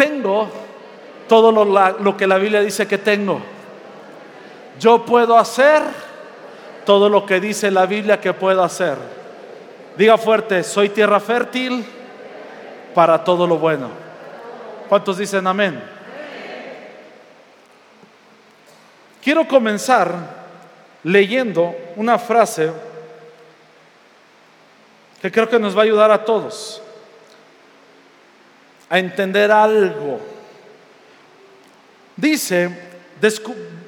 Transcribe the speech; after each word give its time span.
tengo 0.00 0.48
todo 1.28 1.52
lo, 1.52 2.16
que 2.16 2.26
la 2.26 2.38
Biblia 2.38 2.62
dice 2.62 2.88
que 2.88 2.96
tengo. 2.96 3.38
Yo 4.78 5.04
puedo 5.04 5.36
hacer 5.36 5.82
todo 6.86 7.10
lo 7.10 7.26
que 7.26 7.38
dice 7.38 7.70
la 7.70 7.84
Biblia 7.84 8.18
que 8.18 8.32
puedo 8.32 8.64
hacer. 8.64 8.96
Diga 9.98 10.16
fuerte, 10.16 10.64
soy 10.64 10.88
tierra 10.88 11.20
fértil 11.20 11.84
para 12.94 13.22
todo 13.22 13.46
lo 13.46 13.58
bueno. 13.58 13.90
¿Cuántos 14.88 15.18
dicen 15.18 15.46
amén? 15.46 15.82
Quiero 19.22 19.46
comenzar 19.46 20.14
leyendo 21.04 21.74
una 21.96 22.18
frase 22.18 22.72
que 25.20 25.30
creo 25.30 25.46
que 25.46 25.58
nos 25.58 25.76
va 25.76 25.80
a 25.82 25.84
ayudar 25.84 26.10
a 26.10 26.24
todos 26.24 26.80
a 28.90 28.98
entender 28.98 29.50
algo. 29.52 30.20
Dice, 32.16 32.68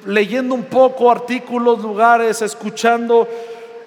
leyendo 0.05 0.55
un 0.55 0.63
poco 0.63 1.11
artículos, 1.11 1.81
lugares, 1.81 2.41
escuchando, 2.41 3.27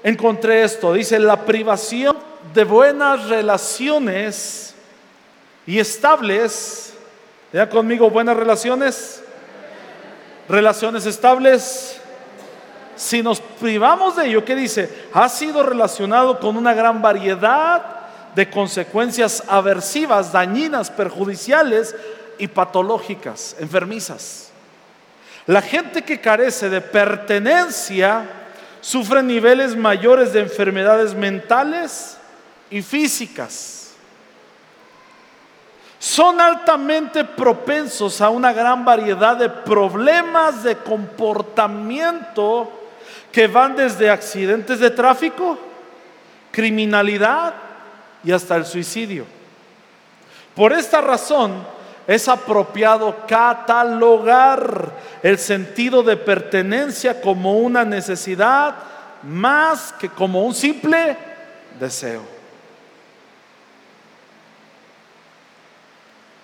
encontré 0.05 0.63
esto. 0.63 0.93
Dice, 0.93 1.19
la 1.19 1.45
privación 1.45 2.17
de 2.53 2.65
buenas 2.65 3.29
relaciones 3.29 4.75
y 5.67 5.79
estables, 5.79 6.93
ya 7.51 7.69
conmigo, 7.69 8.11
buenas 8.11 8.37
relaciones, 8.37 9.25
relaciones 10.49 11.07
estables. 11.07 11.99
Si 12.95 13.23
nos 13.23 13.41
privamos 13.41 14.17
de 14.17 14.27
ello, 14.27 14.45
¿qué 14.45 14.55
dice? 14.55 15.07
Ha 15.15 15.31
sido 15.31 15.63
relacionado 15.63 16.39
con 16.39 16.59
una 16.59 16.75
gran 16.75 17.01
variedad 17.01 17.96
de 18.37 18.51
consecuencias 18.51 19.43
aversivas, 19.49 20.31
dañinas, 20.31 20.91
perjudiciales 20.91 21.97
y 22.37 22.49
patológicas, 22.49 23.57
enfermizas. 23.59 24.51
La 25.47 25.63
gente 25.63 26.03
que 26.03 26.21
carece 26.21 26.69
de 26.69 26.83
pertenencia 26.83 28.29
sufre 28.83 29.23
niveles 29.23 29.75
mayores 29.75 30.35
de 30.35 30.41
enfermedades 30.41 31.15
mentales 31.15 32.19
y 32.69 32.83
físicas. 32.83 33.95
Son 35.99 36.39
altamente 36.39 37.25
propensos 37.25 38.21
a 38.21 38.29
una 38.29 38.53
gran 38.53 38.85
variedad 38.85 39.39
de 39.39 39.49
problemas 39.49 40.63
de 40.63 40.77
comportamiento 40.77 42.71
que 43.33 43.47
van 43.47 43.77
desde 43.77 44.11
accidentes 44.11 44.79
de 44.79 44.91
tráfico, 44.91 45.59
criminalidad 46.53 47.66
y 48.25 48.33
hasta 48.33 48.57
el 48.57 48.65
suicidio. 48.65 49.27
Por 50.55 50.73
esta 50.73 51.01
razón, 51.01 51.65
es 52.07 52.29
apropiado 52.29 53.27
catalogar 53.27 54.93
el 55.23 55.39
sentido 55.39 56.03
de 56.03 56.17
pertenencia 56.17 57.21
como 57.21 57.59
una 57.59 57.85
necesidad 57.85 58.75
más 59.23 59.93
que 59.93 60.09
como 60.09 60.45
un 60.45 60.55
simple 60.55 61.17
deseo. 61.81 62.23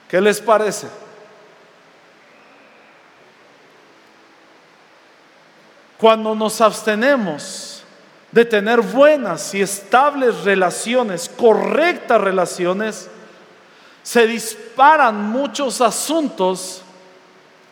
¿Qué 0.09 0.21
les 0.21 0.41
parece? 0.41 0.89
Cuando 5.97 6.35
nos 6.35 6.61
abstenemos 6.61 7.72
de 8.33 8.47
tener 8.47 8.81
buenas 8.81 9.55
y 9.55 9.61
estables 9.61 10.43
relaciones, 10.45 11.31
correctas 11.37 12.21
relaciones, 12.21 13.11
se 14.03 14.27
disparan 14.27 15.31
muchos 15.31 15.81
asuntos 15.81 16.83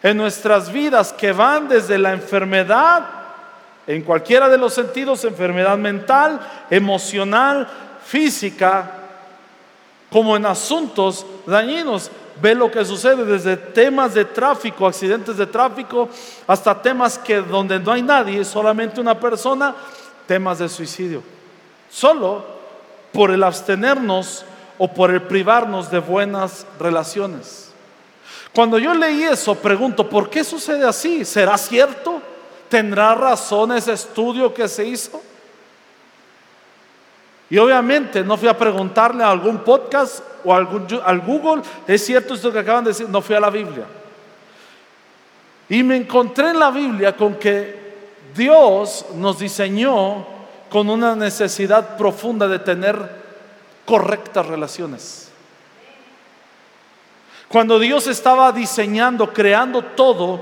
en 0.03 0.17
nuestras 0.17 0.71
vidas 0.71 1.13
que 1.13 1.33
van 1.33 1.69
desde 1.69 1.99
la 1.99 2.13
enfermedad, 2.13 3.05
en 3.87 4.03
cualquiera 4.03 4.49
de 4.49 4.59
los 4.59 4.75
sentidos, 4.75 5.25
enfermedad 5.25 5.77
mental, 5.77 6.39
emocional, 6.71 7.67
física, 8.05 8.93
como 10.11 10.37
en 10.37 10.47
asuntos 10.47 11.27
dañinos. 11.47 12.11
Ve 12.41 12.55
lo 12.55 12.71
que 12.71 12.85
sucede 12.85 13.25
desde 13.25 13.57
temas 13.57 14.15
de 14.15 14.25
tráfico, 14.25 14.87
accidentes 14.87 15.37
de 15.37 15.47
tráfico, 15.47 16.09
hasta 16.47 16.81
temas 16.81 17.19
que 17.19 17.41
donde 17.41 17.79
no 17.79 17.93
hay 17.93 18.03
nadie, 18.03 18.45
solamente 18.45 19.01
una 19.01 19.19
persona, 19.19 19.75
temas 20.31 20.61
de 20.61 20.69
suicidio. 20.69 21.25
Solo 21.91 22.45
por 23.13 23.33
el 23.33 23.43
abstenernos 23.43 24.45
o 24.79 24.87
por 24.87 25.11
el 25.11 25.23
privarnos 25.23 25.91
de 25.91 25.99
buenas 25.99 26.65
relaciones. 26.79 27.73
Cuando 28.55 28.79
yo 28.79 28.95
leí 28.95 29.25
eso, 29.25 29.57
pregunto, 29.57 30.09
¿por 30.09 30.31
qué 30.31 30.45
sucede 30.45 30.87
así? 30.87 31.25
¿Será 31.25 31.59
cierto? 31.59 32.23
¿Tendrá 32.69 33.17
razón 33.17 33.73
ese 33.73 33.93
estudio 33.93 34.55
que 34.55 34.69
se 34.69 34.85
hizo? 34.85 35.21
Y 37.51 37.59
obviamente 37.59 38.23
no 38.23 38.37
fui 38.37 38.47
a 38.47 38.57
preguntarle 38.57 39.25
a 39.25 39.33
algún 39.33 39.65
podcast 39.65 40.23
o 40.45 40.55
algún, 40.55 40.87
al 41.05 41.23
Google, 41.23 41.63
es 41.89 42.07
cierto 42.07 42.35
esto 42.35 42.53
que 42.53 42.61
acaban 42.61 42.85
de 42.85 42.91
decir, 42.91 43.09
no 43.09 43.21
fui 43.21 43.35
a 43.35 43.41
la 43.41 43.51
Biblia. 43.51 43.85
Y 45.69 45.83
me 45.83 45.97
encontré 45.97 46.51
en 46.51 46.61
la 46.61 46.71
Biblia 46.71 47.17
con 47.17 47.35
que 47.35 47.90
Dios 48.35 49.07
nos 49.15 49.39
diseñó 49.39 50.25
con 50.71 50.89
una 50.89 51.15
necesidad 51.15 51.97
profunda 51.97 52.47
de 52.49 52.59
tener 52.59 53.21
correctas 53.85 54.47
relaciones. 54.47 55.31
Cuando 57.49 57.81
Dios 57.81 58.07
estaba 58.07 58.53
diseñando, 58.53 59.33
creando 59.33 59.83
todo, 59.83 60.41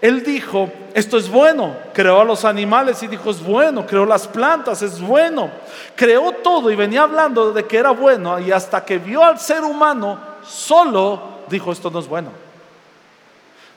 Él 0.00 0.24
dijo, 0.24 0.68
esto 0.94 1.16
es 1.16 1.28
bueno. 1.30 1.76
Creó 1.94 2.22
a 2.22 2.24
los 2.24 2.44
animales 2.44 3.00
y 3.04 3.06
dijo, 3.06 3.30
es 3.30 3.40
bueno. 3.40 3.86
Creó 3.86 4.04
las 4.04 4.26
plantas, 4.26 4.82
es 4.82 5.00
bueno. 5.00 5.48
Creó 5.94 6.32
todo 6.32 6.68
y 6.70 6.74
venía 6.74 7.02
hablando 7.02 7.52
de 7.52 7.64
que 7.66 7.76
era 7.76 7.92
bueno. 7.92 8.40
Y 8.40 8.50
hasta 8.50 8.84
que 8.84 8.98
vio 8.98 9.22
al 9.22 9.38
ser 9.38 9.62
humano 9.62 10.18
solo, 10.44 11.22
dijo, 11.48 11.70
esto 11.70 11.88
no 11.88 12.00
es 12.00 12.08
bueno. 12.08 12.30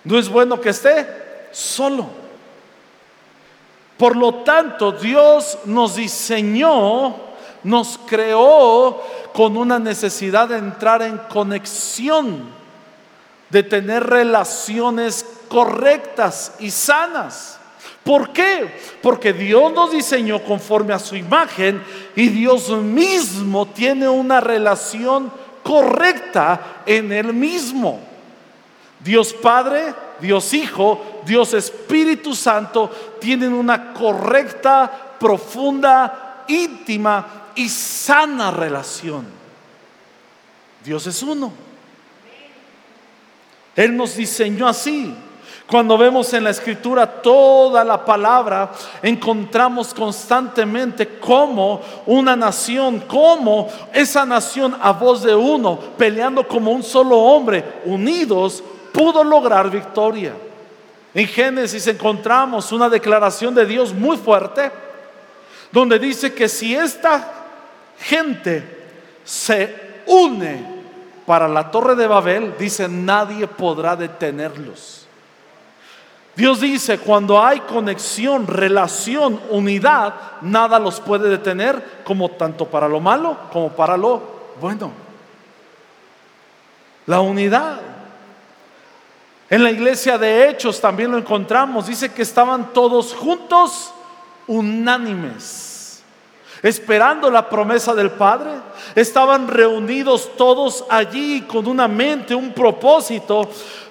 No 0.04 0.18
es 0.18 0.28
bueno 0.28 0.60
que 0.60 0.70
esté 0.70 1.08
solo. 1.52 2.23
Por 3.98 4.16
lo 4.16 4.36
tanto, 4.36 4.92
Dios 4.92 5.60
nos 5.66 5.96
diseñó 5.96 7.34
nos 7.64 8.00
creó 8.06 9.02
con 9.34 9.58
una 9.58 9.80
necesidad 9.80 10.50
de 10.50 10.58
entrar 10.58 11.02
en 11.02 11.18
conexión, 11.18 12.50
de 13.50 13.64
tener 13.64 14.04
relaciones 14.04 15.26
correctas 15.48 16.56
y 16.60 16.70
sanas. 16.70 17.60
¿Por 18.04 18.34
qué? 18.34 18.80
Porque 19.02 19.32
Dios 19.32 19.72
nos 19.72 19.92
diseñó 19.92 20.44
conforme 20.44 20.94
a 20.94 21.00
su 21.00 21.16
imagen 21.16 21.82
y 22.16 22.28
Dios 22.28 22.70
mismo 22.70 23.66
tiene 23.68 24.10
una 24.10 24.42
relación 24.42 25.32
correcta 25.64 26.82
en 26.86 27.12
Él 27.14 27.34
mismo. 27.34 28.00
Dios 29.00 29.34
Padre, 29.34 29.94
Dios 30.20 30.54
Hijo, 30.54 31.22
Dios 31.26 31.54
Espíritu 31.54 32.36
Santo 32.36 32.90
tienen 33.20 33.54
una 33.54 33.94
correcta, 33.94 34.92
profunda, 35.20 36.44
íntima 36.48 37.52
y 37.56 37.70
sana 37.70 38.52
relación. 38.52 39.26
Dios 40.84 41.08
es 41.08 41.24
uno. 41.24 41.52
Él 43.76 43.96
nos 43.96 44.16
diseñó 44.16 44.68
así. 44.68 45.16
Cuando 45.66 45.98
vemos 45.98 46.34
en 46.34 46.44
la 46.44 46.50
escritura 46.50 47.08
toda 47.22 47.84
la 47.84 48.04
palabra, 48.04 48.72
encontramos 49.02 49.94
constantemente 49.94 51.18
cómo 51.20 51.82
una 52.06 52.36
nación, 52.36 53.04
cómo 53.08 53.70
esa 53.94 54.26
nación 54.26 54.76
a 54.82 54.92
voz 54.92 55.24
de 55.24 55.34
uno, 55.34 55.80
peleando 55.98 56.48
como 56.48 56.72
un 56.72 56.84
solo 56.84 57.18
hombre, 57.18 57.82
unidos, 57.86 58.62
pudo 58.94 59.24
lograr 59.24 59.70
victoria. 59.70 60.34
En 61.14 61.28
Génesis 61.28 61.86
encontramos 61.88 62.72
una 62.72 62.88
declaración 62.88 63.54
de 63.54 63.66
Dios 63.66 63.94
muy 63.94 64.16
fuerte, 64.16 64.72
donde 65.72 66.00
dice 66.00 66.34
que 66.34 66.48
si 66.48 66.74
esta 66.74 67.28
gente 68.00 68.64
se 69.26 70.04
une 70.06 70.84
para 71.26 71.48
la 71.48 71.70
torre 71.70 71.96
de 71.96 72.08
Babel, 72.08 72.56
dice, 72.58 72.88
nadie 72.88 73.48
podrá 73.48 73.96
detenerlos. 73.96 75.08
Dios 76.36 76.62
dice, 76.62 76.98
cuando 76.98 77.44
hay 77.44 77.60
conexión, 77.62 78.48
relación, 78.48 79.40
unidad, 79.52 80.16
nada 80.42 80.80
los 80.80 81.00
puede 81.00 81.30
detener, 81.30 82.02
como 82.04 82.30
tanto 82.32 82.66
para 82.66 82.88
lo 82.88 83.00
malo 83.00 83.38
como 83.52 83.70
para 83.70 83.96
lo 83.96 84.22
bueno. 84.60 84.92
La 87.06 87.20
unidad. 87.20 87.93
En 89.50 89.64
la 89.64 89.72
iglesia 89.72 90.18
de 90.18 90.50
Hechos 90.50 90.80
también 90.80 91.12
lo 91.12 91.18
encontramos, 91.18 91.88
dice 91.88 92.12
que 92.12 92.22
estaban 92.22 92.74
todos 92.74 93.14
juntos, 93.14 93.94
unánimes 94.48 95.74
esperando 96.64 97.30
la 97.30 97.48
promesa 97.50 97.94
del 97.94 98.10
Padre. 98.12 98.52
Estaban 98.96 99.48
reunidos 99.48 100.32
todos 100.36 100.86
allí 100.90 101.42
con 101.42 101.68
una 101.68 101.88
mente, 101.88 102.34
un 102.34 102.54
propósito, 102.54 103.50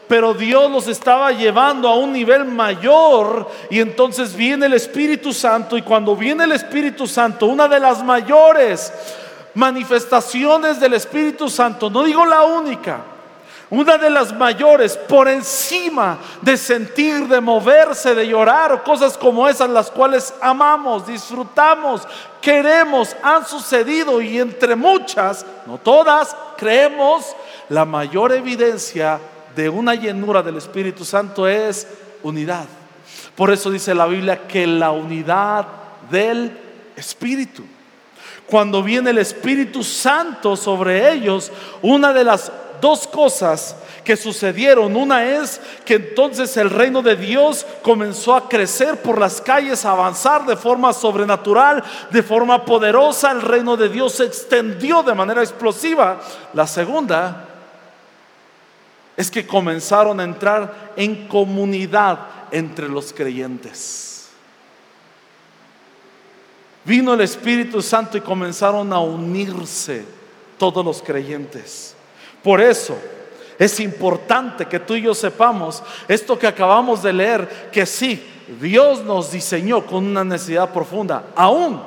pero 0.08 0.34
Dios 0.34 0.70
los 0.70 0.88
estaba 0.88 1.30
llevando 1.32 1.86
a 1.88 1.96
un 1.96 2.12
nivel 2.12 2.46
mayor 2.46 3.48
y 3.70 3.78
entonces 3.78 4.34
viene 4.34 4.66
el 4.66 4.72
Espíritu 4.72 5.32
Santo 5.32 5.76
y 5.76 5.82
cuando 5.82 6.16
viene 6.16 6.44
el 6.44 6.52
Espíritu 6.52 7.06
Santo, 7.06 7.46
una 7.46 7.68
de 7.68 7.78
las 7.78 8.02
mayores 8.02 8.92
manifestaciones 9.54 10.80
del 10.80 10.94
Espíritu 10.94 11.48
Santo, 11.50 11.90
no 11.90 12.02
digo 12.02 12.24
la 12.24 12.42
única, 12.42 13.00
una 13.72 13.96
de 13.96 14.10
las 14.10 14.34
mayores 14.34 14.98
por 14.98 15.26
encima 15.28 16.18
de 16.42 16.58
sentir, 16.58 17.26
de 17.26 17.40
moverse, 17.40 18.14
de 18.14 18.28
llorar, 18.28 18.82
cosas 18.82 19.16
como 19.16 19.48
esas, 19.48 19.70
las 19.70 19.90
cuales 19.90 20.34
amamos, 20.42 21.06
disfrutamos, 21.06 22.06
queremos, 22.42 23.16
han 23.22 23.46
sucedido 23.46 24.20
y 24.20 24.38
entre 24.38 24.76
muchas, 24.76 25.46
no 25.64 25.78
todas, 25.78 26.36
creemos, 26.58 27.34
la 27.70 27.86
mayor 27.86 28.32
evidencia 28.32 29.18
de 29.56 29.70
una 29.70 29.94
llenura 29.94 30.42
del 30.42 30.58
Espíritu 30.58 31.02
Santo 31.02 31.48
es 31.48 31.86
unidad. 32.22 32.66
Por 33.34 33.50
eso 33.50 33.70
dice 33.70 33.94
la 33.94 34.04
Biblia 34.04 34.46
que 34.46 34.66
la 34.66 34.90
unidad 34.90 35.66
del 36.10 36.58
Espíritu. 36.94 37.64
Cuando 38.46 38.82
viene 38.82 39.08
el 39.08 39.18
Espíritu 39.18 39.82
Santo 39.82 40.56
sobre 40.56 41.10
ellos, 41.10 41.50
una 41.80 42.12
de 42.12 42.24
las 42.24 42.52
dos 42.82 43.06
cosas 43.06 43.76
que 44.04 44.16
sucedieron. 44.16 44.94
Una 44.96 45.24
es 45.24 45.60
que 45.86 45.94
entonces 45.94 46.54
el 46.58 46.68
reino 46.68 47.00
de 47.00 47.16
Dios 47.16 47.64
comenzó 47.80 48.34
a 48.34 48.48
crecer 48.48 49.00
por 49.00 49.18
las 49.18 49.40
calles, 49.40 49.86
a 49.86 49.92
avanzar 49.92 50.44
de 50.44 50.56
forma 50.56 50.92
sobrenatural, 50.92 51.82
de 52.10 52.22
forma 52.22 52.64
poderosa. 52.66 53.30
El 53.30 53.40
reino 53.40 53.76
de 53.76 53.88
Dios 53.88 54.14
se 54.14 54.24
extendió 54.24 55.02
de 55.02 55.14
manera 55.14 55.42
explosiva. 55.42 56.20
La 56.52 56.66
segunda 56.66 57.48
es 59.16 59.30
que 59.30 59.46
comenzaron 59.46 60.18
a 60.18 60.24
entrar 60.24 60.92
en 60.96 61.28
comunidad 61.28 62.18
entre 62.50 62.88
los 62.88 63.12
creyentes. 63.12 64.28
Vino 66.84 67.14
el 67.14 67.20
Espíritu 67.20 67.80
Santo 67.80 68.18
y 68.18 68.20
comenzaron 68.20 68.92
a 68.92 68.98
unirse 68.98 70.04
todos 70.58 70.84
los 70.84 71.00
creyentes. 71.00 71.94
Por 72.42 72.60
eso 72.60 72.96
es 73.58 73.78
importante 73.80 74.66
que 74.66 74.80
tú 74.80 74.94
y 74.94 75.02
yo 75.02 75.14
sepamos 75.14 75.82
esto 76.08 76.38
que 76.38 76.46
acabamos 76.46 77.02
de 77.02 77.12
leer, 77.12 77.70
que 77.70 77.86
sí, 77.86 78.26
Dios 78.60 79.02
nos 79.04 79.30
diseñó 79.30 79.86
con 79.86 80.04
una 80.04 80.24
necesidad 80.24 80.70
profunda. 80.70 81.24
Aún 81.36 81.80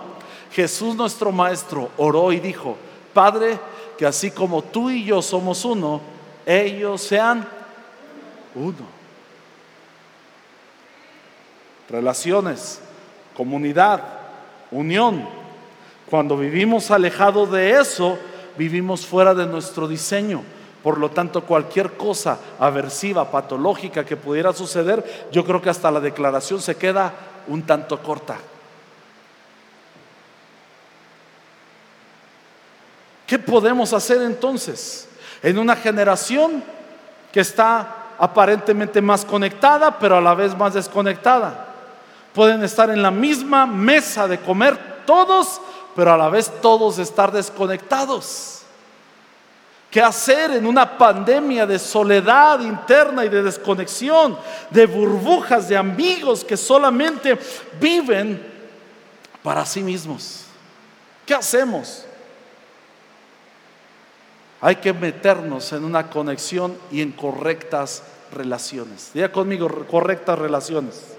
Jesús 0.51 0.95
nuestro 0.95 1.31
Maestro 1.31 1.89
oró 1.97 2.31
y 2.31 2.39
dijo, 2.39 2.77
Padre, 3.13 3.59
que 3.97 4.05
así 4.05 4.31
como 4.31 4.61
tú 4.61 4.89
y 4.89 5.03
yo 5.03 5.21
somos 5.21 5.65
uno, 5.65 6.01
ellos 6.45 7.01
sean 7.01 7.45
uno. 8.53 8.95
Relaciones, 11.89 12.79
comunidad, 13.35 14.01
unión. 14.71 15.27
Cuando 16.09 16.37
vivimos 16.37 16.89
alejados 16.89 17.51
de 17.51 17.79
eso, 17.79 18.17
vivimos 18.57 19.05
fuera 19.05 19.33
de 19.33 19.45
nuestro 19.45 19.87
diseño. 19.87 20.43
Por 20.83 20.99
lo 20.99 21.09
tanto, 21.09 21.41
cualquier 21.43 21.93
cosa 21.97 22.37
aversiva, 22.59 23.31
patológica 23.31 24.05
que 24.05 24.17
pudiera 24.17 24.53
suceder, 24.53 25.27
yo 25.31 25.43
creo 25.43 25.61
que 25.61 25.69
hasta 25.69 25.89
la 25.89 25.99
declaración 25.99 26.61
se 26.61 26.75
queda 26.75 27.11
un 27.47 27.63
tanto 27.63 28.01
corta. 28.03 28.37
¿Qué 33.25 33.39
podemos 33.39 33.93
hacer 33.93 34.21
entonces 34.21 35.09
en 35.41 35.57
una 35.57 35.75
generación 35.75 36.63
que 37.31 37.39
está 37.39 38.13
aparentemente 38.19 39.01
más 39.01 39.25
conectada, 39.25 39.97
pero 39.97 40.17
a 40.17 40.21
la 40.21 40.35
vez 40.35 40.55
más 40.55 40.75
desconectada? 40.75 41.65
Pueden 42.33 42.63
estar 42.63 42.89
en 42.91 43.01
la 43.01 43.11
misma 43.11 43.65
mesa 43.65 44.27
de 44.27 44.39
comer 44.39 44.77
todos, 45.05 45.59
pero 45.95 46.13
a 46.13 46.17
la 46.17 46.29
vez 46.29 46.51
todos 46.61 46.99
estar 46.99 47.31
desconectados. 47.31 48.61
¿Qué 49.89 50.01
hacer 50.01 50.51
en 50.51 50.65
una 50.65 50.97
pandemia 50.97 51.65
de 51.65 51.79
soledad 51.79 52.59
interna 52.59 53.23
y 53.23 53.29
de 53.29 53.41
desconexión, 53.41 54.37
de 54.69 54.85
burbujas 54.87 55.69
de 55.69 55.77
amigos 55.77 56.43
que 56.43 56.57
solamente 56.57 57.39
viven 57.79 58.45
para 59.41 59.65
sí 59.65 59.81
mismos? 59.81 60.47
¿Qué 61.25 61.33
hacemos? 61.33 62.05
Hay 64.59 64.75
que 64.75 64.91
meternos 64.91 65.71
en 65.71 65.85
una 65.85 66.09
conexión 66.09 66.77
y 66.91 67.01
en 67.01 67.13
correctas 67.13 68.03
relaciones. 68.33 69.11
Diga 69.13 69.31
conmigo, 69.31 69.69
correctas 69.89 70.37
relaciones. 70.37 71.15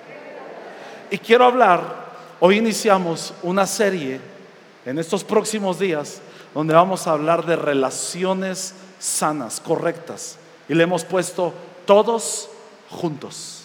Y 1.11 1.17
quiero 1.17 1.46
hablar, 1.46 1.81
hoy 2.40 2.58
iniciamos 2.58 3.32
una 3.43 3.67
serie 3.67 4.36
en 4.87 4.99
estos 5.00 5.25
próximos 5.25 5.79
días 5.81 6.23
donde 6.55 6.73
vamos 6.73 7.06
a 7.06 7.11
hablar 7.11 7.44
de 7.44 7.56
relaciones 7.56 8.73
sanas, 8.99 9.61
correctas. 9.61 10.38
Y 10.69 10.75
le 10.75 10.85
hemos 10.85 11.05
puesto 11.05 11.53
todos 11.85 12.49
juntos. 12.88 13.65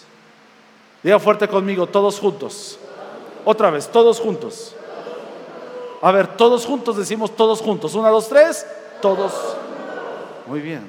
Diga 1.04 1.20
fuerte 1.20 1.48
conmigo, 1.48 1.88
todos 1.88 2.20
juntos. 2.20 2.80
Otra 3.46 3.70
vez, 3.70 3.88
todos 3.88 4.20
juntos. 4.20 4.76
A 6.02 6.12
ver, 6.12 6.36
todos 6.36 6.66
juntos 6.66 6.98
decimos 6.98 7.36
todos 7.36 7.62
juntos. 7.62 7.94
Una, 7.94 8.10
dos, 8.10 8.28
tres, 8.28 8.66
todos. 9.00 9.32
Muy 10.48 10.60
bien. 10.60 10.82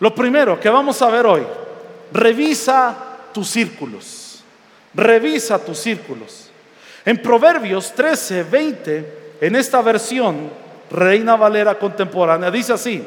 Lo 0.00 0.14
primero 0.14 0.58
que 0.58 0.70
vamos 0.70 1.00
a 1.02 1.10
ver 1.10 1.26
hoy, 1.26 1.46
revisa 2.10 2.96
tus 3.32 3.48
círculos. 3.48 4.42
Revisa 4.94 5.58
tus 5.58 5.78
círculos. 5.78 6.43
En 7.04 7.20
Proverbios 7.20 7.92
13, 7.92 8.44
20, 8.44 9.36
en 9.40 9.56
esta 9.56 9.82
versión, 9.82 10.50
Reina 10.90 11.36
Valera 11.36 11.78
contemporánea, 11.78 12.50
dice 12.50 12.72
así, 12.72 13.06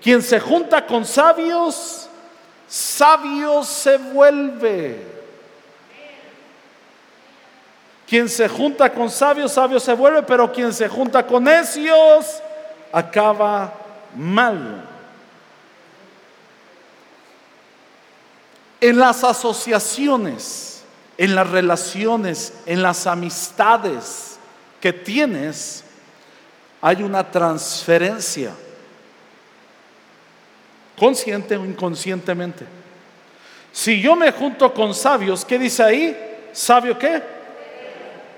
quien 0.00 0.22
se 0.22 0.38
junta 0.38 0.86
con 0.86 1.04
sabios, 1.04 2.08
sabio 2.68 3.64
se 3.64 3.96
vuelve. 3.96 5.14
Quien 8.06 8.28
se 8.28 8.48
junta 8.48 8.92
con 8.92 9.10
sabios, 9.10 9.52
sabio 9.52 9.80
se 9.80 9.94
vuelve, 9.94 10.22
pero 10.22 10.52
quien 10.52 10.72
se 10.72 10.88
junta 10.88 11.26
con 11.26 11.44
necios, 11.44 12.40
acaba 12.92 13.72
mal. 14.14 14.84
En 18.80 18.98
las 18.98 19.24
asociaciones, 19.24 20.73
en 21.16 21.34
las 21.34 21.48
relaciones, 21.50 22.54
en 22.66 22.82
las 22.82 23.06
amistades 23.06 24.38
que 24.80 24.92
tienes, 24.92 25.84
hay 26.80 27.02
una 27.02 27.30
transferencia, 27.30 28.52
consciente 30.98 31.56
o 31.56 31.64
inconscientemente. 31.64 32.66
Si 33.72 34.00
yo 34.00 34.14
me 34.14 34.30
junto 34.32 34.72
con 34.72 34.94
sabios, 34.94 35.44
¿qué 35.44 35.58
dice 35.58 35.82
ahí? 35.82 36.16
¿Sabio 36.52 36.98
qué? 36.98 37.22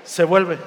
Se 0.03 0.23
vuelve. 0.23 0.57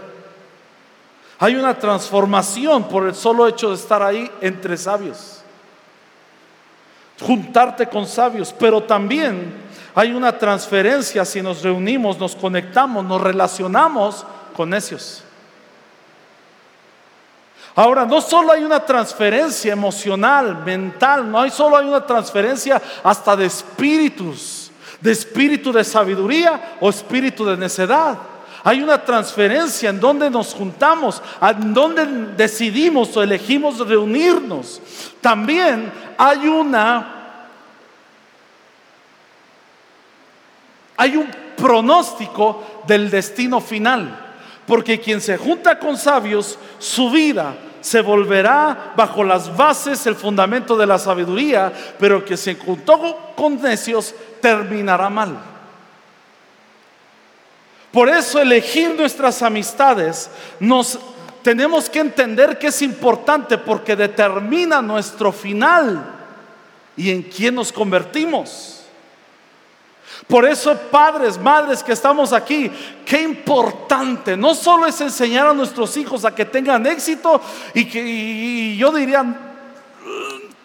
Hay 1.38 1.56
una 1.56 1.78
transformación 1.78 2.86
por 2.86 3.06
el 3.06 3.14
solo 3.14 3.48
hecho 3.48 3.70
de 3.70 3.76
estar 3.76 4.02
ahí 4.02 4.30
entre 4.42 4.76
sabios. 4.76 5.42
Juntarte 7.18 7.86
con 7.86 8.06
sabios, 8.06 8.54
pero 8.58 8.82
también 8.82 9.69
hay 9.94 10.12
una 10.12 10.36
transferencia 10.38 11.24
si 11.24 11.42
nos 11.42 11.62
reunimos, 11.62 12.18
nos 12.18 12.36
conectamos, 12.36 13.04
nos 13.04 13.20
relacionamos 13.20 14.24
con 14.54 14.70
necios. 14.70 15.24
Ahora, 17.74 18.04
no 18.04 18.20
solo 18.20 18.52
hay 18.52 18.64
una 18.64 18.84
transferencia 18.84 19.72
emocional, 19.72 20.64
mental, 20.64 21.30
no 21.30 21.40
hay 21.40 21.50
solo 21.50 21.76
hay 21.76 21.86
una 21.86 22.04
transferencia 22.04 22.80
hasta 23.02 23.36
de 23.36 23.46
espíritus, 23.46 24.70
de 25.00 25.12
espíritu 25.12 25.72
de 25.72 25.84
sabiduría 25.84 26.76
o 26.80 26.90
espíritu 26.90 27.44
de 27.44 27.56
necedad. 27.56 28.18
Hay 28.62 28.82
una 28.82 29.02
transferencia 29.02 29.88
en 29.88 30.00
donde 30.00 30.28
nos 30.28 30.52
juntamos, 30.52 31.22
en 31.40 31.72
donde 31.72 32.04
decidimos 32.36 33.16
o 33.16 33.22
elegimos 33.22 33.78
reunirnos. 33.78 34.82
También 35.20 35.90
hay 36.18 36.46
una 36.46 37.19
hay 41.00 41.16
un 41.16 41.30
pronóstico 41.56 42.62
del 42.86 43.08
destino 43.08 43.58
final. 43.58 44.34
Porque 44.66 45.00
quien 45.00 45.22
se 45.22 45.38
junta 45.38 45.78
con 45.78 45.96
sabios, 45.96 46.58
su 46.78 47.10
vida 47.10 47.54
se 47.80 48.02
volverá 48.02 48.92
bajo 48.94 49.24
las 49.24 49.56
bases, 49.56 50.06
el 50.06 50.14
fundamento 50.14 50.76
de 50.76 50.86
la 50.86 50.98
sabiduría, 50.98 51.72
pero 51.98 52.22
que 52.22 52.36
se 52.36 52.54
juntó 52.54 53.32
con 53.34 53.62
necios 53.62 54.14
terminará 54.42 55.08
mal. 55.08 55.38
Por 57.90 58.10
eso 58.10 58.38
elegir 58.38 58.94
nuestras 58.94 59.42
amistades 59.42 60.30
nos 60.60 60.98
tenemos 61.42 61.88
que 61.88 62.00
entender 62.00 62.58
que 62.58 62.66
es 62.66 62.82
importante 62.82 63.56
porque 63.56 63.96
determina 63.96 64.82
nuestro 64.82 65.32
final 65.32 66.04
y 66.94 67.10
en 67.10 67.22
quién 67.22 67.54
nos 67.54 67.72
convertimos. 67.72 68.79
Por 70.26 70.44
eso, 70.44 70.76
padres, 70.90 71.38
madres 71.38 71.82
que 71.82 71.92
estamos 71.92 72.32
aquí, 72.32 72.70
qué 73.04 73.22
importante. 73.22 74.36
No 74.36 74.54
solo 74.54 74.86
es 74.86 75.00
enseñar 75.00 75.46
a 75.46 75.54
nuestros 75.54 75.96
hijos 75.96 76.24
a 76.24 76.34
que 76.34 76.44
tengan 76.44 76.86
éxito 76.86 77.40
y 77.74 77.86
que 77.86 78.76
yo 78.76 78.92
diría, 78.92 79.24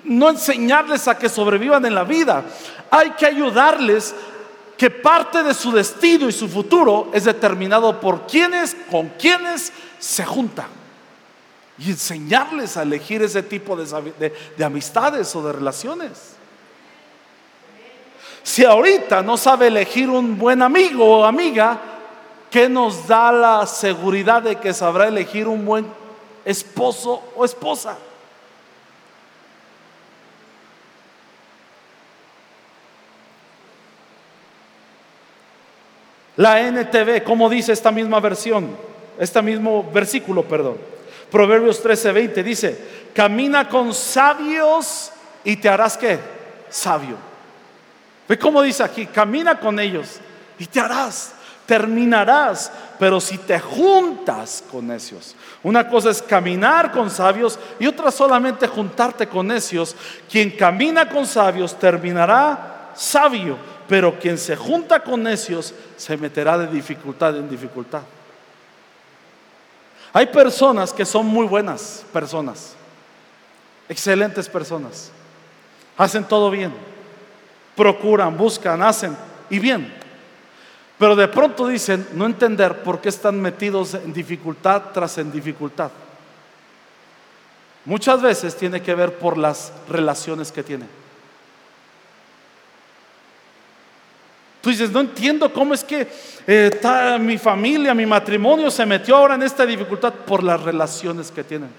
no 0.03 0.29
enseñarles 0.29 1.07
a 1.07 1.17
que 1.17 1.29
sobrevivan 1.29 1.85
en 1.85 1.95
la 1.95 2.03
vida. 2.03 2.43
Hay 2.91 3.11
que 3.11 3.25
ayudarles 3.25 4.13
que 4.77 4.89
parte 4.89 5.41
de 5.41 5.53
su 5.53 5.71
destino 5.71 6.29
y 6.29 6.31
su 6.31 6.47
futuro 6.47 7.09
es 7.13 7.23
determinado 7.23 7.99
por 7.99 8.27
quienes, 8.27 8.75
con 8.91 9.09
quienes 9.09 9.71
se 9.99 10.25
juntan. 10.25 10.67
Y 11.77 11.89
enseñarles 11.89 12.77
a 12.77 12.83
elegir 12.83 13.21
ese 13.21 13.41
tipo 13.41 13.75
de, 13.75 14.33
de 14.57 14.65
amistades 14.65 15.35
o 15.35 15.41
de 15.41 15.53
relaciones. 15.53 16.34
Si 18.45 18.63
ahorita 18.63 19.23
no 19.23 19.37
sabe 19.37 19.67
elegir 19.67 20.07
un 20.07 20.37
buen 20.37 20.61
amigo 20.61 21.03
o 21.03 21.25
amiga, 21.25 21.79
¿qué 22.51 22.69
nos 22.69 23.07
da 23.07 23.31
la 23.31 23.65
seguridad 23.65 24.43
de 24.43 24.57
que 24.57 24.71
sabrá 24.71 25.07
elegir 25.07 25.47
un 25.47 25.65
buen 25.65 25.87
esposo 26.45 27.23
o 27.35 27.43
esposa? 27.43 27.97
La 36.35 36.61
NTV, 36.61 37.23
¿cómo 37.23 37.49
dice 37.49 37.73
esta 37.73 37.91
misma 37.91 38.19
versión? 38.19 38.77
Este 39.17 39.41
mismo 39.41 39.89
versículo, 39.91 40.43
perdón. 40.43 40.77
Proverbios 41.31 41.83
13:20 41.83 42.43
dice, 42.43 42.77
camina 43.15 43.67
con 43.67 43.91
sabios 43.91 45.11
y 45.43 45.57
te 45.57 45.67
harás 45.67 45.97
qué? 45.97 46.19
Sabio. 46.69 47.34
Ve 48.27 48.39
cómo 48.39 48.61
dice 48.61 48.83
aquí, 48.83 49.05
camina 49.05 49.59
con 49.59 49.79
ellos 49.79 50.19
y 50.57 50.65
te 50.65 50.79
harás, 50.79 51.33
terminarás, 51.65 52.71
pero 52.97 53.19
si 53.19 53.37
te 53.37 53.59
juntas 53.59 54.63
con 54.71 54.87
necios. 54.87 55.35
Una 55.61 55.87
cosa 55.87 56.09
es 56.09 56.21
caminar 56.21 56.91
con 56.91 57.09
sabios 57.09 57.59
y 57.79 57.85
otra 57.85 58.09
solamente 58.09 58.67
juntarte 58.67 59.27
con 59.27 59.47
necios. 59.47 59.95
Quien 60.29 60.51
camina 60.51 61.07
con 61.07 61.27
sabios 61.27 61.77
terminará 61.77 62.91
sabio, 62.95 63.57
pero 63.87 64.17
quien 64.17 64.37
se 64.37 64.55
junta 64.55 65.01
con 65.01 65.21
necios 65.21 65.73
se 65.95 66.17
meterá 66.17 66.57
de 66.57 66.67
dificultad 66.67 67.37
en 67.37 67.47
dificultad. 67.47 68.01
Hay 70.13 70.27
personas 70.27 70.93
que 70.93 71.05
son 71.05 71.27
muy 71.27 71.45
buenas 71.45 72.05
personas, 72.13 72.73
excelentes 73.89 74.47
personas, 74.47 75.11
hacen 75.97 76.23
todo 76.23 76.49
bien 76.49 76.94
procuran, 77.75 78.37
buscan, 78.37 78.81
hacen 78.81 79.15
y 79.49 79.59
bien. 79.59 79.93
Pero 80.97 81.15
de 81.15 81.27
pronto 81.27 81.67
dicen 81.67 82.07
no 82.13 82.25
entender 82.25 82.81
por 82.83 83.01
qué 83.01 83.09
están 83.09 83.41
metidos 83.41 83.93
en 83.95 84.13
dificultad 84.13 84.83
tras 84.93 85.17
en 85.17 85.31
dificultad. 85.31 85.91
Muchas 87.83 88.21
veces 88.21 88.55
tiene 88.55 88.81
que 88.81 88.95
ver 88.95 89.17
por 89.19 89.37
las 89.37 89.71
relaciones 89.89 90.51
que 90.51 90.63
tienen. 90.63 90.87
Tú 94.61 94.71
dices, 94.71 94.89
no 94.89 95.01
entiendo 95.01 95.53
cómo 95.53 95.75
es 95.75 95.83
que 95.83 96.07
eh, 96.47 97.17
mi 97.19 97.37
familia, 97.37 97.93
mi 97.93 98.07
matrimonio 98.07 98.71
se 98.71 98.83
metió 98.83 99.15
ahora 99.15 99.35
en 99.35 99.43
esta 99.43 99.63
dificultad 99.63 100.11
por 100.11 100.41
las 100.41 100.59
relaciones 100.63 101.29
que 101.29 101.43
tienen 101.43 101.69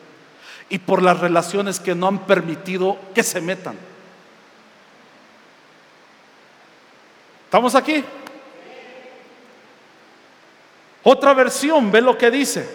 y 0.69 0.79
por 0.79 1.03
las 1.03 1.19
relaciones 1.19 1.81
que 1.81 1.97
no 1.97 2.07
han 2.07 2.21
permitido 2.26 2.97
que 3.12 3.25
se 3.25 3.41
metan. 3.41 3.75
¿Estamos 7.47 7.75
aquí? 7.76 8.05
Otra 11.05 11.33
versión, 11.35 11.93
ve 11.93 12.00
lo 12.00 12.19
que 12.19 12.31
dice. 12.31 12.69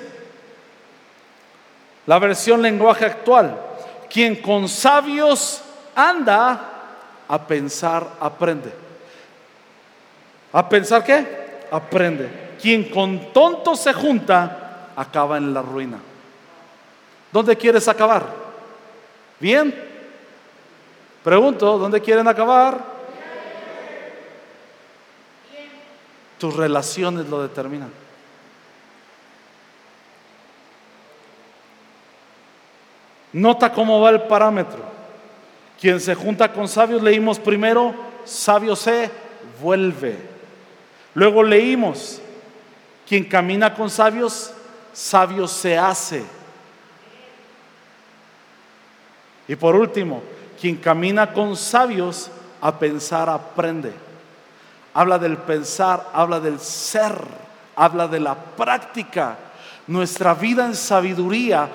La 2.06 2.18
versión 2.18 2.62
lenguaje 2.62 3.06
actual. 3.06 3.60
Quien 4.10 4.42
con 4.42 4.70
sabios 4.70 5.62
anda, 5.94 6.70
a 7.28 7.48
pensar 7.48 8.08
aprende. 8.20 8.74
¿A 10.54 10.68
pensar 10.68 11.04
qué? 11.04 11.68
Aprende. 11.70 12.56
Quien 12.62 12.86
con 12.86 13.34
tontos 13.34 13.82
se 13.82 13.92
junta, 13.92 14.88
acaba 14.96 15.38
en 15.38 15.54
la 15.54 15.62
ruina. 15.62 16.00
¿Dónde 17.34 17.58
quieres 17.58 17.88
acabar? 17.90 18.25
¿Bien? 19.40 19.74
Pregunto, 21.24 21.78
¿dónde 21.78 22.00
quieren 22.00 22.28
acabar? 22.28 22.91
Tus 26.42 26.56
relaciones 26.56 27.30
lo 27.30 27.44
determinan. 27.44 27.92
Nota 33.32 33.72
cómo 33.72 34.02
va 34.02 34.10
el 34.10 34.24
parámetro. 34.24 34.80
Quien 35.80 36.00
se 36.00 36.16
junta 36.16 36.52
con 36.52 36.68
sabios, 36.68 37.04
leímos 37.04 37.38
primero, 37.38 37.94
sabio 38.26 38.76
se 38.76 39.12
vuelve. 39.62 40.18
Luego 41.14 41.44
leímos, 41.44 42.20
quien 43.08 43.24
camina 43.26 43.76
con 43.76 43.92
sabios, 43.92 44.52
sabio 44.94 45.48
se 45.48 45.78
hace. 45.78 46.24
Y 49.48 49.56
por 49.56 49.76
último, 49.76 50.24
quien 50.60 50.78
camina 50.78 51.34
con 51.34 51.56
sabios, 51.56 52.32
a 52.60 52.80
pensar 52.80 53.30
aprende 53.30 53.94
habla 54.94 55.18
del 55.18 55.38
pensar, 55.38 56.10
habla 56.14 56.40
del 56.40 56.60
ser, 56.60 57.14
habla 57.76 58.08
de 58.08 58.20
la 58.20 58.36
práctica. 58.36 59.38
Nuestra 59.88 60.34
vida 60.34 60.66
en 60.66 60.76
sabiduría, 60.76 61.68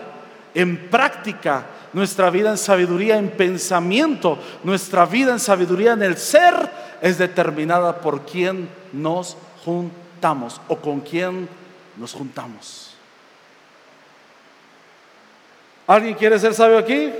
en 0.55 0.89
práctica, 0.89 1.65
nuestra 1.93 2.31
vida 2.31 2.51
en 2.51 2.59
sabiduría, 2.59 3.19
en 3.19 3.31
pensamiento, 3.31 4.39
nuestra 4.65 5.07
vida 5.07 5.33
en 5.33 5.41
sabiduría, 5.41 5.93
en 5.93 6.03
el 6.03 6.17
ser, 6.17 6.55
es 7.01 7.19
determinada 7.19 8.01
por 8.01 8.25
quién 8.25 8.69
nos 8.93 9.37
juntamos 9.65 10.61
o 10.69 10.77
con 10.77 11.01
quién 11.01 11.49
nos 11.97 12.13
juntamos. 12.13 12.95
¿Alguien 15.87 16.15
quiere 16.15 16.39
ser 16.39 16.53
sabio 16.53 16.79
aquí? 16.79 17.13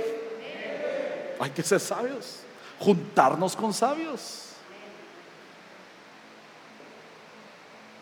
Hay 1.39 1.51
que 1.51 1.63
ser 1.63 1.79
sabios, 1.79 2.41
juntarnos 2.79 3.55
con 3.55 3.73
sabios. 3.73 4.46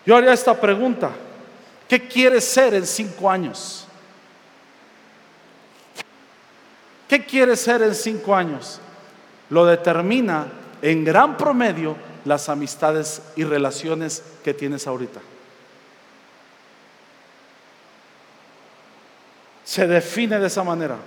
Yo 0.06 0.16
haría 0.16 0.34
esta 0.34 0.60
pregunta. 0.60 1.12
¿Qué 1.88 2.08
quieres 2.08 2.46
ser 2.46 2.74
en 2.74 2.86
cinco 2.86 3.30
años? 3.30 3.88
¿Qué 7.08 7.26
quieres 7.26 7.60
ser 7.62 7.82
en 7.82 7.94
cinco 7.94 8.36
años? 8.36 8.80
Lo 9.50 9.66
determina 9.66 10.48
en 10.82 11.04
gran 11.04 11.38
promedio 11.38 11.96
las 12.26 12.50
amistades 12.50 13.22
y 13.36 13.44
relaciones 13.44 14.24
que 14.44 14.54
tienes 14.54 14.88
ahorita. 14.88 15.22
Se 19.64 19.88
define 19.88 20.40
de 20.40 20.48
esa 20.48 20.64
manera. 20.64 20.98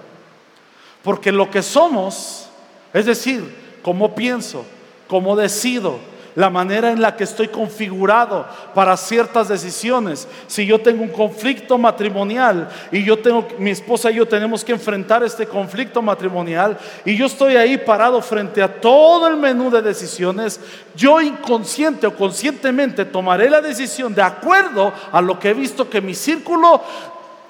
Porque 1.02 1.32
lo 1.32 1.50
que 1.50 1.62
somos, 1.62 2.48
es 2.92 3.06
decir, 3.06 3.78
cómo 3.82 4.14
pienso, 4.14 4.64
cómo 5.06 5.36
decido, 5.36 5.98
la 6.38 6.50
manera 6.50 6.92
en 6.92 7.02
la 7.02 7.16
que 7.16 7.24
estoy 7.24 7.48
configurado 7.48 8.46
para 8.72 8.96
ciertas 8.96 9.48
decisiones. 9.48 10.28
Si 10.46 10.64
yo 10.64 10.80
tengo 10.80 11.02
un 11.02 11.08
conflicto 11.08 11.76
matrimonial 11.78 12.68
y 12.92 13.02
yo 13.02 13.18
tengo, 13.18 13.48
mi 13.58 13.70
esposa 13.70 14.12
y 14.12 14.14
yo 14.14 14.28
tenemos 14.28 14.64
que 14.64 14.70
enfrentar 14.70 15.24
este 15.24 15.48
conflicto 15.48 16.00
matrimonial 16.00 16.78
y 17.04 17.16
yo 17.16 17.26
estoy 17.26 17.56
ahí 17.56 17.76
parado 17.76 18.22
frente 18.22 18.62
a 18.62 18.80
todo 18.80 19.26
el 19.26 19.36
menú 19.36 19.68
de 19.68 19.82
decisiones, 19.82 20.60
yo 20.94 21.20
inconsciente 21.20 22.06
o 22.06 22.14
conscientemente 22.14 23.04
tomaré 23.04 23.50
la 23.50 23.60
decisión 23.60 24.14
de 24.14 24.22
acuerdo 24.22 24.92
a 25.10 25.20
lo 25.20 25.40
que 25.40 25.50
he 25.50 25.54
visto 25.54 25.90
que 25.90 26.00
mi 26.00 26.14
círculo 26.14 26.80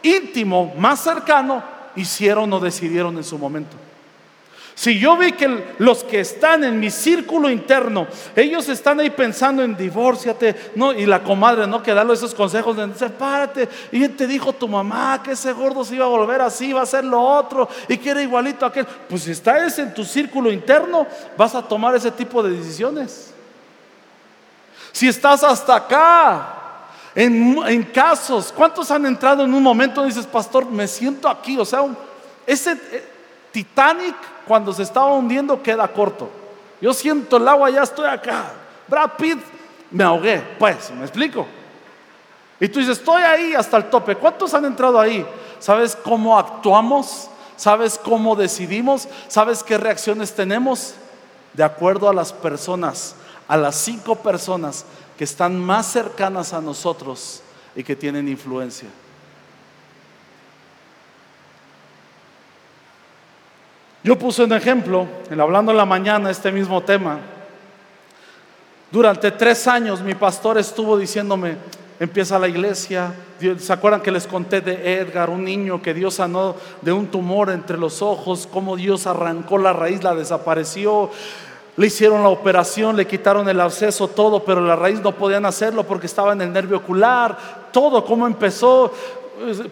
íntimo 0.02 0.73
más 0.78 1.00
cercano 1.00 1.62
hicieron 1.95 2.50
o 2.54 2.59
decidieron 2.59 3.18
en 3.18 3.25
su 3.25 3.37
momento. 3.37 3.76
Si 4.78 4.97
yo 4.97 5.16
vi 5.16 5.32
que 5.32 5.75
los 5.78 6.04
que 6.04 6.20
están 6.20 6.62
en 6.62 6.78
mi 6.78 6.88
círculo 6.88 7.50
interno, 7.50 8.06
ellos 8.37 8.68
están 8.68 9.00
ahí 9.00 9.11
pensando 9.11 9.61
en 9.64 9.76
divórciate, 9.76 10.70
no, 10.76 10.92
y 10.92 11.04
la 11.04 11.20
comadre, 11.20 11.66
no, 11.66 11.82
que 11.82 11.92
darle 11.92 12.14
esos 12.14 12.32
consejos 12.32 12.76
de 12.76 12.94
sepárate, 12.94 13.68
y 13.90 14.06
te 14.06 14.28
dijo 14.28 14.52
tu 14.52 14.68
mamá 14.68 15.20
que 15.20 15.32
ese 15.32 15.52
gordo 15.52 15.85
se 15.85 15.97
iba 15.97 16.04
a 16.04 16.08
volver 16.08 16.42
así, 16.42 16.73
va 16.73 16.82
a 16.82 16.87
ser 16.87 17.04
lo 17.04 17.20
otro, 17.20 17.68
y 17.88 17.97
que 17.97 18.11
era 18.11 18.23
igualito 18.23 18.64
a 18.64 18.68
aquel. 18.68 18.87
Pues 18.87 19.25
si 19.25 19.32
estás 19.32 19.80
en 19.80 19.92
tu 19.92 20.04
círculo 20.04 20.52
interno, 20.52 21.08
vas 21.37 21.56
a 21.56 21.62
tomar 21.62 21.97
ese 21.97 22.12
tipo 22.12 22.40
de 22.40 22.50
decisiones. 22.50 23.35
Si 24.92 25.08
estás 25.08 25.42
hasta 25.42 25.75
acá, 25.75 26.54
en, 27.16 27.82
casos. 27.92 28.52
¿Cuántos 28.56 28.92
han 28.92 29.06
entrado 29.06 29.44
en 29.44 29.52
un 29.52 29.62
momento 29.64 30.04
y 30.04 30.11
dices, 30.11 30.25
pastor, 30.25 30.66
me 30.66 30.87
siento 30.87 31.28
aquí? 31.28 31.58
O 31.58 31.64
sea, 31.64 31.80
ese 32.47 32.75
eh, 32.92 33.08
Titanic 33.50 34.14
cuando 34.48 34.72
se 34.72 34.82
estaba 34.82 35.12
hundiendo 35.12 35.62
queda 35.62 35.86
corto. 35.86 36.28
Yo 36.80 36.92
siento 36.94 37.36
el 37.36 37.46
agua, 37.46 37.70
ya 37.70 37.82
estoy 37.82 38.06
acá. 38.06 38.52
Brad 38.88 39.10
Pitt, 39.18 39.38
me 39.90 40.02
ahogué. 40.02 40.42
Pues, 40.58 40.90
¿me 40.90 41.02
explico? 41.02 41.46
Y 42.58 42.68
tú 42.68 42.80
dices, 42.80 42.98
estoy 42.98 43.22
ahí 43.22 43.54
hasta 43.54 43.76
el 43.76 43.84
tope. 43.90 44.16
¿Cuántos 44.16 44.54
han 44.54 44.64
entrado 44.64 44.98
ahí? 44.98 45.24
¿Sabes 45.58 45.94
cómo 45.94 46.38
actuamos? 46.38 47.28
¿Sabes 47.56 48.00
cómo 48.02 48.34
decidimos? 48.34 49.08
¿Sabes 49.28 49.62
qué 49.62 49.78
reacciones 49.78 50.34
tenemos? 50.34 50.94
De 51.52 51.62
acuerdo 51.62 52.08
a 52.08 52.14
las 52.14 52.32
personas, 52.32 53.14
a 53.46 53.56
las 53.56 53.76
cinco 53.76 54.16
personas 54.16 54.84
que 55.16 55.24
están 55.24 55.58
más 55.58 55.86
cercanas 55.86 56.52
a 56.52 56.60
nosotros 56.60 57.42
y 57.74 57.84
que 57.84 57.96
tienen 57.96 58.28
influencia. 58.28 58.88
Yo 64.04 64.16
puse 64.16 64.44
un 64.44 64.52
ejemplo, 64.52 65.06
en 65.28 65.40
hablando 65.40 65.72
en 65.72 65.76
la 65.76 65.84
mañana 65.84 66.30
este 66.30 66.52
mismo 66.52 66.80
tema. 66.82 67.18
Durante 68.92 69.32
tres 69.32 69.66
años 69.66 70.00
mi 70.00 70.14
pastor 70.14 70.56
estuvo 70.56 70.96
diciéndome, 70.96 71.56
empieza 71.98 72.38
la 72.38 72.46
iglesia. 72.46 73.12
¿Se 73.58 73.72
acuerdan 73.72 74.00
que 74.00 74.12
les 74.12 74.28
conté 74.28 74.60
de 74.60 75.00
Edgar, 75.00 75.30
un 75.30 75.44
niño 75.44 75.82
que 75.82 75.94
Dios 75.94 76.14
sanó 76.14 76.54
de 76.80 76.92
un 76.92 77.08
tumor 77.08 77.50
entre 77.50 77.76
los 77.76 78.00
ojos? 78.00 78.48
Cómo 78.50 78.76
Dios 78.76 79.08
arrancó 79.08 79.58
la 79.58 79.72
raíz, 79.72 80.04
la 80.04 80.14
desapareció. 80.14 81.10
Le 81.76 81.86
hicieron 81.88 82.22
la 82.22 82.28
operación, 82.28 82.96
le 82.96 83.06
quitaron 83.06 83.48
el 83.48 83.60
absceso, 83.60 84.06
todo, 84.06 84.44
pero 84.44 84.60
la 84.60 84.76
raíz 84.76 85.00
no 85.00 85.12
podían 85.12 85.44
hacerlo 85.44 85.82
porque 85.82 86.06
estaba 86.06 86.32
en 86.32 86.42
el 86.42 86.52
nervio 86.52 86.78
ocular. 86.78 87.36
Todo, 87.72 88.04
cómo 88.04 88.28
empezó. 88.28 88.92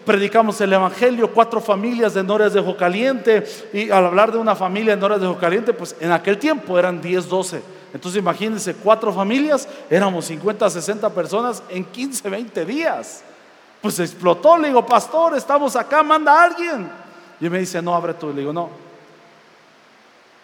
Predicamos 0.05 0.59
el 0.61 0.71
Evangelio, 0.71 1.31
cuatro 1.33 1.59
familias 1.59 2.13
de 2.13 2.23
Nores 2.23 2.53
de 2.53 2.59
Ojo 2.59 2.77
Caliente. 2.77 3.45
Y 3.73 3.89
al 3.89 4.05
hablar 4.05 4.31
de 4.31 4.37
una 4.37 4.55
familia 4.55 4.95
de 4.95 5.01
Nores 5.01 5.19
de 5.19 5.27
Ojo 5.27 5.39
Caliente, 5.39 5.73
pues 5.73 5.95
en 5.99 6.11
aquel 6.11 6.37
tiempo 6.37 6.79
eran 6.79 7.01
10, 7.01 7.27
12. 7.27 7.61
Entonces 7.93 8.19
imagínense, 8.19 8.75
cuatro 8.75 9.11
familias, 9.13 9.67
éramos 9.89 10.25
50, 10.25 10.69
60 10.69 11.09
personas 11.09 11.63
en 11.69 11.83
15, 11.83 12.29
20 12.29 12.65
días. 12.65 13.23
Pues 13.81 13.99
explotó, 13.99 14.57
le 14.57 14.69
digo, 14.69 14.85
pastor, 14.85 15.35
estamos 15.35 15.75
acá, 15.75 16.03
manda 16.03 16.33
a 16.33 16.45
alguien. 16.45 16.89
Y 17.39 17.49
me 17.49 17.59
dice, 17.59 17.81
no, 17.81 17.93
abre 17.95 18.13
tú. 18.13 18.29
Le 18.29 18.41
digo, 18.41 18.53
no. 18.53 18.69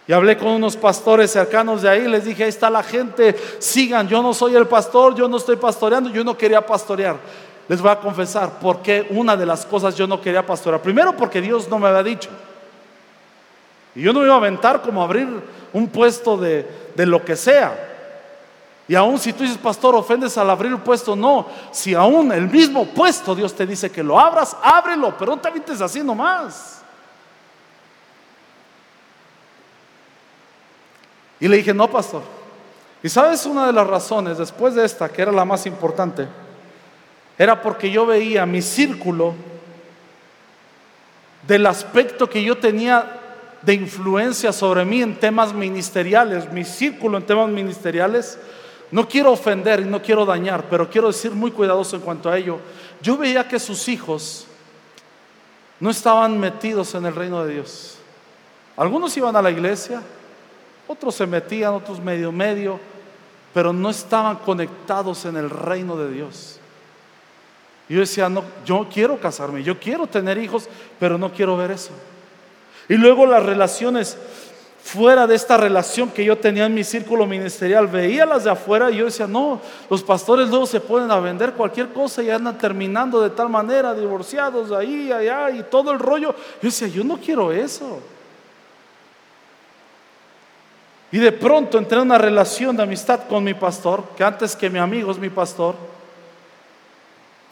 Y 0.08 0.12
hablé 0.12 0.38
con 0.38 0.50
unos 0.50 0.76
pastores 0.76 1.32
cercanos 1.32 1.82
de 1.82 1.90
ahí, 1.90 2.08
les 2.08 2.26
dije, 2.26 2.44
ahí 2.44 2.50
está 2.50 2.70
la 2.70 2.84
gente, 2.84 3.36
sigan, 3.60 4.08
yo 4.10 4.22
no 4.22 4.34
soy 4.34 4.54
el 4.56 4.68
pastor, 4.68 5.16
yo 5.16 5.30
no 5.30 5.38
estoy 5.38 5.56
pastoreando, 5.56 6.10
yo 6.10 6.26
no 6.26 6.38
quería 6.38 6.66
pastorear. 6.66 7.16
Les 7.68 7.82
voy 7.82 7.92
a 7.92 8.00
confesar, 8.00 8.60
porque 8.60 9.08
una 9.10 9.38
de 9.38 9.46
las 9.46 9.66
cosas 9.66 9.96
yo 9.96 10.06
no 10.06 10.20
quería 10.20 10.46
pastorear. 10.46 10.82
Primero 10.82 11.16
porque 11.16 11.42
Dios 11.42 11.68
no 11.70 11.80
me 11.80 11.88
había 11.88 12.04
dicho. 12.04 12.30
Y 13.96 14.02
yo 14.02 14.12
no 14.12 14.20
me 14.20 14.26
iba 14.26 14.34
a 14.36 14.38
aventar 14.38 14.82
como 14.82 15.04
abrir 15.04 15.28
un 15.72 15.88
puesto 15.88 16.38
de, 16.38 16.68
de 16.96 17.06
lo 17.06 17.24
que 17.24 17.36
sea. 17.36 17.92
Y 18.88 18.96
aún 18.96 19.18
si 19.18 19.32
tú 19.32 19.44
dices, 19.44 19.58
pastor, 19.58 19.96
ofendes 19.96 20.38
al 20.38 20.50
abrir 20.50 20.72
el 20.72 20.80
puesto, 20.80 21.16
no. 21.16 21.48
Si 21.72 21.94
aún 21.94 22.32
el 22.34 22.50
mismo 22.50 22.86
puesto 22.86 23.34
Dios 23.34 23.54
te 23.54 23.66
dice 23.66 23.90
que 23.90 24.04
lo 24.04 24.20
abras, 24.20 24.58
ábrelo, 24.62 25.16
pero 25.18 25.36
no 25.36 25.42
te 25.42 25.48
avientes 25.48 25.80
así 25.80 26.04
nomás. 26.04 26.82
Y 31.40 31.48
le 31.48 31.58
dije, 31.58 31.74
no, 31.74 31.90
pastor. 31.90 32.22
Y 33.02 33.10
sabes 33.10 33.46
una 33.46 33.68
de 33.68 33.74
las 33.74 33.86
razones, 33.86 34.38
después 34.38 34.76
de 34.76 34.86
esta, 34.86 35.10
que 35.10 35.22
era 35.22 35.32
la 35.32 35.44
más 35.44 35.66
importante, 35.66 36.28
era 37.38 37.62
porque 37.62 37.90
yo 37.90 38.06
veía 38.06 38.46
mi 38.46 38.62
círculo 38.62 39.34
del 41.48 41.66
aspecto 41.66 42.30
que 42.30 42.44
yo 42.44 42.58
tenía 42.58 43.20
de 43.62 43.74
influencia 43.74 44.52
sobre 44.52 44.86
mí 44.86 45.02
en 45.02 45.16
temas 45.16 45.54
ministeriales, 45.54 46.52
mi 46.52 46.64
círculo 46.64 47.18
en 47.18 47.26
temas 47.26 47.50
ministeriales. 47.50 48.38
No 48.92 49.08
quiero 49.08 49.32
ofender 49.32 49.80
y 49.80 49.86
no 49.86 50.02
quiero 50.02 50.26
dañar, 50.26 50.66
pero 50.70 50.90
quiero 50.90 51.08
decir 51.08 51.32
muy 51.32 51.52
cuidadoso 51.52 51.96
en 51.96 52.02
cuanto 52.02 52.30
a 52.30 52.38
ello. 52.38 52.60
Yo 53.02 53.18
veía 53.18 53.48
que 53.48 53.60
sus 53.60 53.88
hijos 53.88 54.46
no 55.80 55.90
estaban 55.90 56.40
metidos 56.40 56.94
en 56.94 57.06
el 57.06 57.16
reino 57.16 57.44
de 57.44 57.56
Dios. 57.56 57.98
Algunos 58.78 59.16
iban 59.18 59.36
a 59.36 59.42
la 59.42 59.52
iglesia, 59.52 60.02
otros 60.88 61.16
se 61.16 61.26
metían, 61.26 61.74
otros 61.74 62.00
medio 62.00 62.32
medio, 62.32 62.80
pero 63.54 63.74
no 63.74 63.90
estaban 63.90 64.38
conectados 64.38 65.26
en 65.26 65.38
el 65.38 65.50
reino 65.50 65.96
de 65.96 66.12
Dios. 66.12 66.60
Yo 67.94 68.00
decía, 68.00 68.30
no, 68.30 68.44
yo 68.66 68.88
quiero 68.92 69.20
casarme, 69.20 69.64
yo 69.64 69.80
quiero 69.80 70.08
tener 70.08 70.38
hijos, 70.38 70.68
pero 71.00 71.18
no 71.18 71.32
quiero 71.32 71.56
ver 71.58 71.72
eso. 71.72 71.92
Y 72.90 72.96
luego 72.96 73.26
las 73.26 73.44
relaciones 73.44 74.18
fuera 74.84 75.26
de 75.26 75.36
esta 75.36 75.56
relación 75.56 76.10
que 76.10 76.26
yo 76.26 76.38
tenía 76.38 76.66
en 76.66 76.74
mi 76.74 76.84
círculo 76.84 77.26
ministerial, 77.26 77.88
veía 77.88 78.26
las 78.26 78.44
de 78.44 78.52
afuera 78.52 78.92
y 78.92 78.98
yo 78.98 79.06
decía, 79.06 79.28
no, 79.28 79.62
los 79.90 80.04
pastores 80.04 80.50
luego 80.50 80.66
se 80.66 80.82
pueden 80.82 81.10
a 81.10 81.20
vender 81.22 81.54
cualquier 81.54 81.90
cosa 81.94 82.22
y 82.22 82.30
andan 82.30 82.58
terminando 82.58 83.22
de 83.22 83.30
tal 83.30 83.48
manera, 83.48 83.94
divorciados 83.94 84.72
ahí, 84.72 85.12
allá 85.12 85.52
y 85.52 85.64
todo 85.64 85.92
el 85.92 86.00
rollo. 86.00 86.36
Yo 86.62 86.70
decía, 86.70 86.90
yo 86.90 87.04
no 87.04 87.18
quiero 87.18 87.52
eso. 87.54 88.00
Y 91.14 91.20
de 91.20 91.32
pronto 91.32 91.78
entré 91.78 91.98
en 91.98 92.06
una 92.06 92.18
relación 92.18 92.76
de 92.76 92.84
amistad 92.84 93.22
con 93.30 93.44
mi 93.44 93.54
pastor, 93.54 94.04
que 94.18 94.24
antes 94.24 94.56
que 94.56 94.70
mi 94.70 94.80
amigo 94.80 95.12
es 95.12 95.18
mi 95.18 95.30
pastor. 95.30 95.76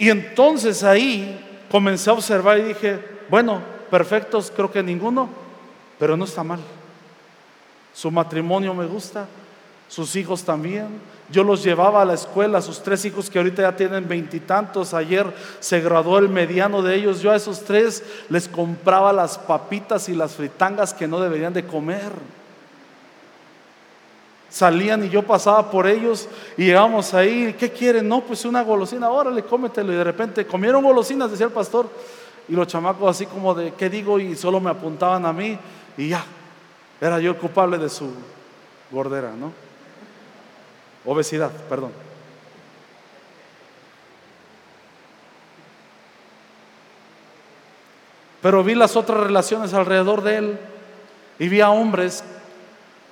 Y 0.02 0.10
entonces 0.10 0.84
ahí 0.84 1.40
comencé 1.70 2.10
a 2.10 2.14
observar 2.14 2.58
y 2.58 2.64
dije, 2.64 3.00
bueno, 3.30 3.62
perfectos 3.92 4.52
creo 4.54 4.72
que 4.72 4.82
ninguno, 4.82 5.30
pero 6.00 6.18
no 6.18 6.26
está 6.26 6.44
mal. 6.44 6.60
Su 7.94 8.10
matrimonio 8.10 8.74
me 8.74 8.88
gusta, 8.88 9.28
sus 9.88 10.16
hijos 10.16 10.44
también. 10.44 10.88
Yo 11.30 11.44
los 11.44 11.64
llevaba 11.64 12.02
a 12.02 12.06
la 12.06 12.16
escuela, 12.16 12.64
sus 12.64 12.82
tres 12.82 13.06
hijos 13.06 13.30
que 13.30 13.38
ahorita 13.38 13.62
ya 13.62 13.76
tienen 13.76 14.08
veintitantos, 14.08 14.96
ayer 14.96 15.32
se 15.60 15.82
graduó 15.82 16.18
el 16.18 16.30
mediano 16.30 16.82
de 16.82 16.96
ellos, 16.96 17.22
yo 17.22 17.30
a 17.30 17.36
esos 17.36 17.64
tres 17.64 18.04
les 18.28 18.48
compraba 18.48 19.14
las 19.14 19.38
papitas 19.38 20.10
y 20.10 20.16
las 20.16 20.34
fritangas 20.34 20.96
que 20.96 21.08
no 21.08 21.20
deberían 21.20 21.54
de 21.54 21.68
comer. 21.68 22.12
Salían 24.52 25.06
y 25.06 25.10
yo 25.10 25.24
pasaba 25.24 25.72
por 25.72 25.88
ellos 25.88 26.28
y 26.58 26.66
llegamos 26.66 27.14
ahí, 27.14 27.56
¿qué 27.58 27.72
quieren? 27.72 28.10
No, 28.10 28.20
pues 28.22 28.44
una 28.44 28.62
golosina, 28.62 29.10
órale, 29.10 29.44
cómetelo. 29.44 29.94
Y 29.94 29.96
de 29.96 30.04
repente 30.04 30.46
comieron 30.46 30.84
golosinas, 30.84 31.32
decía 31.32 31.46
el 31.46 31.54
pastor. 31.54 31.90
Y 32.50 32.54
los 32.54 32.68
chamacos 32.68 33.10
así 33.10 33.26
como 33.28 33.56
de, 33.56 33.74
¿qué 33.76 33.90
digo? 33.90 34.20
Y 34.20 34.36
solo 34.36 34.60
me 34.60 34.70
apuntaban 34.70 35.26
a 35.26 35.32
mí 35.32 35.58
y 35.98 36.10
ya, 36.10 36.26
era 37.00 37.18
yo 37.22 37.32
el 37.32 37.38
culpable 37.38 37.78
de 37.78 37.88
su 37.88 38.12
gordera, 38.92 39.32
¿no? 39.32 39.54
Obesidad, 41.06 41.52
perdón. 41.70 41.92
Pero 48.42 48.64
vi 48.66 48.76
las 48.76 48.98
otras 48.98 49.22
relaciones 49.22 49.74
alrededor 49.74 50.24
de 50.24 50.36
él 50.36 50.60
y 51.40 51.48
vi 51.48 51.62
a 51.62 51.70
hombres 51.70 52.24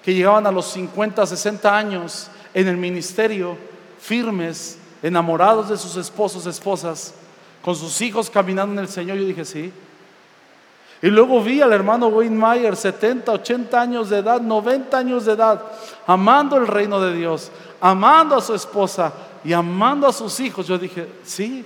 que 0.04 0.14
llegaban 0.14 0.48
a 0.48 0.52
los 0.52 0.72
50, 0.72 1.26
60 1.26 1.78
años 1.78 2.30
en 2.54 2.68
el 2.68 2.78
ministerio, 2.78 3.58
firmes, 4.00 4.78
enamorados 5.02 5.70
de 5.70 5.78
sus 5.78 5.96
esposos, 5.96 6.46
esposas, 6.46 7.14
con 7.62 7.76
sus 7.76 8.02
hijos 8.02 8.30
caminando 8.30 8.74
en 8.74 8.80
el 8.80 8.88
Señor, 8.88 9.18
yo 9.18 9.26
dije, 9.26 9.46
sí. 9.46 9.72
Y 11.02 11.08
luego 11.08 11.42
vi 11.42 11.62
al 11.62 11.72
hermano 11.72 12.08
Wayne 12.08 12.36
Mayer, 12.36 12.76
70, 12.76 13.32
80 13.32 13.80
años 13.82 14.10
de 14.10 14.18
edad, 14.18 14.42
90 14.42 14.98
años 14.98 15.26
de 15.26 15.34
edad, 15.34 15.62
amando 16.06 16.58
el 16.58 16.68
reino 16.68 17.00
de 17.00 17.14
Dios, 17.14 17.52
amando 17.80 18.36
a 18.36 18.42
su 18.42 18.54
esposa 18.54 19.14
y 19.44 19.54
amando 19.54 20.08
a 20.08 20.14
sus 20.14 20.40
hijos. 20.42 20.68
Yo 20.68 20.78
dije, 20.78 21.08
sí. 21.24 21.66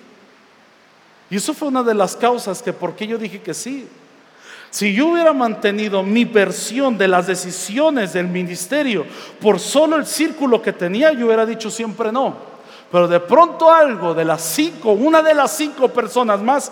Y 1.29 1.37
eso 1.37 1.53
fue 1.53 1.67
una 1.67 1.81
de 1.81 1.95
las 1.95 2.15
causas 2.15 2.61
que 2.61 2.73
por 2.73 2.95
qué 2.95 3.07
yo 3.07 3.17
dije 3.17 3.41
que 3.41 3.55
sí. 3.55 3.87
Si 4.73 4.91
yo 4.91 5.09
hubiera 5.09 5.33
mantenido 5.33 6.01
mi 6.01 6.25
versión 6.25 6.97
de 6.97 7.07
las 7.07 7.27
decisiones 7.27 8.11
del 8.13 8.27
ministerio 8.27 9.05
por 9.39 9.59
solo 9.59 9.97
el 9.97 10.07
círculo 10.07 10.63
que 10.63 10.73
tenía, 10.73 11.13
yo 11.13 11.27
hubiera 11.27 11.45
dicho 11.45 11.69
siempre 11.69 12.11
no. 12.11 12.35
Pero 12.91 13.07
de 13.07 13.19
pronto 13.19 13.71
algo 13.71 14.15
de 14.15 14.25
las 14.25 14.41
cinco, 14.41 14.93
una 14.93 15.21
de 15.21 15.35
las 15.35 15.55
cinco 15.55 15.89
personas 15.89 16.41
más 16.41 16.71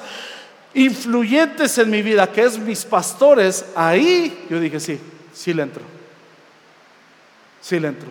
influyentes 0.73 1.77
en 1.77 1.91
mi 1.91 2.01
vida, 2.01 2.31
que 2.31 2.41
es 2.41 2.57
mis 2.57 2.83
pastores, 2.85 3.67
ahí 3.75 4.47
yo 4.49 4.59
dije, 4.59 4.79
sí, 4.79 4.99
sí 5.31 5.53
le 5.53 5.61
entro. 5.61 5.83
Sí 7.61 7.79
le 7.79 7.89
entro. 7.89 8.09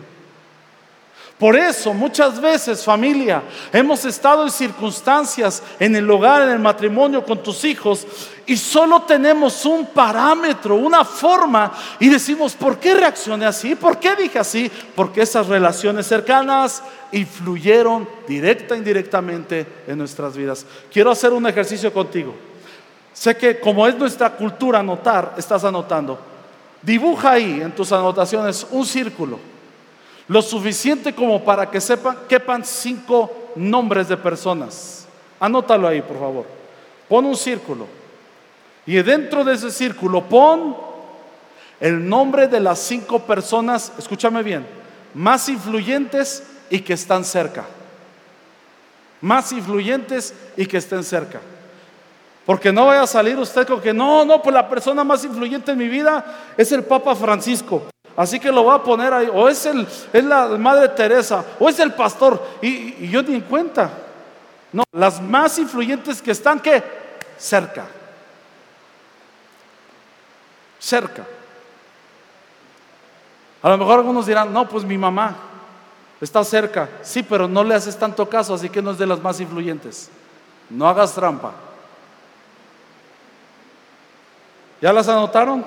Por 1.41 1.57
eso 1.57 1.95
muchas 1.95 2.39
veces 2.39 2.85
familia, 2.85 3.43
hemos 3.73 4.05
estado 4.05 4.43
en 4.43 4.51
circunstancias 4.51 5.63
en 5.79 5.97
el 5.97 6.09
hogar, 6.11 6.43
en 6.43 6.51
el 6.51 6.59
matrimonio 6.59 7.25
con 7.25 7.43
tus 7.43 7.65
hijos 7.65 8.07
y 8.51 8.57
solo 8.57 9.03
tenemos 9.03 9.65
un 9.65 9.87
parámetro, 9.87 10.75
una 10.75 11.05
forma 11.05 11.73
y 12.01 12.09
decimos, 12.09 12.55
¿por 12.55 12.81
qué 12.81 12.95
reaccioné 12.95 13.47
así? 13.47 13.77
¿Por 13.77 14.01
qué 14.01 14.17
dije 14.17 14.41
así? 14.41 14.69
Porque 14.97 15.23
esas 15.23 15.47
relaciones 15.47 16.09
cercanas 16.09 16.83
influyeron 17.13 18.09
directa 18.27 18.75
e 18.75 18.79
indirectamente 18.79 19.65
en 19.87 19.99
nuestras 19.99 20.37
vidas. 20.37 20.67
Quiero 20.93 21.13
hacer 21.13 21.33
un 21.33 21.47
ejercicio 21.47 21.93
contigo. 21.93 22.35
Sé 23.13 23.37
que 23.37 23.61
como 23.61 23.87
es 23.87 23.97
nuestra 23.97 24.31
cultura 24.31 24.81
anotar, 24.81 25.35
estás 25.39 25.63
anotando. 25.63 26.19
Dibuja 26.83 27.31
ahí 27.31 27.61
en 27.63 27.71
tus 27.71 27.93
anotaciones 27.93 28.67
un 28.73 28.85
círculo, 28.85 29.39
lo 30.27 30.43
suficiente 30.43 31.15
como 31.15 31.45
para 31.45 31.71
que 31.71 31.81
sepan, 31.81 32.19
quepan 32.29 32.65
cinco 32.65 33.53
nombres 33.55 34.09
de 34.09 34.17
personas. 34.17 35.07
Anótalo 35.39 35.87
ahí, 35.87 36.03
por 36.03 36.19
favor. 36.19 36.47
Pon 37.09 37.25
un 37.27 37.37
círculo. 37.37 38.00
Y 38.91 39.01
dentro 39.03 39.45
de 39.45 39.55
ese 39.55 39.71
círculo 39.71 40.25
pon 40.25 40.77
el 41.79 42.09
nombre 42.09 42.49
de 42.49 42.59
las 42.59 42.81
cinco 42.81 43.21
personas, 43.21 43.93
escúchame 43.97 44.43
bien, 44.43 44.67
más 45.15 45.49
influyentes 45.49 46.43
y 46.69 46.81
que 46.81 46.95
están 46.95 47.25
cerca. 47.25 47.67
Más 49.21 49.53
influyentes 49.53 50.35
y 50.57 50.67
que 50.67 50.79
estén 50.79 51.05
cerca. 51.05 51.41
Porque 52.45 52.73
no 52.73 52.87
vaya 52.87 53.03
a 53.03 53.07
salir 53.07 53.39
usted 53.39 53.65
con 53.65 53.81
que 53.81 53.95
no, 53.95 54.25
no, 54.25 54.43
pues 54.43 54.53
la 54.53 54.69
persona 54.69 55.05
más 55.05 55.23
influyente 55.23 55.71
en 55.71 55.79
mi 55.79 55.87
vida 55.87 56.25
es 56.57 56.73
el 56.73 56.83
Papa 56.83 57.15
Francisco. 57.15 57.85
Así 58.17 58.41
que 58.41 58.51
lo 58.51 58.65
voy 58.65 58.75
a 58.75 58.83
poner 58.83 59.15
ahí. 59.15 59.29
O 59.33 59.49
es, 59.49 59.67
el, 59.67 59.87
es 60.13 60.25
la 60.25 60.49
Madre 60.59 60.89
Teresa. 60.89 61.45
O 61.61 61.69
es 61.69 61.79
el 61.79 61.93
pastor. 61.93 62.45
Y, 62.61 63.09
yo 63.09 63.23
ni 63.23 63.37
en 63.37 63.43
cuenta. 63.43 63.89
No, 64.73 64.83
las 64.91 65.23
más 65.23 65.61
influyentes 65.61 66.21
que 66.21 66.33
están 66.33 66.59
que 66.59 66.83
cerca. 67.39 68.00
Cerca. 70.81 71.27
A 73.63 73.69
lo 73.69 73.79
mejor 73.79 73.99
algunos 73.99 74.27
dirán, 74.27 74.53
no, 74.53 74.67
pues 74.67 74.85
mi 74.85 74.97
mamá 74.97 75.37
está 76.21 76.43
cerca. 76.43 76.89
Sí, 77.03 77.23
pero 77.23 77.47
no 77.47 77.63
le 77.63 77.75
haces 77.75 77.99
tanto 77.99 78.29
caso, 78.29 78.55
así 78.55 78.71
que 78.71 78.81
no 78.83 78.91
es 78.91 78.99
de 78.99 79.07
las 79.07 79.21
más 79.21 79.39
influyentes. 79.39 80.11
No 80.71 80.89
hagas 80.89 81.15
trampa. 81.15 81.53
¿Ya 84.81 84.93
las 84.93 85.09
anotaron? 85.09 85.65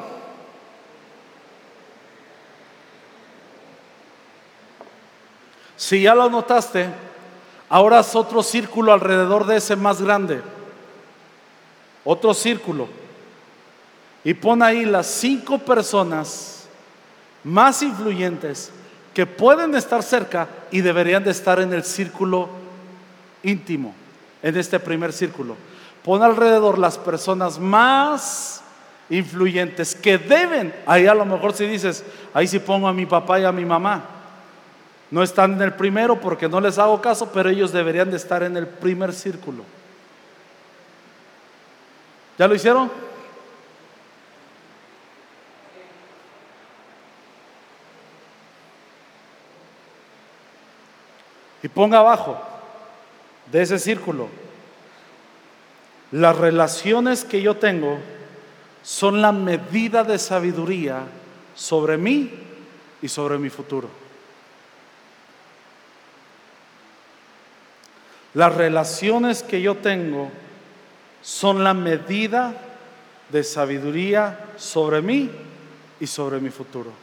Si 5.75 6.01
ya 6.01 6.15
lo 6.15 6.23
anotaste, 6.23 6.89
ahora 7.69 7.99
es 7.99 8.15
otro 8.15 8.41
círculo 8.41 8.91
alrededor 8.91 9.45
de 9.45 9.57
ese 9.57 9.75
más 9.75 10.01
grande. 10.01 10.41
Otro 12.03 12.33
círculo. 12.33 13.02
Y 14.23 14.33
pon 14.33 14.63
ahí 14.63 14.85
las 14.85 15.07
cinco 15.07 15.59
personas 15.59 16.65
más 17.43 17.81
influyentes 17.81 18.71
que 19.13 19.25
pueden 19.25 19.75
estar 19.75 20.01
cerca 20.01 20.47
y 20.71 20.81
deberían 20.81 21.23
de 21.23 21.31
estar 21.31 21.59
en 21.59 21.73
el 21.73 21.83
círculo 21.83 22.49
íntimo, 23.43 23.93
en 24.41 24.57
este 24.57 24.79
primer 24.79 25.13
círculo. 25.13 25.55
Pon 26.03 26.23
alrededor 26.23 26.79
las 26.79 26.97
personas 26.97 27.59
más 27.59 28.61
influyentes 29.09 29.93
que 29.93 30.17
deben, 30.17 30.73
ahí 30.85 31.05
a 31.05 31.13
lo 31.13 31.25
mejor 31.25 31.53
si 31.53 31.65
dices, 31.65 32.03
ahí 32.33 32.47
si 32.47 32.59
pongo 32.59 32.87
a 32.87 32.93
mi 32.93 33.05
papá 33.05 33.39
y 33.39 33.43
a 33.43 33.51
mi 33.51 33.65
mamá, 33.65 34.03
no 35.11 35.21
están 35.21 35.53
en 35.53 35.61
el 35.61 35.73
primero 35.73 36.19
porque 36.19 36.49
no 36.49 36.59
les 36.59 36.79
hago 36.79 37.01
caso, 37.01 37.29
pero 37.31 37.49
ellos 37.49 37.71
deberían 37.71 38.09
de 38.09 38.17
estar 38.17 38.41
en 38.41 38.57
el 38.57 38.65
primer 38.65 39.13
círculo. 39.13 39.63
¿Ya 42.39 42.47
lo 42.47 42.55
hicieron? 42.55 42.89
Y 51.63 51.69
ponga 51.69 51.99
abajo 51.99 52.37
de 53.51 53.61
ese 53.61 53.79
círculo 53.79 54.27
las 56.13 56.37
relaciones 56.37 57.25
que 57.25 57.41
yo 57.41 57.57
tengo 57.57 57.97
son 58.83 59.19
la 59.19 59.31
medida 59.31 60.03
de 60.03 60.19
sabiduría 60.19 61.01
sobre 61.55 61.97
mí 61.97 62.31
y 63.01 63.07
sobre 63.07 63.39
mi 63.39 63.49
futuro. 63.49 63.89
Las 68.35 68.53
relaciones 68.53 69.41
que 69.41 69.59
yo 69.59 69.77
tengo 69.77 70.29
son 71.23 71.63
la 71.63 71.73
medida 71.73 72.53
de 73.29 73.43
sabiduría 73.43 74.51
sobre 74.55 75.01
mí 75.01 75.31
y 75.99 76.05
sobre 76.05 76.39
mi 76.39 76.51
futuro. 76.51 77.02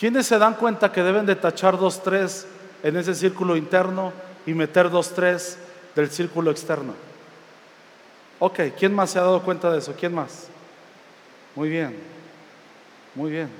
¿Quiénes 0.00 0.26
se 0.26 0.38
dan 0.38 0.54
cuenta 0.54 0.90
que 0.90 1.02
deben 1.02 1.26
de 1.26 1.36
tachar 1.36 1.78
dos, 1.78 2.02
tres 2.02 2.46
en 2.82 2.96
ese 2.96 3.14
círculo 3.14 3.54
interno 3.54 4.14
y 4.46 4.54
meter 4.54 4.88
dos, 4.90 5.10
tres 5.14 5.58
del 5.94 6.10
círculo 6.10 6.50
externo. 6.50 6.94
Ok, 8.38 8.60
¿quién 8.78 8.94
más 8.94 9.10
se 9.10 9.18
ha 9.18 9.22
dado 9.22 9.42
cuenta 9.42 9.70
de 9.70 9.78
eso? 9.78 9.94
¿Quién 9.98 10.14
más? 10.14 10.48
Muy 11.54 11.68
bien, 11.68 11.94
muy 13.14 13.30
bien. 13.30 13.50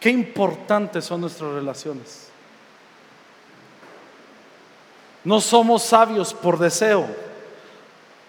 Qué 0.00 0.10
importantes 0.10 1.04
son 1.04 1.20
nuestras 1.20 1.52
relaciones. 1.52 2.30
No 5.22 5.40
somos 5.40 5.84
sabios 5.84 6.34
por 6.34 6.58
deseo. 6.58 7.06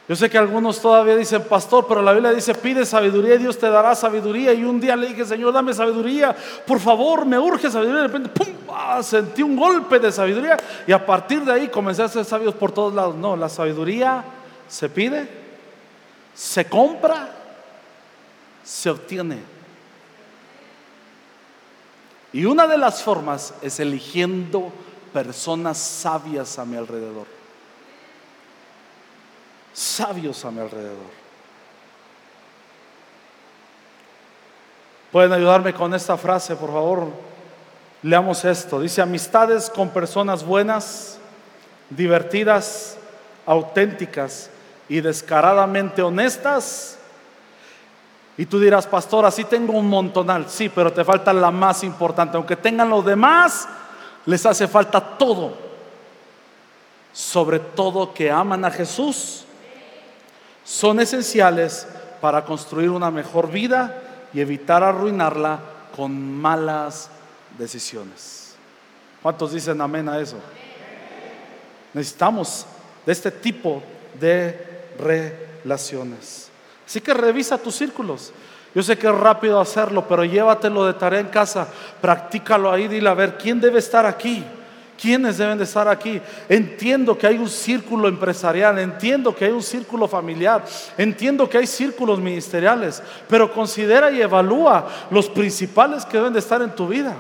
Yo 0.08 0.16
sé 0.16 0.30
que 0.30 0.38
algunos 0.38 0.82
todavía 0.82 1.18
dicen, 1.18 1.44
pastor, 1.44 1.86
pero 1.86 2.02
la 2.02 2.14
Biblia 2.14 2.32
dice, 2.32 2.56
pide 2.56 2.86
sabiduría 2.86 3.36
y 3.36 3.40
Dios 3.40 3.60
te 3.60 3.70
dará 3.70 3.94
sabiduría. 3.94 4.54
Y 4.54 4.64
un 4.64 4.80
día 4.80 4.96
le 4.96 5.08
dije, 5.08 5.26
Señor, 5.26 5.52
dame 5.52 5.74
sabiduría, 5.74 6.34
por 6.66 6.80
favor, 6.80 7.26
me 7.26 7.38
urge 7.38 7.70
sabiduría. 7.70 8.04
de 8.04 8.08
repente, 8.08 8.30
¡pum! 8.30 8.48
Ah, 8.74 9.04
sentí 9.04 9.44
un 9.44 9.58
golpe 9.58 10.00
de 10.00 10.10
sabiduría. 10.10 10.56
Y 10.88 10.94
a 10.94 11.06
partir 11.06 11.44
de 11.44 11.52
ahí 11.52 11.68
comencé 11.68 12.04
a 12.04 12.08
ser 12.08 12.24
sabios 12.24 12.56
por 12.56 12.72
todos 12.72 12.94
lados. 12.94 13.16
No, 13.16 13.36
la 13.36 13.50
sabiduría 13.50 14.24
se 14.70 14.88
pide, 14.88 15.28
se 16.34 16.66
compra, 16.70 17.30
se 18.64 18.90
obtiene. 18.90 19.40
Y 22.32 22.46
una 22.46 22.66
de 22.66 22.78
las 22.78 23.04
formas 23.04 23.54
es 23.62 23.78
eligiendo 23.82 24.72
personas 25.12 25.78
sabias 25.78 26.60
a 26.60 26.66
mi 26.66 26.78
alrededor 26.78 27.37
sabios 29.78 30.44
a 30.44 30.50
mi 30.50 30.60
alrededor. 30.60 31.06
¿Pueden 35.12 35.32
ayudarme 35.32 35.72
con 35.72 35.94
esta 35.94 36.18
frase, 36.18 36.56
por 36.56 36.72
favor? 36.72 37.10
Leamos 38.02 38.44
esto. 38.44 38.82
Dice, 38.82 39.04
amistades 39.04 39.70
con 39.70 39.90
personas 39.90 40.44
buenas, 40.44 41.20
divertidas, 41.92 42.98
auténticas 43.46 44.50
y 44.90 45.00
descaradamente 45.00 46.02
honestas. 46.02 46.98
Y 48.36 48.48
tú 48.48 48.60
dirás, 48.60 48.88
pastor, 48.88 49.26
así 49.26 49.44
tengo 49.44 49.74
un 49.74 49.88
montonal. 49.88 50.50
Sí, 50.50 50.70
pero 50.70 50.92
te 50.92 51.06
falta 51.06 51.32
la 51.34 51.52
más 51.52 51.84
importante. 51.84 52.36
Aunque 52.36 52.56
tengan 52.56 52.90
los 52.90 53.06
demás, 53.06 53.68
les 54.26 54.44
hace 54.44 54.68
falta 54.68 55.00
todo. 55.20 55.54
Sobre 57.14 57.60
todo 57.60 58.12
que 58.12 58.32
aman 58.32 58.66
a 58.66 58.72
Jesús 58.72 59.47
son 60.68 61.00
esenciales 61.00 61.88
para 62.20 62.44
construir 62.44 62.90
una 62.90 63.10
mejor 63.10 63.50
vida 63.50 64.02
y 64.34 64.42
evitar 64.42 64.84
arruinarla 64.84 65.60
con 65.96 66.12
malas 66.34 67.10
decisiones. 67.58 68.54
¿Cuántos 69.22 69.54
dicen 69.54 69.80
amén 69.80 70.10
a 70.10 70.20
eso? 70.20 70.36
Necesitamos 71.94 72.66
de 73.06 73.14
este 73.14 73.32
tipo 73.32 73.82
de 74.20 74.90
relaciones. 75.00 76.50
Así 76.86 77.00
que 77.00 77.14
revisa 77.14 77.58
tus 77.58 77.76
círculos. 77.76 78.34
Yo 78.76 78.84
sé 78.84 78.98
que 78.98 79.08
es 79.08 79.16
rápido 79.16 79.62
hacerlo, 79.62 80.06
pero 80.06 80.26
llévatelo 80.26 80.86
de 80.86 80.96
tarea 80.96 81.22
en 81.22 81.30
casa, 81.30 81.66
practícalo 82.02 82.70
ahí, 82.70 82.90
dile 82.90 83.08
a 83.08 83.14
ver 83.14 83.38
quién 83.38 83.62
debe 83.62 83.80
estar 83.80 84.06
aquí. 84.06 84.44
¿Quiénes 84.98 85.38
deben 85.38 85.60
de 85.60 85.64
estar 85.64 85.88
aquí? 85.88 86.20
Entiendo 86.50 87.16
que 87.16 87.28
hay 87.28 87.38
un 87.38 87.50
círculo 87.50 88.08
empresarial, 88.08 88.80
entiendo 88.80 89.36
que 89.36 89.46
hay 89.46 89.52
un 89.52 89.62
círculo 89.62 90.08
familiar, 90.08 90.66
entiendo 90.98 91.48
que 91.48 91.60
hay 91.60 91.68
círculos 91.68 92.20
ministeriales, 92.20 93.04
pero 93.30 93.54
considera 93.54 94.10
y 94.10 94.22
evalúa 94.22 94.88
los 95.12 95.30
principales 95.30 96.04
que 96.04 96.18
deben 96.18 96.34
de 96.34 96.40
estar 96.40 96.62
en 96.64 96.72
tu 96.72 96.88
vida. 96.88 97.16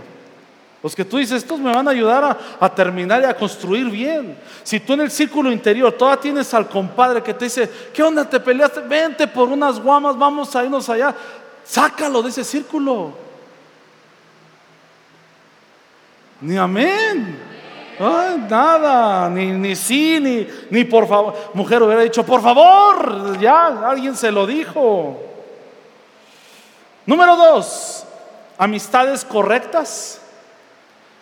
Los 0.82 0.96
que 0.96 1.06
tú 1.06 1.18
dices, 1.18 1.44
estos 1.44 1.60
me 1.60 1.72
van 1.72 1.88
a 1.88 1.92
ayudar 1.92 2.38
a, 2.60 2.70
terminar 2.70 3.22
y 3.22 3.26
a 3.26 3.36
construir 3.36 3.90
bien. 3.90 4.38
Si 4.64 4.80
tú 4.80 4.94
en 4.94 5.02
el 5.02 5.12
círculo 5.12 5.52
interior 5.52 5.92
todavía 5.92 6.22
tienes 6.22 6.54
al 6.54 6.68
compadre 6.68 7.22
que 7.22 7.34
te 7.34 7.46
dice, 7.46 7.70
¿qué 7.94 8.02
onda? 8.02 8.28
¿Te 8.28 8.40
peleaste? 8.40 8.82
Vente 8.82 9.28
por 9.28 9.50
unas 9.50 9.80
guamas, 9.80 10.18
vamos 10.18 10.56
a 10.56 10.64
irnos 10.64 10.90
allá. 10.90 11.14
Sácalo 11.64 12.24
de 12.24 12.30
ese 12.30 12.44
círculo. 12.44 13.12
Ni 16.42 16.58
amén. 16.58 17.47
Nada, 18.00 19.30
ni, 19.30 19.48
ni 19.48 19.76
sí, 19.76 20.20
ni, 20.20 20.48
ni 20.70 20.84
por 20.84 21.08
favor. 21.08 21.52
Mujer 21.54 21.82
hubiera 21.82 22.02
dicho, 22.02 22.26
por 22.26 22.42
favor, 22.42 23.40
ya 23.40 23.90
alguien 23.90 24.16
se 24.16 24.32
lo 24.32 24.46
dijo. 24.46 25.20
Número 27.06 27.36
dos, 27.36 28.06
amistades 28.58 29.24
correctas. 29.26 30.22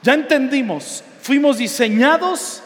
Ya 0.02 0.14
entendimos, 0.14 1.04
fuimos 1.22 1.58
diseñados 1.58 2.62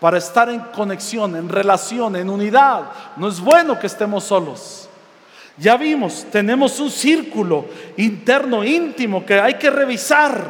para 0.00 0.18
estar 0.18 0.48
en 0.48 0.60
conexión, 0.60 1.36
en 1.36 1.48
relación, 1.48 2.16
en 2.16 2.28
unidad. 2.28 2.82
No 3.16 3.28
es 3.28 3.40
bueno 3.40 3.78
que 3.78 3.86
estemos 3.86 4.24
solos. 4.24 4.88
Ya 5.56 5.76
vimos, 5.76 6.26
tenemos 6.32 6.80
un 6.80 6.90
círculo 6.90 7.66
interno, 7.96 8.64
íntimo, 8.64 9.24
que 9.24 9.38
hay 9.38 9.54
que 9.54 9.70
revisar, 9.70 10.44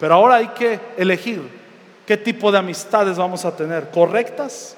pero 0.00 0.14
ahora 0.14 0.36
hay 0.36 0.48
que 0.48 0.80
elegir 0.96 1.65
qué 2.06 2.16
tipo 2.16 2.52
de 2.52 2.58
amistades 2.58 3.16
vamos 3.16 3.44
a 3.44 3.54
tener, 3.54 3.90
correctas. 3.90 4.76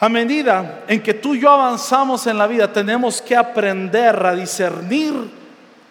A 0.00 0.08
medida 0.08 0.84
en 0.86 1.02
que 1.02 1.14
tú 1.14 1.34
y 1.34 1.40
yo 1.40 1.50
avanzamos 1.50 2.26
en 2.26 2.38
la 2.38 2.46
vida, 2.46 2.72
tenemos 2.72 3.22
que 3.22 3.36
aprender 3.36 4.24
a 4.24 4.34
discernir 4.34 5.14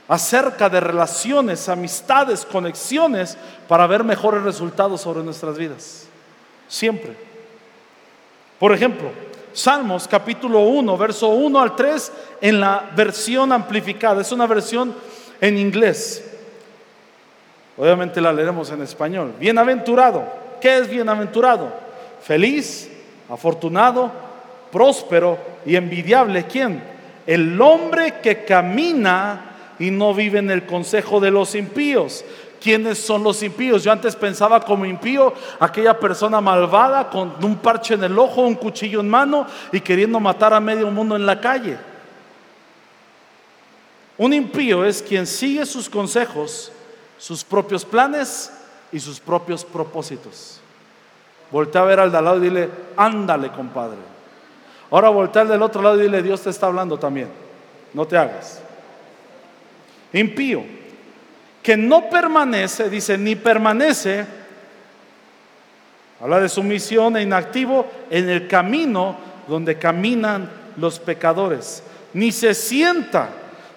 acerca 0.07 0.69
de 0.69 0.79
relaciones, 0.79 1.67
amistades, 1.67 2.45
conexiones, 2.45 3.37
para 3.67 3.87
ver 3.87 4.03
mejores 4.03 4.43
resultados 4.43 5.01
sobre 5.01 5.23
nuestras 5.23 5.57
vidas. 5.57 6.07
Siempre. 6.67 7.15
Por 8.59 8.73
ejemplo, 8.73 9.11
Salmos 9.57 10.07
capítulo 10.07 10.59
1, 10.59 10.97
verso 10.97 11.29
1 11.29 11.59
al 11.59 11.75
3 11.75 12.11
en 12.41 12.59
la 12.59 12.91
versión 12.95 13.51
amplificada. 13.51 14.21
Es 14.21 14.31
una 14.31 14.45
versión 14.45 14.93
en 15.41 15.57
inglés. 15.57 16.23
Obviamente 17.77 18.19
la 18.19 18.33
leeremos 18.33 18.71
en 18.71 18.81
español. 18.81 19.33
Bienaventurado. 19.39 20.25
¿Qué 20.59 20.79
es 20.79 20.89
bienaventurado? 20.89 21.71
Feliz, 22.21 22.89
afortunado, 23.29 24.11
próspero 24.71 25.37
y 25.65 25.75
envidiable. 25.75 26.45
¿Quién? 26.45 26.83
El 27.27 27.61
hombre 27.61 28.15
que 28.21 28.43
camina 28.43 29.75
y 29.79 29.91
no 29.91 30.13
vive 30.13 30.39
en 30.39 30.49
el 30.49 30.65
consejo 30.65 31.19
de 31.19 31.29
los 31.29 31.53
impíos, 31.53 32.25
¿Quiénes 32.59 32.97
son 32.97 33.23
los 33.23 33.43
impíos? 33.43 33.83
Yo 33.83 33.91
antes 33.91 34.15
pensaba 34.15 34.59
como 34.61 34.85
impío 34.85 35.33
aquella 35.59 35.99
persona 35.99 36.41
malvada 36.41 37.09
con 37.09 37.33
un 37.43 37.57
parche 37.57 37.93
en 37.93 38.03
el 38.03 38.17
ojo, 38.17 38.41
un 38.41 38.55
cuchillo 38.55 38.99
en 38.99 39.09
mano 39.09 39.45
y 39.71 39.79
queriendo 39.79 40.19
matar 40.19 40.53
a 40.53 40.59
medio 40.59 40.89
mundo 40.89 41.15
en 41.15 41.25
la 41.25 41.39
calle. 41.39 41.77
Un 44.17 44.33
impío 44.33 44.83
es 44.83 45.03
quien 45.03 45.27
sigue 45.27 45.65
sus 45.65 45.87
consejos, 45.87 46.71
sus 47.17 47.43
propios 47.43 47.83
planes 47.85 48.51
y 48.91 48.99
sus 48.99 49.19
propios 49.19 49.65
propósitos. 49.65 50.59
Voltea 51.51 51.81
a 51.81 51.85
ver 51.85 51.99
al 51.99 52.11
de 52.11 52.17
al 52.17 52.25
lado 52.25 52.37
y 52.37 52.41
dile, 52.41 52.69
ándale, 52.95 53.51
compadre. 53.51 53.97
Ahora 54.91 55.09
voltea 55.09 55.43
al 55.43 55.49
del 55.49 55.61
otro 55.61 55.81
lado 55.81 55.99
y 55.99 56.03
dile, 56.03 56.21
Dios 56.21 56.41
te 56.41 56.49
está 56.49 56.67
hablando 56.67 56.97
también. 56.97 57.29
No 57.93 58.05
te 58.05 58.17
hagas. 58.17 58.61
Impío 60.13 60.77
que 61.67 61.75
no 61.75 62.09
permanece, 62.09 62.89
dice, 62.89 63.17
ni 63.17 63.35
permanece, 63.35 64.25
habla 66.21 66.39
de 66.39 66.47
sumisión 66.47 67.17
e 67.17 67.23
inactivo 67.23 67.85
en 68.09 68.29
el 68.29 68.47
camino 68.47 69.17
donde 69.49 69.77
caminan 69.77 70.49
los 70.77 70.97
pecadores, 70.97 71.83
ni 72.13 72.31
se 72.31 72.53
sienta. 72.53 73.27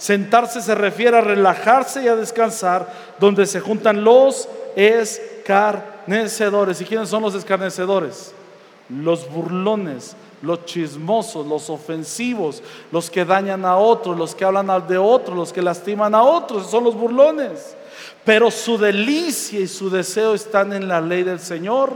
Sentarse 0.01 0.61
se 0.63 0.75
refiere 0.75 1.19
a 1.19 1.21
relajarse 1.21 2.03
y 2.03 2.09
a 2.09 2.17
descansar, 2.17 2.91
donde 3.19 3.45
se 3.45 3.61
juntan 3.61 4.03
los 4.03 4.49
escarnecedores. 4.75 6.81
¿Y 6.81 6.87
quiénes 6.87 7.11
son 7.11 7.23
los 7.23 7.35
escarnecedores? 7.35 8.33
Los 8.89 9.31
burlones, 9.31 10.17
los 10.41 10.65
chismosos, 10.65 11.47
los 11.47 11.69
ofensivos, 11.69 12.63
los 12.91 13.11
que 13.11 13.27
dañan 13.27 13.67
a 13.67 13.77
otros, 13.77 14.17
los 14.17 14.35
que 14.35 14.47
hablan 14.47 14.69
de 14.89 14.97
otros, 14.97 15.37
los 15.37 15.53
que 15.53 15.61
lastiman 15.61 16.15
a 16.15 16.23
otros, 16.23 16.71
son 16.71 16.85
los 16.85 16.95
burlones. 16.95 17.77
Pero 18.25 18.51
su 18.51 18.79
delicia 18.79 19.61
y 19.61 19.69
su 19.69 19.91
deseo 19.91 20.33
están 20.33 20.73
en 20.73 20.89
la 20.89 21.03
ley 21.03 21.25
del 21.25 21.41
Señor 21.41 21.93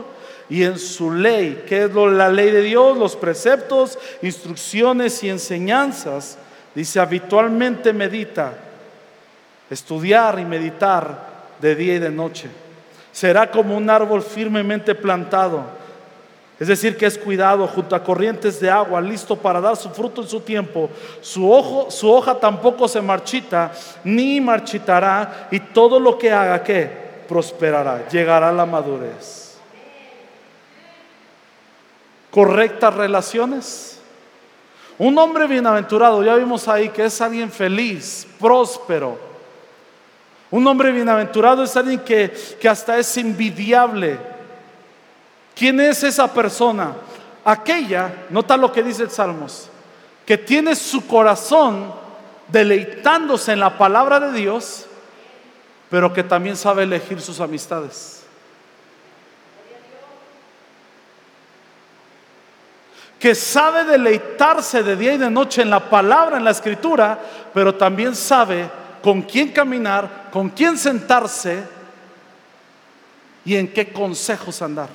y 0.51 0.65
en 0.65 0.79
su 0.79 1.11
ley. 1.11 1.65
¿Qué 1.67 1.85
es 1.85 1.95
la 1.95 2.29
ley 2.29 2.51
de 2.51 2.61
Dios? 2.61 2.99
Los 2.99 3.17
preceptos, 3.17 3.99
instrucciones 4.21 5.25
y 5.25 5.31
enseñanzas. 5.31 6.37
Dice, 6.75 7.01
habitualmente 7.01 7.93
medita, 7.93 8.53
estudiar 9.71 10.39
y 10.39 10.45
meditar 10.45 11.35
de 11.61 11.75
día 11.75 11.95
y 11.95 11.99
de 11.99 12.11
noche. 12.11 12.49
Será 13.13 13.51
como 13.51 13.77
un 13.77 13.89
árbol 13.89 14.23
firmemente 14.23 14.95
plantado 14.95 15.85
es 16.59 16.69
decir, 16.69 16.97
que 16.97 17.07
es 17.07 17.19
cuidado 17.19 17.67
junto 17.67 17.97
a 17.97 18.05
corrientes 18.05 18.61
de 18.61 18.71
agua, 18.71 19.01
listo 19.01 19.37
para 19.37 19.61
dar 19.61 19.77
su 19.77 19.91
fruto 19.91 20.23
en 20.23 20.29
su 20.29 20.41
tiempo. 20.41 20.89
Su, 21.21 21.51
hoja 21.51 22.39
tampoco 22.39 22.87
se 22.87 23.01
marchita, 23.01 23.73
ni 24.05 24.41
marchitará, 24.41 25.49
y 25.51 25.59
todo 25.59 25.99
lo 25.99 26.17
que 26.17 26.33
haga, 26.33 26.63
¿qué? 26.63 27.05
Prosperará, 27.29 28.09
llegará 28.09 28.51
a 28.51 28.53
la 28.53 28.67
madurez. 28.67 29.59
Correctas 32.31 32.95
relaciones. 32.95 33.94
Un 34.99 35.19
hombre 35.19 35.47
bienaventurado, 35.47 36.23
ya 36.23 36.35
vimos 36.37 36.69
ahí 36.69 36.89
que 36.89 37.05
es 37.05 37.21
alguien 37.21 37.51
feliz, 37.51 38.27
próspero. 38.39 39.19
Un 40.51 40.67
hombre 40.67 40.93
bienaventurado 40.93 41.65
es 41.65 41.77
alguien 41.77 42.01
que, 42.01 42.33
que 42.61 42.69
hasta 42.69 42.99
es 42.99 43.17
envidiable 43.17 44.35
¿Quién 45.55 45.81
es 45.81 46.03
esa 46.03 46.33
persona? 46.33 46.95
Aquella, 47.45 48.27
nota 48.31 48.57
lo 48.57 48.73
que 48.73 48.83
dice 48.83 49.05
el 49.05 49.11
Salmos, 49.11 49.69
que 50.27 50.37
tiene 50.37 50.75
su 50.75 51.07
corazón 51.07 51.93
deleitándose 52.49 53.53
en 53.53 53.61
la 53.61 53.79
palabra 53.79 54.19
de 54.19 54.33
Dios, 54.33 54.87
pero 55.91 56.13
que 56.13 56.25
también 56.25 56.57
sabe 56.57 56.83
elegir 56.83 57.21
sus 57.21 57.41
amistades. 57.41 58.24
Que 63.25 63.35
sabe 63.35 63.85
deleitarse 63.85 64.83
de 64.83 64.97
día 64.97 65.15
y 65.15 65.17
de 65.17 65.31
noche 65.31 65.63
en 65.63 65.71
la 65.71 65.89
palabra, 65.89 66.37
en 66.37 66.45
la 66.45 66.51
escritura, 66.51 67.19
pero 67.55 67.75
también 67.75 68.15
sabe 68.15 68.69
con 69.03 69.23
quién 69.23 69.51
caminar, 69.51 70.29
con 70.31 70.51
quién 70.51 70.77
sentarse 70.77 71.65
y 73.43 73.57
en 73.57 73.73
qué 73.73 73.91
consejos 73.91 74.61
andar. 74.61 74.91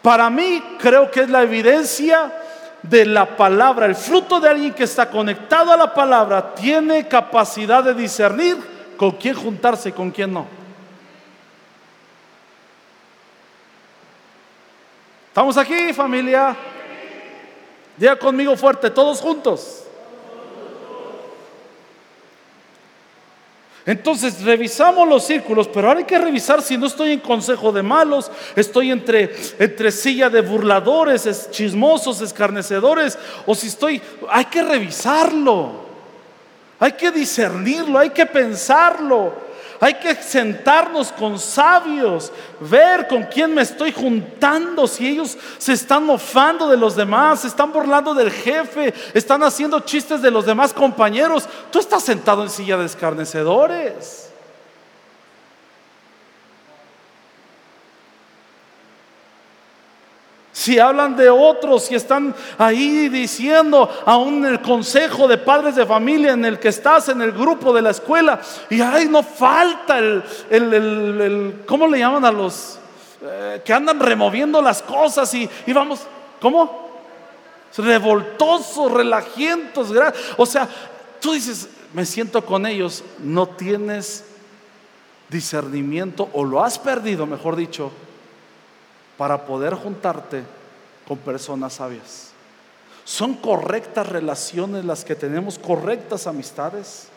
Para 0.00 0.30
mí 0.30 0.78
creo 0.78 1.10
que 1.10 1.20
es 1.20 1.28
la 1.28 1.42
evidencia 1.42 2.32
de 2.80 3.04
la 3.04 3.36
palabra. 3.36 3.84
El 3.84 3.96
fruto 3.96 4.40
de 4.40 4.48
alguien 4.48 4.72
que 4.72 4.84
está 4.84 5.10
conectado 5.10 5.74
a 5.74 5.76
la 5.76 5.92
palabra 5.92 6.54
tiene 6.54 7.06
capacidad 7.06 7.84
de 7.84 7.92
discernir 7.92 8.56
con 8.96 9.10
quién 9.10 9.34
juntarse 9.34 9.90
y 9.90 9.92
con 9.92 10.10
quién 10.10 10.32
no. 10.32 10.61
¿Estamos 15.32 15.56
aquí, 15.56 15.94
familia? 15.94 16.54
Diga 17.96 18.18
conmigo 18.18 18.54
fuerte, 18.54 18.90
todos 18.90 19.18
juntos. 19.18 19.84
Entonces 23.86 24.42
revisamos 24.42 25.08
los 25.08 25.24
círculos, 25.24 25.68
pero 25.68 25.88
ahora 25.88 26.00
hay 26.00 26.04
que 26.04 26.18
revisar 26.18 26.60
si 26.60 26.76
no 26.76 26.86
estoy 26.86 27.12
en 27.12 27.20
consejo 27.20 27.72
de 27.72 27.82
malos, 27.82 28.30
estoy 28.54 28.90
entre, 28.90 29.34
entre 29.58 29.90
silla 29.90 30.28
de 30.28 30.42
burladores, 30.42 31.50
chismosos, 31.50 32.20
escarnecedores, 32.20 33.18
o 33.46 33.54
si 33.54 33.68
estoy, 33.68 34.02
hay 34.28 34.44
que 34.44 34.62
revisarlo, 34.62 35.72
hay 36.78 36.92
que 36.92 37.10
discernirlo, 37.10 37.98
hay 37.98 38.10
que 38.10 38.26
pensarlo. 38.26 39.32
Hay 39.82 39.94
que 39.94 40.14
sentarnos 40.14 41.10
con 41.10 41.40
sabios, 41.40 42.30
ver 42.60 43.08
con 43.08 43.24
quién 43.24 43.52
me 43.52 43.62
estoy 43.62 43.90
juntando, 43.90 44.86
si 44.86 45.08
ellos 45.08 45.36
se 45.58 45.72
están 45.72 46.06
mofando 46.06 46.68
de 46.68 46.76
los 46.76 46.94
demás, 46.94 47.40
se 47.40 47.48
están 47.48 47.72
burlando 47.72 48.14
del 48.14 48.30
jefe, 48.30 48.94
están 49.12 49.42
haciendo 49.42 49.80
chistes 49.80 50.22
de 50.22 50.30
los 50.30 50.46
demás 50.46 50.72
compañeros. 50.72 51.48
Tú 51.72 51.80
estás 51.80 52.04
sentado 52.04 52.44
en 52.44 52.50
silla 52.50 52.76
de 52.76 52.86
escarnecedores. 52.86 54.31
Si 60.62 60.78
hablan 60.78 61.16
de 61.16 61.28
otros, 61.28 61.86
si 61.86 61.96
están 61.96 62.32
ahí 62.56 63.08
diciendo, 63.08 63.90
aún 64.06 64.44
en 64.44 64.52
el 64.52 64.62
consejo 64.62 65.26
de 65.26 65.36
padres 65.36 65.74
de 65.74 65.84
familia 65.84 66.34
en 66.34 66.44
el 66.44 66.60
que 66.60 66.68
estás, 66.68 67.08
en 67.08 67.20
el 67.20 67.32
grupo 67.32 67.72
de 67.72 67.82
la 67.82 67.90
escuela, 67.90 68.40
y 68.70 68.80
ahí 68.80 69.08
no 69.08 69.24
falta 69.24 69.98
el, 69.98 70.22
el, 70.50 71.64
¿cómo 71.66 71.88
le 71.88 71.98
llaman 71.98 72.24
a 72.24 72.30
los 72.30 72.78
eh, 73.22 73.60
que 73.64 73.72
andan 73.72 73.98
removiendo 73.98 74.62
las 74.62 74.82
cosas 74.82 75.34
y, 75.34 75.50
y 75.66 75.72
vamos, 75.72 76.02
¿cómo? 76.40 76.92
Revoltosos, 77.76 78.92
relajientos, 78.92 79.88
o 80.36 80.46
sea, 80.46 80.68
tú 81.18 81.32
dices, 81.32 81.70
me 81.92 82.06
siento 82.06 82.46
con 82.46 82.66
ellos, 82.66 83.02
no 83.18 83.48
tienes 83.48 84.26
discernimiento 85.28 86.28
o 86.32 86.44
lo 86.44 86.62
has 86.62 86.78
perdido, 86.78 87.26
mejor 87.26 87.56
dicho, 87.56 87.90
para 89.16 89.44
poder 89.44 89.74
juntarte 89.74 90.42
con 91.06 91.18
personas 91.18 91.74
sabias. 91.74 92.32
Son 93.04 93.34
correctas 93.34 94.08
relaciones 94.08 94.84
las 94.84 95.04
que 95.04 95.14
tenemos, 95.14 95.58
correctas 95.58 96.26
amistades. 96.26 97.08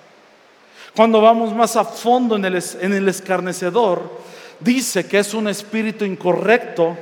Cuando 0.95 1.21
vamos 1.21 1.53
más 1.53 1.75
a 1.75 1.85
fondo 1.85 2.35
en 2.35 2.45
el, 2.45 2.63
en 2.81 2.93
el 2.93 3.07
escarnecedor, 3.07 4.01
dice 4.59 5.05
que 5.05 5.19
es 5.19 5.33
un 5.33 5.47
espíritu 5.47 6.05
incorrecto, 6.05 6.97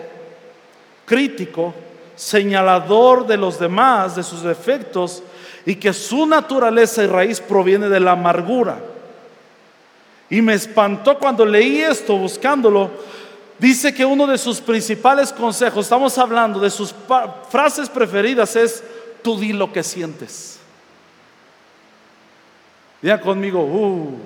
crítico, 1.05 1.73
señalador 2.15 3.25
de 3.25 3.37
los 3.37 3.59
demás, 3.59 4.15
de 4.15 4.23
sus 4.23 4.43
defectos, 4.43 5.23
y 5.65 5.75
que 5.75 5.93
su 5.93 6.25
naturaleza 6.25 7.03
y 7.03 7.07
raíz 7.07 7.39
proviene 7.39 7.87
de 7.89 7.99
la 7.99 8.11
amargura. 8.11 8.79
Y 10.29 10.41
me 10.41 10.53
espantó 10.53 11.17
cuando 11.17 11.45
leí 11.45 11.81
esto 11.81 12.17
buscándolo. 12.17 12.89
Dice 13.63 13.93
que 13.93 14.03
uno 14.03 14.27
de 14.27 14.37
sus 14.37 14.59
principales 14.59 15.31
consejos, 15.31 15.85
estamos 15.85 16.17
hablando 16.17 16.59
de 16.59 16.69
sus 16.69 16.93
frases 17.49 17.87
preferidas, 17.87 18.57
es 18.57 18.83
tú 19.21 19.39
di 19.39 19.53
lo 19.53 19.71
que 19.71 19.81
sientes. 19.83 20.59
Digan 23.01 23.21
conmigo, 23.21 23.61
uh, 23.61 24.19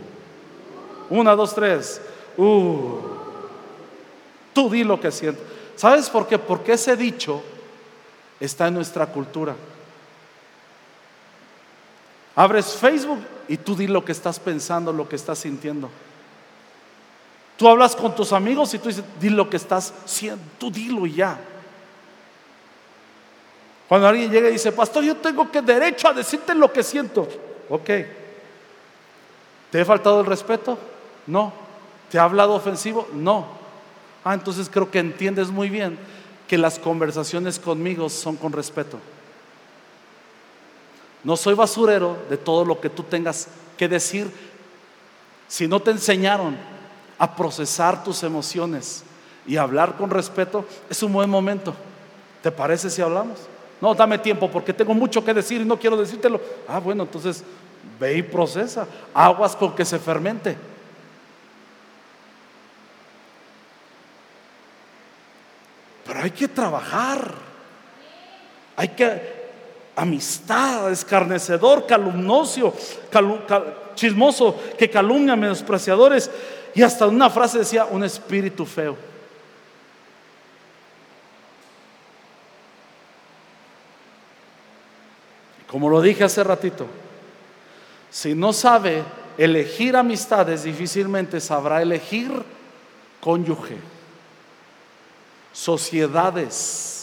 una, 1.11 1.35
dos, 1.35 1.53
tres, 1.53 2.01
uh, 2.35 2.99
tú 4.55 4.71
di 4.71 4.83
lo 4.83 4.99
que 4.99 5.11
sientes. 5.11 5.43
¿Sabes 5.75 6.09
por 6.09 6.27
qué? 6.27 6.39
Porque 6.39 6.73
ese 6.73 6.97
dicho 6.97 7.43
está 8.39 8.69
en 8.69 8.73
nuestra 8.73 9.05
cultura. 9.05 9.55
Abres 12.35 12.75
Facebook 12.75 13.19
y 13.47 13.57
tú 13.57 13.75
di 13.75 13.85
lo 13.85 14.03
que 14.03 14.13
estás 14.13 14.39
pensando, 14.39 14.91
lo 14.91 15.07
que 15.07 15.15
estás 15.15 15.37
sintiendo. 15.37 15.91
Tú 17.57 17.67
hablas 17.67 17.95
con 17.95 18.15
tus 18.15 18.31
amigos 18.33 18.73
y 18.75 18.79
tú 18.79 18.87
dices, 18.87 19.03
di 19.19 19.29
lo 19.29 19.49
que 19.49 19.57
estás 19.57 19.93
siendo, 20.05 20.43
tú 20.59 20.69
dilo 20.69 21.07
y 21.07 21.13
ya. 21.13 21.39
Cuando 23.89 24.07
alguien 24.07 24.29
llega 24.29 24.49
y 24.49 24.53
dice, 24.53 24.71
pastor, 24.71 25.03
yo 25.03 25.15
tengo 25.17 25.45
derecho 25.45 26.07
a 26.07 26.13
decirte 26.13 26.53
lo 26.53 26.71
que 26.71 26.83
siento. 26.83 27.27
Ok. 27.69 27.89
¿Te 29.71 29.81
he 29.81 29.85
faltado 29.85 30.19
el 30.19 30.25
respeto? 30.25 30.77
No. 31.25 31.51
¿Te 32.11 32.19
ha 32.19 32.23
hablado 32.23 32.53
ofensivo? 32.53 33.07
No. 33.13 33.47
Ah, 34.23 34.33
entonces 34.33 34.69
creo 34.69 34.91
que 34.91 34.99
entiendes 34.99 35.49
muy 35.49 35.69
bien 35.69 35.97
que 36.47 36.57
las 36.57 36.77
conversaciones 36.79 37.59
conmigo 37.59 38.09
son 38.09 38.35
con 38.35 38.51
respeto. 38.51 38.99
No 41.23 41.35
soy 41.35 41.55
basurero 41.55 42.17
de 42.29 42.37
todo 42.37 42.65
lo 42.65 42.79
que 42.79 42.89
tú 42.89 43.03
tengas 43.03 43.47
que 43.77 43.87
decir. 43.87 44.29
Si 45.47 45.67
no 45.67 45.81
te 45.81 45.91
enseñaron 45.91 46.57
a 47.19 47.35
procesar 47.35 48.03
tus 48.03 48.23
emociones 48.23 49.03
y 49.45 49.57
hablar 49.57 49.95
con 49.95 50.09
respeto, 50.09 50.65
es 50.89 51.01
un 51.03 51.13
buen 51.13 51.29
momento. 51.29 51.73
¿Te 52.43 52.51
parece 52.51 52.89
si 52.89 53.01
hablamos? 53.01 53.39
No, 53.79 53.93
dame 53.93 54.17
tiempo 54.17 54.49
porque 54.49 54.73
tengo 54.73 54.93
mucho 54.93 55.23
que 55.23 55.33
decir 55.33 55.61
y 55.61 55.65
no 55.65 55.77
quiero 55.79 55.97
decírtelo. 55.97 56.41
Ah, 56.67 56.79
bueno, 56.79 57.03
entonces 57.03 57.43
ve 57.99 58.17
y 58.17 58.23
procesa. 58.23 58.87
Aguas 59.13 59.55
con 59.55 59.75
que 59.75 59.85
se 59.85 59.99
fermente. 59.99 60.57
Pero 66.05 66.19
hay 66.21 66.31
que 66.31 66.47
trabajar. 66.47 67.33
Hay 68.75 68.89
que 68.89 69.37
amistad, 69.95 70.91
escarnecedor, 70.91 71.87
calumnoso, 71.87 72.73
chismoso, 73.95 74.55
que 74.77 74.89
calumnia, 74.89 75.35
menospreciadores. 75.35 76.29
Y 76.75 76.81
hasta 76.81 77.07
una 77.07 77.29
frase 77.29 77.59
decía, 77.59 77.85
un 77.85 78.03
espíritu 78.03 78.65
feo. 78.65 78.97
Como 85.67 85.89
lo 85.89 86.01
dije 86.01 86.23
hace 86.23 86.43
ratito, 86.43 86.87
si 88.09 88.33
no 88.33 88.53
sabe 88.53 89.03
elegir 89.37 89.95
amistades, 89.95 90.63
difícilmente 90.63 91.41
sabrá 91.41 91.81
elegir 91.81 92.31
cónyuge, 93.19 93.77
sociedades 95.51 96.96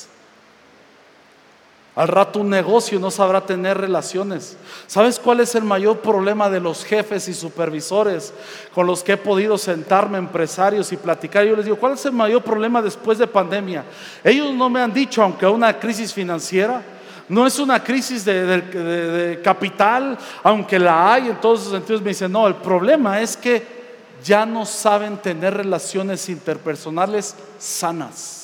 al 1.96 2.08
rato 2.08 2.40
un 2.40 2.50
negocio 2.50 2.98
no 2.98 3.10
sabrá 3.10 3.40
tener 3.46 3.78
relaciones. 3.78 4.56
¿Sabes 4.88 5.20
cuál 5.20 5.40
es 5.40 5.54
el 5.54 5.62
mayor 5.62 6.00
problema 6.00 6.50
de 6.50 6.58
los 6.58 6.84
jefes 6.84 7.28
y 7.28 7.34
supervisores 7.34 8.32
con 8.74 8.86
los 8.86 9.04
que 9.04 9.12
he 9.12 9.16
podido 9.16 9.56
sentarme, 9.56 10.18
empresarios 10.18 10.92
y 10.92 10.96
platicar? 10.96 11.44
Yo 11.44 11.54
les 11.54 11.66
digo, 11.66 11.76
¿cuál 11.76 11.92
es 11.92 12.04
el 12.04 12.12
mayor 12.12 12.42
problema 12.42 12.82
después 12.82 13.18
de 13.18 13.28
pandemia? 13.28 13.84
Ellos 14.24 14.52
no 14.52 14.68
me 14.68 14.80
han 14.80 14.92
dicho, 14.92 15.22
aunque 15.22 15.46
una 15.46 15.78
crisis 15.78 16.12
financiera, 16.12 16.82
no 17.28 17.46
es 17.46 17.58
una 17.60 17.82
crisis 17.82 18.24
de, 18.24 19.40
capital, 19.42 20.18
aunque 20.42 20.78
la 20.78 21.14
hay 21.14 21.28
en 21.28 21.40
todos 21.40 21.60
esos 21.60 21.72
sentidos, 21.72 22.02
me 22.02 22.08
dicen, 22.08 22.32
no, 22.32 22.46
el 22.48 22.56
problema 22.56 23.20
es 23.20 23.36
que 23.36 23.84
ya 24.22 24.44
no 24.44 24.66
saben 24.66 25.18
tener 25.18 25.54
relaciones 25.54 26.28
interpersonales 26.28 27.36
sanas. 27.58 28.43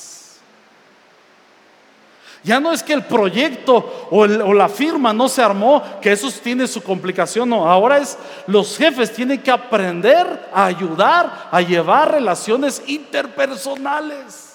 Ya 2.43 2.59
no 2.59 2.71
es 2.71 2.81
que 2.81 2.93
el 2.93 3.03
proyecto 3.03 4.07
o, 4.09 4.25
la 4.25 4.67
firma 4.67 5.13
no 5.13 5.29
se 5.29 5.43
armó, 5.43 5.83
que 6.01 6.11
eso 6.11 6.29
tiene 6.43 6.67
su 6.67 6.81
complicación, 6.81 7.49
no. 7.49 7.69
Ahora 7.69 7.99
es 7.99 8.17
los 8.47 8.77
jefes 8.77 9.13
tienen 9.13 9.41
que 9.41 9.51
aprender 9.51 10.49
a 10.51 10.65
ayudar 10.65 11.49
a 11.51 11.61
llevar 11.61 12.11
relaciones 12.11 12.81
interpersonales. 12.87 14.50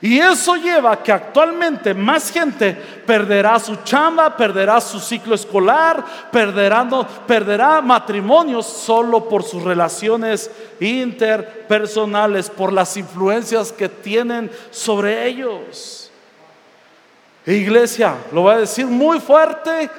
Y 0.00 0.20
eso 0.20 0.54
lleva 0.54 0.92
a 0.92 1.02
que 1.02 1.10
actualmente 1.10 1.92
más 1.92 2.30
gente 2.30 2.72
perderá 2.72 3.58
su 3.58 3.76
chamba, 3.82 4.36
perderá 4.36 4.80
su 4.80 5.00
ciclo 5.00 5.34
escolar, 5.34 6.04
perderá, 6.30 6.86
perderá 7.26 7.80
matrimonios 7.80 8.64
solo 8.66 9.28
por 9.28 9.42
sus 9.42 9.64
relaciones 9.64 10.50
interpersonales, 10.78 12.48
por 12.48 12.72
las 12.72 12.96
influencias 12.96 13.72
que 13.72 13.88
tienen 13.88 14.50
sobre 14.70 15.26
ellos. 15.26 16.12
Iglesia, 17.44 18.14
lo 18.30 18.42
voy 18.42 18.54
a 18.54 18.58
decir 18.58 18.86
muy 18.86 19.18
fuerte 19.18 19.90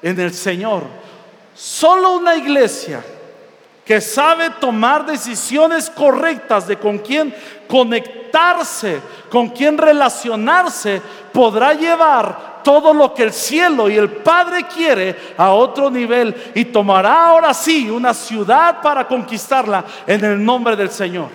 en 0.00 0.20
el 0.20 0.32
Señor. 0.32 0.84
Solo 1.54 2.12
una 2.12 2.36
iglesia 2.36 3.02
que 3.84 4.00
sabe 4.00 4.50
tomar 4.60 5.04
decisiones 5.04 5.90
correctas 5.90 6.68
de 6.68 6.76
con 6.76 6.98
quién 6.98 7.34
con 9.30 9.48
quién 9.48 9.78
relacionarse, 9.78 11.00
podrá 11.32 11.74
llevar 11.74 12.60
todo 12.62 12.92
lo 12.92 13.14
que 13.14 13.24
el 13.24 13.32
cielo 13.32 13.88
y 13.88 13.96
el 13.96 14.10
Padre 14.10 14.64
quiere 14.64 15.34
a 15.36 15.50
otro 15.50 15.90
nivel 15.90 16.52
y 16.54 16.66
tomará 16.66 17.26
ahora 17.26 17.54
sí 17.54 17.88
una 17.88 18.12
ciudad 18.12 18.80
para 18.82 19.06
conquistarla 19.06 19.84
en 20.06 20.24
el 20.24 20.44
nombre 20.44 20.76
del 20.76 20.90
Señor. 20.90 21.28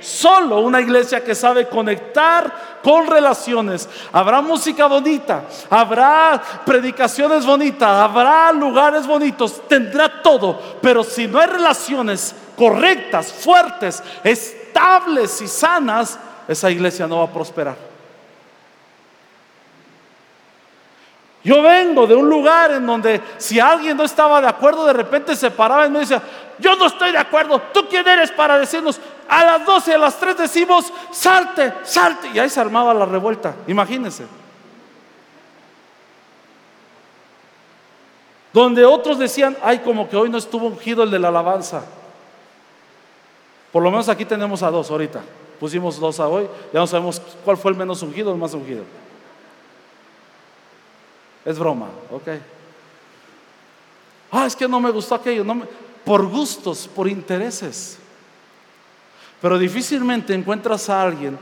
Solo 0.00 0.60
una 0.60 0.80
iglesia 0.80 1.24
que 1.24 1.34
sabe 1.34 1.68
conectar 1.68 2.78
con 2.82 3.06
relaciones. 3.06 3.88
Habrá 4.12 4.40
música 4.40 4.86
bonita, 4.86 5.42
habrá 5.68 6.40
predicaciones 6.64 7.44
bonitas, 7.44 7.88
habrá 7.88 8.52
lugares 8.52 9.06
bonitos, 9.06 9.66
tendrá 9.68 10.22
todo. 10.22 10.60
Pero 10.80 11.02
si 11.02 11.26
no 11.26 11.40
hay 11.40 11.48
relaciones 11.48 12.34
correctas, 12.56 13.32
fuertes, 13.32 14.02
estables 14.68 15.40
y 15.40 15.48
sanas, 15.48 16.18
esa 16.46 16.70
iglesia 16.70 17.06
no 17.06 17.18
va 17.18 17.24
a 17.24 17.32
prosperar. 17.32 17.76
Yo 21.44 21.62
vengo 21.62 22.06
de 22.06 22.14
un 22.14 22.28
lugar 22.28 22.72
en 22.72 22.86
donde 22.86 23.22
si 23.38 23.58
alguien 23.58 23.96
no 23.96 24.04
estaba 24.04 24.40
de 24.40 24.48
acuerdo, 24.48 24.84
de 24.84 24.92
repente 24.92 25.34
se 25.34 25.50
paraba 25.50 25.86
y 25.86 25.90
me 25.90 26.00
decía, 26.00 26.22
yo 26.58 26.76
no 26.76 26.86
estoy 26.86 27.12
de 27.12 27.18
acuerdo, 27.18 27.60
¿tú 27.72 27.86
quién 27.88 28.06
eres 28.06 28.30
para 28.32 28.58
decirnos? 28.58 29.00
A 29.28 29.44
las 29.44 29.64
12, 29.64 29.94
a 29.94 29.98
las 29.98 30.18
3 30.18 30.36
decimos, 30.36 30.92
salte, 31.10 31.72
salte. 31.84 32.28
Y 32.34 32.38
ahí 32.38 32.50
se 32.50 32.60
armaba 32.60 32.92
la 32.92 33.06
revuelta, 33.06 33.54
imagínense. 33.66 34.26
Donde 38.52 38.84
otros 38.84 39.18
decían, 39.18 39.56
ay, 39.62 39.78
como 39.78 40.08
que 40.08 40.16
hoy 40.16 40.28
no 40.28 40.38
estuvo 40.38 40.66
ungido 40.66 41.02
el 41.04 41.10
de 41.10 41.18
la 41.18 41.28
alabanza. 41.28 41.84
Por 43.72 43.82
lo 43.82 43.90
menos 43.90 44.08
aquí 44.08 44.24
tenemos 44.24 44.62
a 44.62 44.70
dos 44.70 44.90
ahorita. 44.90 45.22
Pusimos 45.60 45.98
dos 45.98 46.20
a 46.20 46.28
hoy, 46.28 46.48
ya 46.72 46.80
no 46.80 46.86
sabemos 46.86 47.20
cuál 47.44 47.56
fue 47.56 47.72
el 47.72 47.76
menos 47.76 48.02
ungido 48.02 48.30
o 48.30 48.32
el 48.32 48.38
más 48.38 48.54
ungido. 48.54 48.84
Es 51.44 51.58
broma, 51.58 51.88
ok. 52.10 52.28
Ah, 54.30 54.46
es 54.46 54.54
que 54.54 54.68
no 54.68 54.80
me 54.80 54.90
gustó 54.90 55.14
aquello. 55.14 55.42
No 55.42 55.62
por 56.04 56.26
gustos, 56.26 56.88
por 56.88 57.08
intereses. 57.08 57.98
Pero 59.40 59.58
difícilmente 59.58 60.34
encuentras 60.34 60.88
a 60.88 61.02
alguien 61.02 61.38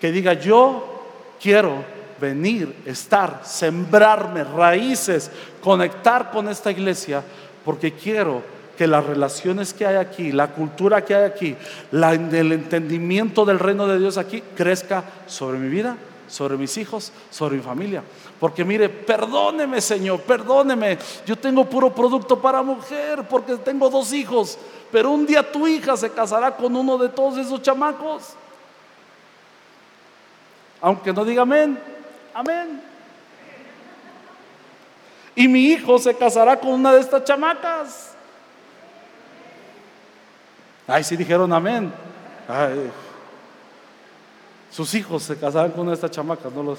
que 0.00 0.10
diga, 0.10 0.34
yo 0.34 1.04
quiero 1.40 1.84
venir, 2.20 2.74
estar, 2.84 3.42
sembrarme 3.44 4.44
raíces, 4.44 5.30
conectar 5.62 6.30
con 6.30 6.48
esta 6.48 6.70
iglesia, 6.70 7.22
porque 7.64 7.92
quiero 7.92 8.42
que 8.78 8.86
las 8.86 9.04
relaciones 9.04 9.74
que 9.74 9.84
hay 9.84 9.96
aquí, 9.96 10.30
la 10.30 10.52
cultura 10.52 11.04
que 11.04 11.12
hay 11.12 11.24
aquí, 11.24 11.56
el 11.90 12.52
entendimiento 12.52 13.44
del 13.44 13.58
reino 13.58 13.88
de 13.88 13.98
Dios 13.98 14.16
aquí 14.16 14.40
crezca 14.56 15.02
sobre 15.26 15.58
mi 15.58 15.68
vida, 15.68 15.96
sobre 16.28 16.56
mis 16.56 16.78
hijos, 16.78 17.12
sobre 17.28 17.56
mi 17.56 17.62
familia. 17.62 18.04
Porque 18.38 18.64
mire, 18.64 18.88
perdóneme 18.88 19.80
Señor, 19.80 20.20
perdóneme. 20.20 20.96
Yo 21.26 21.34
tengo 21.34 21.64
puro 21.64 21.92
producto 21.92 22.40
para 22.40 22.62
mujer 22.62 23.24
porque 23.28 23.56
tengo 23.56 23.90
dos 23.90 24.12
hijos. 24.12 24.56
Pero 24.92 25.10
un 25.10 25.26
día 25.26 25.50
tu 25.50 25.66
hija 25.66 25.96
se 25.96 26.10
casará 26.10 26.54
con 26.54 26.76
uno 26.76 26.96
de 26.98 27.08
todos 27.08 27.36
esos 27.36 27.60
chamacos. 27.60 28.34
Aunque 30.80 31.12
no 31.12 31.24
diga 31.24 31.42
amén, 31.42 31.76
amén. 32.32 32.80
Y 35.34 35.48
mi 35.48 35.64
hijo 35.64 35.98
se 35.98 36.14
casará 36.14 36.60
con 36.60 36.70
una 36.70 36.92
de 36.92 37.00
estas 37.00 37.24
chamacas. 37.24 38.14
Ay, 40.90 41.04
sí 41.04 41.16
dijeron 41.16 41.52
amén. 41.52 41.92
sus 44.70 44.94
hijos 44.94 45.22
se 45.22 45.38
casarán 45.38 45.70
con 45.72 45.80
una 45.80 45.90
de 45.90 45.96
estas 45.96 46.10
chamacas, 46.10 46.50
no 46.50 46.62
los. 46.62 46.78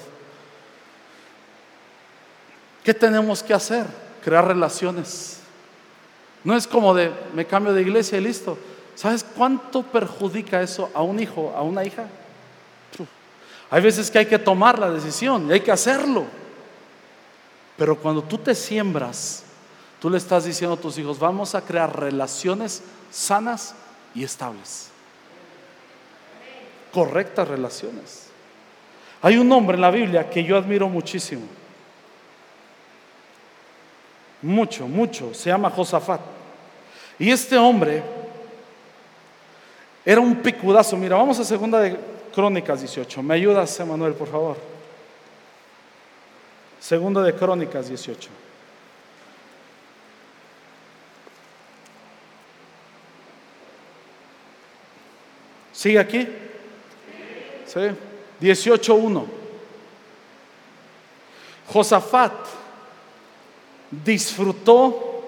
¿Qué 2.82 2.92
tenemos 2.92 3.40
que 3.40 3.54
hacer? 3.54 3.86
Crear 4.24 4.48
relaciones. 4.48 5.38
No 6.42 6.56
es 6.56 6.66
como 6.66 6.92
de 6.92 7.12
me 7.34 7.46
cambio 7.46 7.72
de 7.72 7.82
iglesia 7.82 8.18
y 8.18 8.22
listo. 8.22 8.58
¿Sabes 8.96 9.24
cuánto 9.24 9.84
perjudica 9.84 10.60
eso 10.60 10.90
a 10.92 11.02
un 11.02 11.20
hijo, 11.20 11.54
a 11.56 11.62
una 11.62 11.84
hija? 11.84 12.06
Hay 13.70 13.80
veces 13.80 14.10
que 14.10 14.18
hay 14.18 14.26
que 14.26 14.40
tomar 14.40 14.80
la 14.80 14.90
decisión 14.90 15.48
y 15.48 15.52
hay 15.52 15.60
que 15.60 15.70
hacerlo. 15.70 16.24
Pero 17.76 17.96
cuando 17.96 18.22
tú 18.24 18.38
te 18.38 18.56
siembras, 18.56 19.44
tú 20.00 20.10
le 20.10 20.18
estás 20.18 20.44
diciendo 20.44 20.74
a 20.74 20.80
tus 20.80 20.98
hijos, 20.98 21.20
vamos 21.20 21.54
a 21.54 21.62
crear 21.62 21.96
relaciones 21.98 22.82
sanas 23.12 23.76
y 24.14 24.24
estables. 24.24 24.90
Correctas 26.92 27.46
relaciones. 27.46 28.28
Hay 29.22 29.36
un 29.36 29.50
hombre 29.52 29.76
en 29.76 29.80
la 29.82 29.90
Biblia 29.90 30.28
que 30.28 30.42
yo 30.42 30.56
admiro 30.56 30.88
muchísimo. 30.88 31.42
Mucho, 34.42 34.88
mucho. 34.88 35.34
Se 35.34 35.50
llama 35.50 35.70
Josafat. 35.70 36.20
Y 37.18 37.30
este 37.30 37.56
hombre 37.56 38.02
era 40.04 40.20
un 40.20 40.36
picudazo. 40.36 40.96
Mira, 40.96 41.16
vamos 41.16 41.38
a 41.38 41.44
segunda 41.44 41.78
de 41.80 41.96
Crónicas 42.34 42.80
18. 42.80 43.22
¿Me 43.22 43.34
ayudas, 43.34 43.78
Emanuel, 43.78 44.14
por 44.14 44.28
favor? 44.28 44.56
Segunda 46.80 47.22
de 47.22 47.34
Crónicas 47.34 47.88
18. 47.88 48.30
¿Sigue 55.80 55.98
aquí? 55.98 56.28
Sí. 57.64 57.80
18.1. 58.38 59.24
Josafat 61.72 62.32
disfrutó 63.90 65.24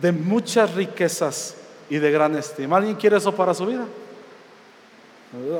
de 0.00 0.10
muchas 0.10 0.74
riquezas 0.74 1.54
y 1.88 1.98
de 1.98 2.10
gran 2.10 2.34
estima. 2.34 2.78
¿Alguien 2.78 2.96
quiere 2.96 3.18
eso 3.18 3.32
para 3.32 3.54
su 3.54 3.64
vida? 3.66 3.86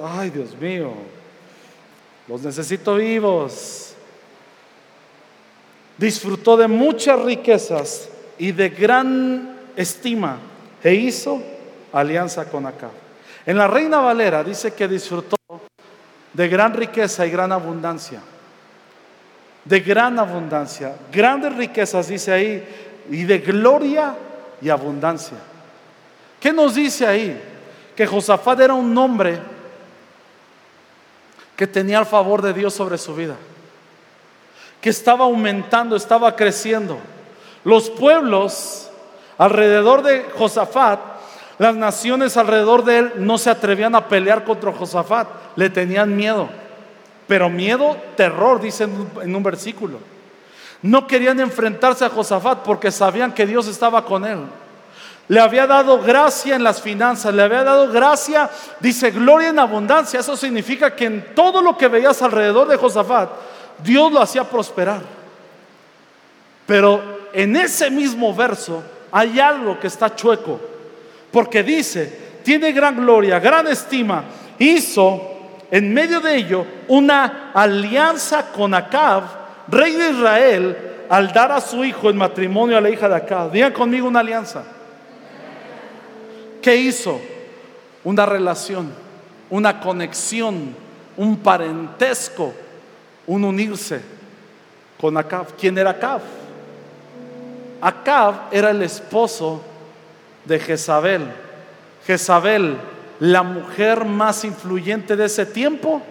Ay, 0.03 0.30
Dios 0.30 0.57
mío, 0.57 0.92
los 2.26 2.42
necesito 2.42 2.97
vivos. 2.97 3.95
Disfrutó 5.97 6.57
de 6.57 6.66
muchas 6.66 7.22
riquezas 7.22 8.09
y 8.38 8.51
de 8.51 8.70
gran 8.70 9.57
estima 9.76 10.40
e 10.82 10.95
hizo 10.95 11.40
alianza 11.92 12.51
con 12.51 12.66
Acab. 12.66 13.03
En 13.47 13.59
la 13.59 13.66
Reina 13.66 13.99
Valera 13.99 14.42
dice 14.42 14.72
que 14.72 14.88
disfrutó 14.88 15.36
de 16.32 16.49
gran 16.49 16.74
riqueza 16.74 17.26
y 17.26 17.30
gran 17.30 17.53
abundancia. 17.53 18.20
De 19.64 19.80
gran 19.80 20.18
abundancia. 20.18 20.97
Grandes 21.12 21.55
riquezas, 21.55 22.09
dice 22.09 22.32
ahí, 22.32 22.66
y 23.11 23.24
de 23.24 23.38
gloria 23.38 24.14
y 24.61 24.68
abundancia. 24.68 25.38
¿Qué 26.40 26.53
nos 26.53 26.74
dice 26.74 27.07
ahí? 27.07 27.40
Que 27.97 28.07
Josafat 28.07 28.61
era 28.61 28.74
un 28.74 28.97
hombre 28.97 29.38
que 31.57 31.66
tenía 31.66 31.99
el 31.99 32.07
favor 32.07 32.42
de 32.42 32.53
Dios 32.53 32.74
sobre 32.74 32.99
su 32.99 33.14
vida, 33.14 33.36
que 34.80 34.90
estaba 34.90 35.24
aumentando, 35.24 35.95
estaba 35.97 36.34
creciendo. 36.34 36.99
Los 37.62 37.88
pueblos 37.90 38.90
alrededor 39.38 40.03
de 40.03 40.26
Josafat, 40.36 40.99
las 41.59 41.76
naciones 41.76 42.36
alrededor 42.36 42.84
de 42.84 42.98
él 42.98 43.12
no 43.16 43.38
se 43.38 43.50
atrevían 43.50 43.94
a 43.94 44.09
pelear 44.09 44.44
contra 44.44 44.72
Josafat, 44.72 45.28
le 45.57 45.70
tenían 45.70 46.16
miedo. 46.16 46.48
Pero 47.26 47.48
miedo, 47.48 47.96
terror, 48.16 48.61
dice 48.61 48.84
en 49.22 49.34
un 49.34 49.42
versículo. 49.42 49.98
No 50.82 51.07
querían 51.07 51.40
enfrentarse 51.40 52.05
a 52.05 52.11
Josafat 52.11 52.59
porque 52.59 52.90
sabían 52.90 53.32
que 53.32 53.46
Dios 53.46 53.66
estaba 53.68 54.05
con 54.05 54.24
él. 54.24 54.40
Le 55.28 55.40
había 55.40 55.66
dado 55.66 56.02
gracia 56.02 56.55
en 56.55 56.62
las 56.62 56.82
finanzas, 56.82 57.34
le 57.34 57.42
había 57.42 57.64
dado 57.64 57.90
gracia, 57.90 58.50
dice 58.80 59.11
gloria 59.11 59.48
en 59.48 59.59
abundancia. 59.59 60.20
Eso 60.20 60.36
significa 60.36 60.94
que 60.94 61.07
en 61.07 61.34
todo 61.34 61.62
lo 61.62 61.78
que 61.78 61.88
veías 61.88 62.20
alrededor 62.20 62.68
de 62.68 62.76
Josafat, 62.76 63.30
Dios 63.82 64.12
lo 64.12 64.20
hacía 64.20 64.44
prosperar. 64.44 65.00
Pero 66.66 67.00
en 67.32 67.57
ese 67.57 67.90
mismo 67.90 68.34
verso 68.34 68.82
hay 69.11 69.40
algo 69.40 69.80
que 69.80 69.86
está 69.86 70.14
chueco, 70.14 70.61
porque 71.35 71.64
dice, 71.64 72.39
tiene 72.45 72.70
gran 72.70 72.95
gloria, 72.95 73.41
gran 73.41 73.66
estima, 73.66 74.22
hizo 74.57 75.20
en 75.68 75.93
medio 75.93 76.20
de 76.20 76.37
ello 76.37 76.64
una 76.87 77.51
alianza 77.53 78.53
con 78.53 78.72
Acab, 78.72 79.24
rey 79.66 79.95
de 79.95 80.11
Israel, 80.11 80.76
al 81.09 81.32
dar 81.32 81.51
a 81.51 81.61
su 81.61 81.85
hijo 81.85 82.09
en 82.09 82.16
matrimonio 82.16 82.78
a 82.78 82.80
la 82.80 82.89
hija 82.89 83.09
de 83.09 83.16
Acab. 83.16 83.51
Digan 83.51 83.72
conmigo 83.72 84.07
una 84.07 84.20
alianza. 84.20 84.62
¿Qué 86.62 86.76
hizo? 86.76 87.20
Una 88.05 88.24
relación, 88.24 88.93
una 89.51 89.80
conexión, 89.80 90.76
un 91.16 91.37
parentesco, 91.39 92.55
un 93.26 93.43
unirse 93.43 94.01
con 95.01 95.16
Acab. 95.16 95.57
¿Quién 95.59 95.76
era 95.76 95.91
Acab? 95.91 96.20
Acab 97.80 98.35
era 98.53 98.70
el 98.70 98.82
esposo 98.82 99.74
de 100.45 100.59
Jezabel. 100.59 101.22
Jezabel, 102.07 102.76
la 103.20 103.42
mujer 103.42 104.05
más 104.05 104.45
influyente 104.45 105.16
de 105.16 105.26
ese 105.26 105.47
tiempo, 105.47 106.03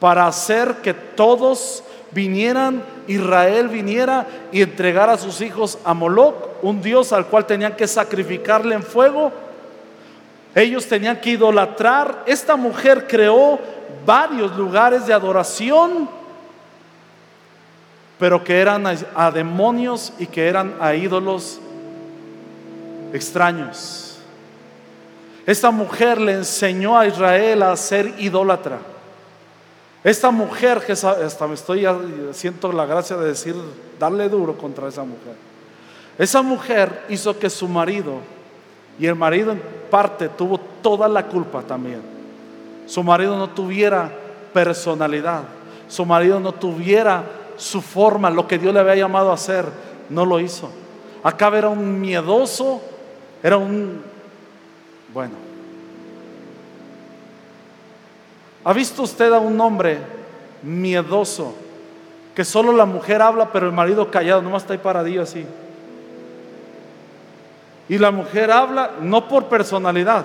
para 0.00 0.26
hacer 0.26 0.76
que 0.82 0.94
todos 0.94 1.84
vinieran, 2.10 2.82
Israel 3.06 3.68
viniera 3.68 4.26
y 4.50 4.62
entregara 4.62 5.12
a 5.12 5.18
sus 5.18 5.40
hijos 5.40 5.78
a 5.84 5.94
Moloch, 5.94 6.34
un 6.62 6.82
dios 6.82 7.12
al 7.12 7.26
cual 7.26 7.46
tenían 7.46 7.76
que 7.76 7.86
sacrificarle 7.86 8.74
en 8.74 8.82
fuego 8.82 9.32
ellos 10.54 10.86
tenían 10.86 11.20
que 11.20 11.30
idolatrar. 11.30 12.24
Esta 12.26 12.56
mujer 12.56 13.06
creó 13.06 13.58
varios 14.04 14.54
lugares 14.56 15.06
de 15.06 15.14
adoración, 15.14 16.08
pero 18.18 18.44
que 18.44 18.60
eran 18.60 18.84
a, 19.14 19.30
demonios 19.30 20.12
y 20.18 20.26
que 20.26 20.46
eran 20.46 20.74
a 20.80 20.94
ídolos 20.94 21.60
extraños. 23.12 24.18
Esta 25.46 25.70
mujer 25.70 26.20
le 26.20 26.32
enseñó 26.32 26.98
a 26.98 27.06
Israel 27.06 27.62
a 27.62 27.76
ser 27.76 28.14
idólatra. 28.18 28.78
Esta 30.04 30.30
mujer, 30.30 30.80
que 30.84 30.92
hasta 30.92 31.46
me 31.46 31.54
estoy, 31.54 31.86
siento 32.32 32.72
la 32.72 32.86
gracia 32.86 33.16
de 33.16 33.28
decir, 33.28 33.54
darle 33.98 34.28
duro 34.28 34.56
contra 34.56 34.88
esa 34.88 35.02
mujer. 35.02 35.34
Esa 36.18 36.42
mujer 36.42 37.04
hizo 37.08 37.38
que 37.38 37.48
su 37.48 37.68
marido 37.68 38.14
y 38.98 39.06
el 39.06 39.14
marido 39.14 39.52
en 39.52 39.62
parte 39.90 40.28
tuvo 40.28 40.58
toda 40.58 41.08
la 41.08 41.26
culpa 41.26 41.62
también. 41.62 42.02
Su 42.86 43.02
marido 43.02 43.36
no 43.36 43.50
tuviera 43.50 44.10
personalidad, 44.52 45.42
su 45.88 46.04
marido 46.04 46.40
no 46.40 46.52
tuviera 46.52 47.24
su 47.56 47.80
forma, 47.80 48.28
lo 48.28 48.46
que 48.46 48.58
Dios 48.58 48.74
le 48.74 48.80
había 48.80 48.96
llamado 48.96 49.30
a 49.30 49.34
hacer, 49.34 49.64
no 50.08 50.26
lo 50.26 50.40
hizo. 50.40 50.68
Acá 51.22 51.56
era 51.56 51.68
un 51.68 52.00
miedoso, 52.00 52.80
era 53.42 53.56
un, 53.56 54.02
bueno. 55.12 55.34
¿Ha 58.64 58.72
visto 58.72 59.02
usted 59.02 59.32
a 59.32 59.38
un 59.38 59.60
hombre 59.60 59.98
miedoso 60.62 61.54
que 62.34 62.44
solo 62.44 62.72
la 62.72 62.84
mujer 62.84 63.20
habla 63.20 63.50
pero 63.50 63.66
el 63.66 63.72
marido 63.72 64.10
callado, 64.10 64.40
nomás 64.40 64.62
está 64.62 64.74
ahí 64.74 64.78
paradillo 64.78 65.22
así? 65.22 65.44
Y 67.88 67.98
la 67.98 68.10
mujer 68.10 68.50
habla 68.50 68.92
no 69.00 69.28
por 69.28 69.46
personalidad, 69.46 70.24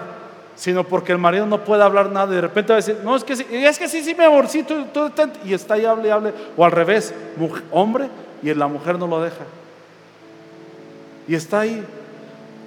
sino 0.56 0.84
porque 0.84 1.12
el 1.12 1.18
marido 1.18 1.46
no 1.46 1.64
puede 1.64 1.84
hablar 1.84 2.12
nada. 2.12 2.32
Y 2.32 2.36
de 2.36 2.42
repente 2.42 2.72
va 2.72 2.76
a 2.76 2.82
decir, 2.82 3.00
no, 3.04 3.16
es 3.16 3.24
que 3.24 3.36
sí, 3.36 3.46
es 3.50 3.80
que 3.80 3.88
sí, 3.90 4.04
sí, 4.04 4.16
mi 4.16 4.24
amorcito. 4.24 4.74
Y 5.44 5.54
está 5.54 5.74
ahí, 5.74 5.86
hable, 5.86 6.12
hable. 6.12 6.34
O 6.56 6.64
al 6.64 6.72
revés, 6.72 7.14
hombre, 7.72 8.10
y 8.42 8.54
la 8.54 8.68
mujer 8.68 8.98
no 8.98 9.08
lo 9.08 9.22
deja. 9.22 9.44
Y 11.28 11.36
está 11.36 11.62
ahí. 11.62 11.84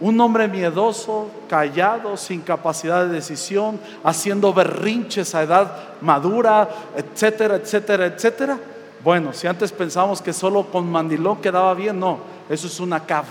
Un 0.01 0.19
hombre 0.21 0.49
miedoso, 0.49 1.31
callado, 1.49 2.17
sin 2.17 2.41
capacidad 2.41 3.07
de 3.07 3.13
decisión, 3.13 3.79
haciendo 4.03 4.53
berrinches 4.55 5.35
a 5.35 5.43
edad 5.43 5.77
madura, 6.01 6.69
etcétera, 6.97 7.57
etcétera, 7.57 8.07
etcétera. 8.07 8.59
Bueno, 9.05 9.33
si 9.33 9.47
antes 9.47 9.73
pensábamos 9.73 10.23
que 10.23 10.33
solo 10.33 10.65
con 10.65 10.91
mandilón 10.91 11.41
quedaba 11.43 11.75
bien, 11.75 12.01
no, 12.01 12.21
eso 12.49 12.67
es 12.67 12.81
una 12.81 13.01
cav. 13.01 13.27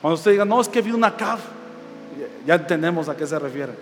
Cuando 0.00 0.14
usted 0.14 0.30
diga, 0.30 0.44
no, 0.44 0.60
es 0.60 0.68
que 0.68 0.80
vi 0.80 0.92
una 0.92 1.16
cav, 1.16 1.38
ya 2.46 2.54
entendemos 2.54 3.08
a 3.08 3.16
qué 3.16 3.26
se 3.26 3.38
refiere. 3.38 3.72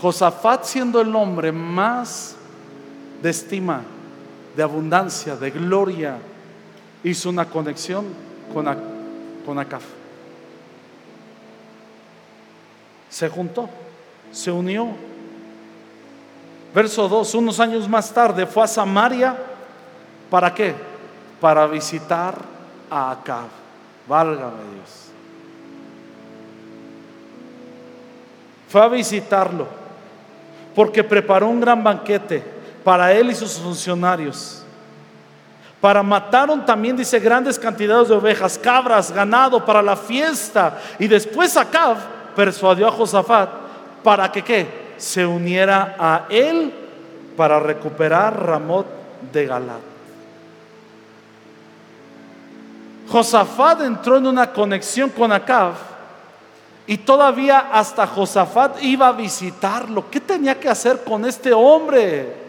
Josafat 0.00 0.64
siendo 0.64 1.00
el 1.00 1.14
hombre 1.14 1.50
más 1.50 2.36
de 3.20 3.30
estima, 3.30 3.82
de 4.58 4.64
abundancia, 4.64 5.36
de 5.36 5.52
gloria, 5.52 6.18
hizo 7.04 7.28
una 7.30 7.44
conexión 7.44 8.06
con, 8.52 8.66
con 9.46 9.56
Acaf. 9.56 9.84
Se 13.08 13.28
juntó, 13.28 13.70
se 14.32 14.50
unió. 14.50 14.88
Verso 16.74 17.08
2, 17.08 17.36
unos 17.36 17.60
años 17.60 17.88
más 17.88 18.12
tarde 18.12 18.46
fue 18.46 18.64
a 18.64 18.66
Samaria, 18.66 19.36
¿para 20.28 20.52
qué? 20.52 20.74
Para 21.40 21.64
visitar 21.68 22.34
a 22.90 23.12
Acab. 23.12 23.46
Válgame 24.08 24.74
Dios. 24.74 25.10
Fue 28.68 28.82
a 28.82 28.88
visitarlo 28.88 29.68
porque 30.74 31.04
preparó 31.04 31.46
un 31.46 31.60
gran 31.60 31.84
banquete 31.84 32.57
para 32.88 33.12
él 33.12 33.28
y 33.28 33.34
sus 33.34 33.58
funcionarios. 33.58 34.62
Para 35.78 36.02
mataron 36.02 36.64
también, 36.64 36.96
dice, 36.96 37.18
grandes 37.18 37.58
cantidades 37.58 38.08
de 38.08 38.14
ovejas, 38.14 38.56
cabras, 38.56 39.12
ganado 39.12 39.62
para 39.62 39.82
la 39.82 39.94
fiesta. 39.94 40.78
Y 40.98 41.06
después 41.06 41.54
Acab 41.58 41.98
persuadió 42.34 42.88
a 42.88 42.90
Josafat 42.90 43.50
para 44.02 44.32
que 44.32 44.42
¿qué? 44.42 44.94
se 44.96 45.26
uniera 45.26 45.96
a 45.98 46.24
él 46.30 46.72
para 47.36 47.60
recuperar 47.60 48.42
Ramot 48.42 48.86
de 49.34 49.44
Galat. 49.44 49.80
Josafat 53.06 53.82
entró 53.82 54.16
en 54.16 54.28
una 54.28 54.50
conexión 54.50 55.10
con 55.10 55.30
Acab 55.30 55.74
y 56.86 56.96
todavía 56.96 57.68
hasta 57.70 58.06
Josafat 58.06 58.82
iba 58.82 59.08
a 59.08 59.12
visitarlo. 59.12 60.08
¿Qué 60.10 60.20
tenía 60.20 60.58
que 60.58 60.70
hacer 60.70 61.04
con 61.04 61.26
este 61.26 61.52
hombre? 61.52 62.47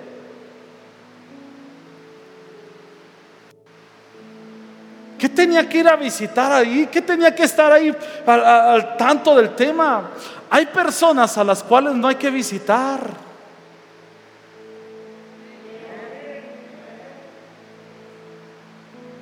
¿Qué 5.20 5.28
tenía 5.28 5.67
que 5.67 5.80
ir 5.80 5.88
a 5.89 5.97
visitar 5.97 6.49
ahí? 6.49 6.88
¿Qué 6.89 7.01
tenía 7.01 7.36
que 7.36 7.43
estar 7.43 7.74
ahí 7.74 7.93
al, 8.26 8.95
tanto 8.95 9.36
del 9.36 9.53
tema? 9.53 10.11
Hay 10.49 10.65
personas 10.67 11.38
a 11.38 11.43
las 11.43 11.61
cuales 11.61 11.93
no 11.93 12.07
hay 12.07 12.15
que 12.15 12.30
visitar. 12.30 13.01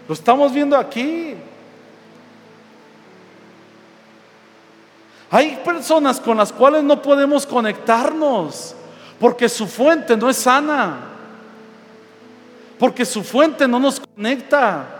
Lo 0.08 0.14
estamos 0.14 0.54
viendo 0.54 0.78
aquí. 0.78 1.34
Hay 5.32 5.60
personas 5.66 6.22
con 6.22 6.38
las 6.38 6.54
cuales 6.54 6.84
no 6.84 7.02
podemos 7.02 7.48
conectarnos 7.48 8.76
porque 9.20 9.50
su 9.50 9.66
fuente 9.66 10.16
no 10.16 10.30
es 10.30 10.38
sana, 10.38 11.00
porque 12.78 13.04
su 13.04 13.24
fuente 13.24 13.68
no 13.68 13.80
nos 13.80 14.00
conecta. 14.00 14.97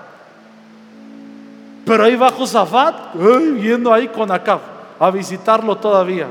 Pero 1.88 2.04
ahí 2.04 2.18
va 2.18 2.30
Josafat, 2.32 3.16
yendo 3.16 3.94
ahí 3.94 4.10
con 4.10 4.30
Acab 4.30 4.60
a 5.00 5.10
visitarlo 5.10 5.78
todavía. 5.78 6.28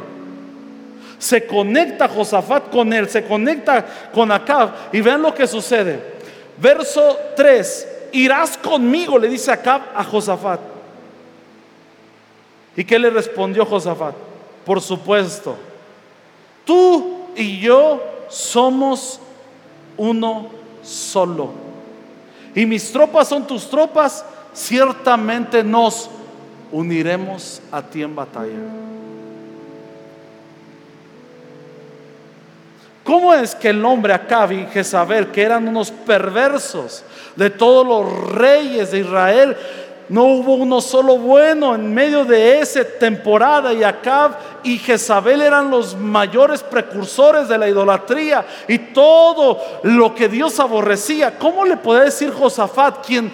Se 1.19 1.47
conecta 1.47 2.07
Josafat 2.09 2.69
con 2.69 2.93
él, 2.93 3.09
se 3.09 3.25
conecta 3.25 3.87
con 4.13 4.31
Acab 4.31 4.71
y 4.93 5.01
vean 5.01 5.23
lo 5.23 5.35
que 5.35 5.47
sucede. 5.47 6.17
Verso 6.59 7.17
3, 7.35 8.11
irás 8.13 8.59
conmigo, 8.59 9.19
le 9.19 9.29
dice 9.29 9.51
Acab 9.51 9.81
a 9.95 10.05
Josafat. 10.05 10.61
¿Y 12.77 12.85
qué 12.85 12.99
le 12.99 13.09
respondió 13.09 13.65
Josafat? 13.65 14.15
Por 14.63 14.83
supuesto, 14.83 15.57
tú 16.67 17.29
y 17.35 17.61
yo 17.61 18.03
somos 18.29 19.21
uno 19.97 20.51
solo. 20.83 21.51
Y 22.55 22.67
mis 22.67 22.93
tropas 22.93 23.29
son 23.29 23.47
tus 23.47 23.71
tropas, 23.71 24.23
ciertamente 24.57 25.63
nos 25.63 26.09
uniremos 26.73 27.61
a 27.71 27.83
ti 27.83 28.03
en 28.03 28.17
batalla. 28.17 28.55
¿Cómo 33.05 33.33
es 33.35 33.55
que 33.55 33.69
el 33.69 33.85
hombre 33.85 34.13
Acab 34.13 34.51
y 34.51 34.67
Jezabel, 34.67 35.29
que 35.29 35.43
eran 35.43 35.69
unos 35.69 35.93
perversos 35.93 37.05
de 37.37 37.51
todos 37.51 37.87
los 37.87 38.33
reyes 38.33 38.91
de 38.91 39.01
Israel, 39.01 39.57
no 40.09 40.25
hubo 40.25 40.55
uno 40.55 40.81
solo 40.81 41.17
bueno 41.19 41.75
en 41.75 41.93
medio 41.93 42.25
de 42.25 42.61
esa 42.61 42.85
temporada 42.85 43.73
y 43.73 43.85
Acab 43.85 44.33
y 44.63 44.79
Jezabel 44.79 45.43
eran 45.43 45.71
los 45.71 45.97
mayores 45.97 46.63
precursores 46.63 47.49
de 47.49 47.59
la 47.59 47.69
idolatría 47.69 48.45
y 48.67 48.79
todo 48.79 49.61
lo 49.83 50.15
que 50.15 50.29
Dios 50.29 50.59
aborrecía. 50.59 51.39
¿Cómo 51.39 51.65
le 51.65 51.77
puede 51.77 52.05
decir 52.05 52.33
Josafat, 52.33 53.05
quien, 53.07 53.33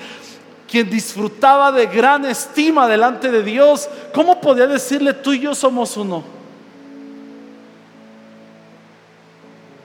quien 0.73 0.89
disfrutaba 0.89 1.71
de 1.71 1.87
gran 1.87 2.25
estima 2.25 2.89
delante 2.89 3.31
de 3.31 3.43
Dios, 3.43 3.89
cómo 4.15 4.41
podía 4.41 4.67
decirle 4.67 5.13
tú 5.13 5.35
y 5.35 5.41
yo 5.41 5.55
somos 5.55 5.97
uno? 5.99 6.25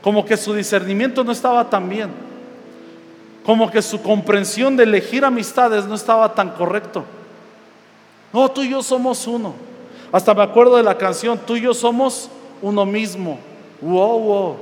Como 0.02 0.26
que 0.26 0.38
su 0.38 0.54
discernimiento 0.54 1.26
no 1.26 1.34
estaba 1.34 1.70
tan 1.70 1.90
bien 1.90 2.28
como 3.48 3.72
que 3.72 3.82
su 3.82 4.02
comprensión 4.02 4.76
de 4.76 4.84
elegir 4.84 5.24
amistades 5.24 5.86
no 5.86 5.96
estaba 5.96 6.36
tan 6.36 6.50
correcto. 6.50 7.06
No, 8.34 8.52
tú 8.52 8.62
y 8.62 8.72
yo 8.72 8.84
somos 8.84 9.26
uno. 9.26 9.54
Hasta 10.12 10.34
me 10.34 10.44
acuerdo 10.44 10.76
de 10.76 10.84
la 10.84 10.98
canción, 10.98 11.40
tú 11.48 11.56
y 11.56 11.62
yo 11.62 11.74
somos 11.74 12.30
uno 12.62 12.86
mismo. 12.86 13.40
Wow, 13.80 14.20
wow. 14.20 14.58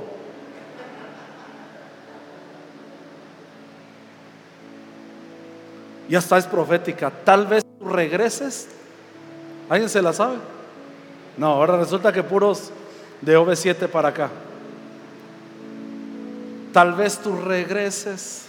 Y 6.08 6.14
hasta 6.14 6.38
es 6.38 6.46
profética. 6.46 7.10
Tal 7.10 7.46
vez 7.46 7.64
tú 7.78 7.88
regreses. 7.88 8.68
¿Alguien 9.68 9.88
se 9.88 10.00
la 10.00 10.12
sabe? 10.12 10.36
No, 11.36 11.48
ahora 11.48 11.76
resulta 11.76 12.12
que 12.12 12.22
puros 12.22 12.70
de 13.20 13.36
OV7 13.36 13.88
para 13.88 14.08
acá. 14.08 14.30
Tal 16.72 16.92
vez 16.94 17.18
tú 17.18 17.36
regreses 17.36 18.46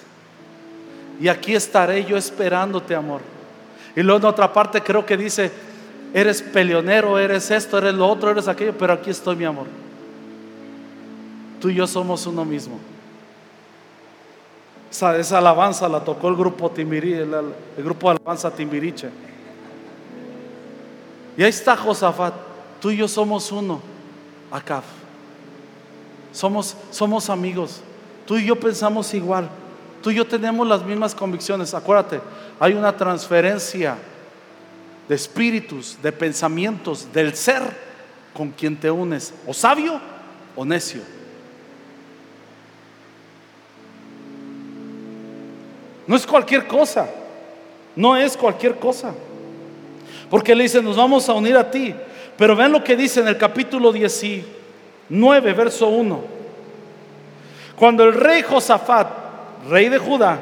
y 1.19 1.27
aquí 1.27 1.55
estaré 1.55 2.05
yo 2.05 2.17
esperándote, 2.17 2.93
amor. 2.93 3.21
Y 3.95 4.03
luego 4.03 4.19
en 4.19 4.25
otra 4.25 4.53
parte 4.53 4.81
creo 4.81 5.05
que 5.05 5.17
dice, 5.17 5.51
eres 6.13 6.41
peleonero, 6.41 7.17
eres 7.17 7.49
esto, 7.49 7.77
eres 7.77 7.93
lo 7.93 8.07
otro, 8.07 8.31
eres 8.31 8.47
aquello, 8.47 8.73
pero 8.77 8.93
aquí 8.93 9.09
estoy, 9.09 9.35
mi 9.35 9.45
amor. 9.45 9.65
Tú 11.59 11.69
y 11.69 11.75
yo 11.75 11.87
somos 11.87 12.27
uno 12.27 12.45
mismo. 12.45 12.79
Esa, 14.89 15.37
alabanza 15.37 15.87
la 15.89 16.03
tocó 16.03 16.29
el 16.29 16.35
grupo 16.35 16.71
Timbiri, 16.71 17.13
el, 17.13 17.53
grupo 17.77 18.09
de 18.09 18.17
alabanza 18.17 18.51
Timbiriche. 18.51 19.09
Y 21.37 21.43
ahí 21.43 21.49
está 21.49 21.75
Josafat. 21.75 22.33
Tú 22.81 22.91
y 22.91 22.97
yo 22.97 23.07
somos 23.07 23.51
uno. 23.51 23.81
Acá. 24.49 24.81
Somos, 26.31 26.75
somos 26.91 27.29
amigos. 27.29 27.81
Tú 28.25 28.37
y 28.37 28.45
yo 28.45 28.55
pensamos 28.55 29.13
igual. 29.13 29.49
Tú 30.01 30.11
y 30.11 30.15
yo 30.15 30.25
tenemos 30.25 30.67
las 30.67 30.83
mismas 30.83 31.13
convicciones. 31.13 31.73
Acuérdate, 31.73 32.21
hay 32.59 32.73
una 32.73 32.95
transferencia 32.95 33.97
de 35.07 35.15
espíritus, 35.15 35.97
de 36.01 36.11
pensamientos, 36.11 37.11
del 37.13 37.35
ser 37.35 37.61
con 38.33 38.51
quien 38.51 38.77
te 38.77 38.91
unes, 38.91 39.33
o 39.47 39.53
sabio 39.53 39.99
o 40.55 40.65
necio. 40.65 41.01
No 46.07 46.15
es 46.15 46.25
cualquier 46.25 46.65
cosa, 46.65 47.07
no 47.95 48.15
es 48.15 48.35
cualquier 48.35 48.75
cosa. 48.79 49.13
Porque 50.29 50.55
le 50.55 50.63
dice, 50.63 50.81
nos 50.81 50.97
vamos 50.97 51.27
a 51.29 51.33
unir 51.33 51.55
a 51.55 51.69
ti. 51.69 51.93
Pero 52.37 52.55
vean 52.55 52.71
lo 52.71 52.83
que 52.83 52.95
dice 52.95 53.19
en 53.19 53.27
el 53.27 53.37
capítulo 53.37 53.91
19, 53.91 55.53
verso 55.53 55.87
1. 55.87 56.19
Cuando 57.75 58.03
el 58.03 58.13
rey 58.13 58.41
Josafat 58.41 59.07
rey 59.69 59.89
de 59.89 59.97
Judá, 59.97 60.39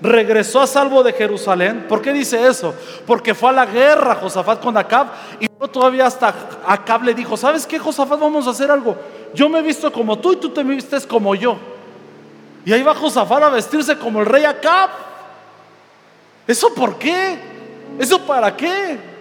regresó 0.00 0.60
a 0.60 0.66
salvo 0.66 1.02
de 1.02 1.12
Jerusalén. 1.12 1.86
¿Por 1.88 2.02
qué 2.02 2.12
dice 2.12 2.46
eso? 2.46 2.74
Porque 3.06 3.34
fue 3.34 3.50
a 3.50 3.52
la 3.52 3.66
guerra 3.66 4.16
Josafat 4.16 4.60
con 4.60 4.76
Acab 4.76 5.06
y 5.40 5.46
todavía 5.68 6.06
hasta 6.06 6.34
Acab 6.66 7.04
le 7.04 7.14
dijo, 7.14 7.36
¿sabes 7.36 7.66
qué 7.66 7.78
Josafat? 7.78 8.20
Vamos 8.20 8.46
a 8.46 8.50
hacer 8.50 8.70
algo. 8.70 8.96
Yo 9.32 9.48
me 9.48 9.60
he 9.60 9.62
visto 9.62 9.90
como 9.92 10.18
tú 10.18 10.32
y 10.32 10.36
tú 10.36 10.50
te 10.50 10.62
vistes 10.62 11.06
como 11.06 11.34
yo. 11.34 11.56
Y 12.64 12.72
ahí 12.72 12.82
va 12.82 12.94
Josafat 12.94 13.42
a 13.42 13.48
vestirse 13.50 13.98
como 13.98 14.20
el 14.20 14.26
rey 14.26 14.44
Acab. 14.44 14.90
¿Eso 16.46 16.74
por 16.74 16.98
qué? 16.98 17.38
¿Eso 17.98 18.20
para 18.20 18.56
qué? 18.56 19.13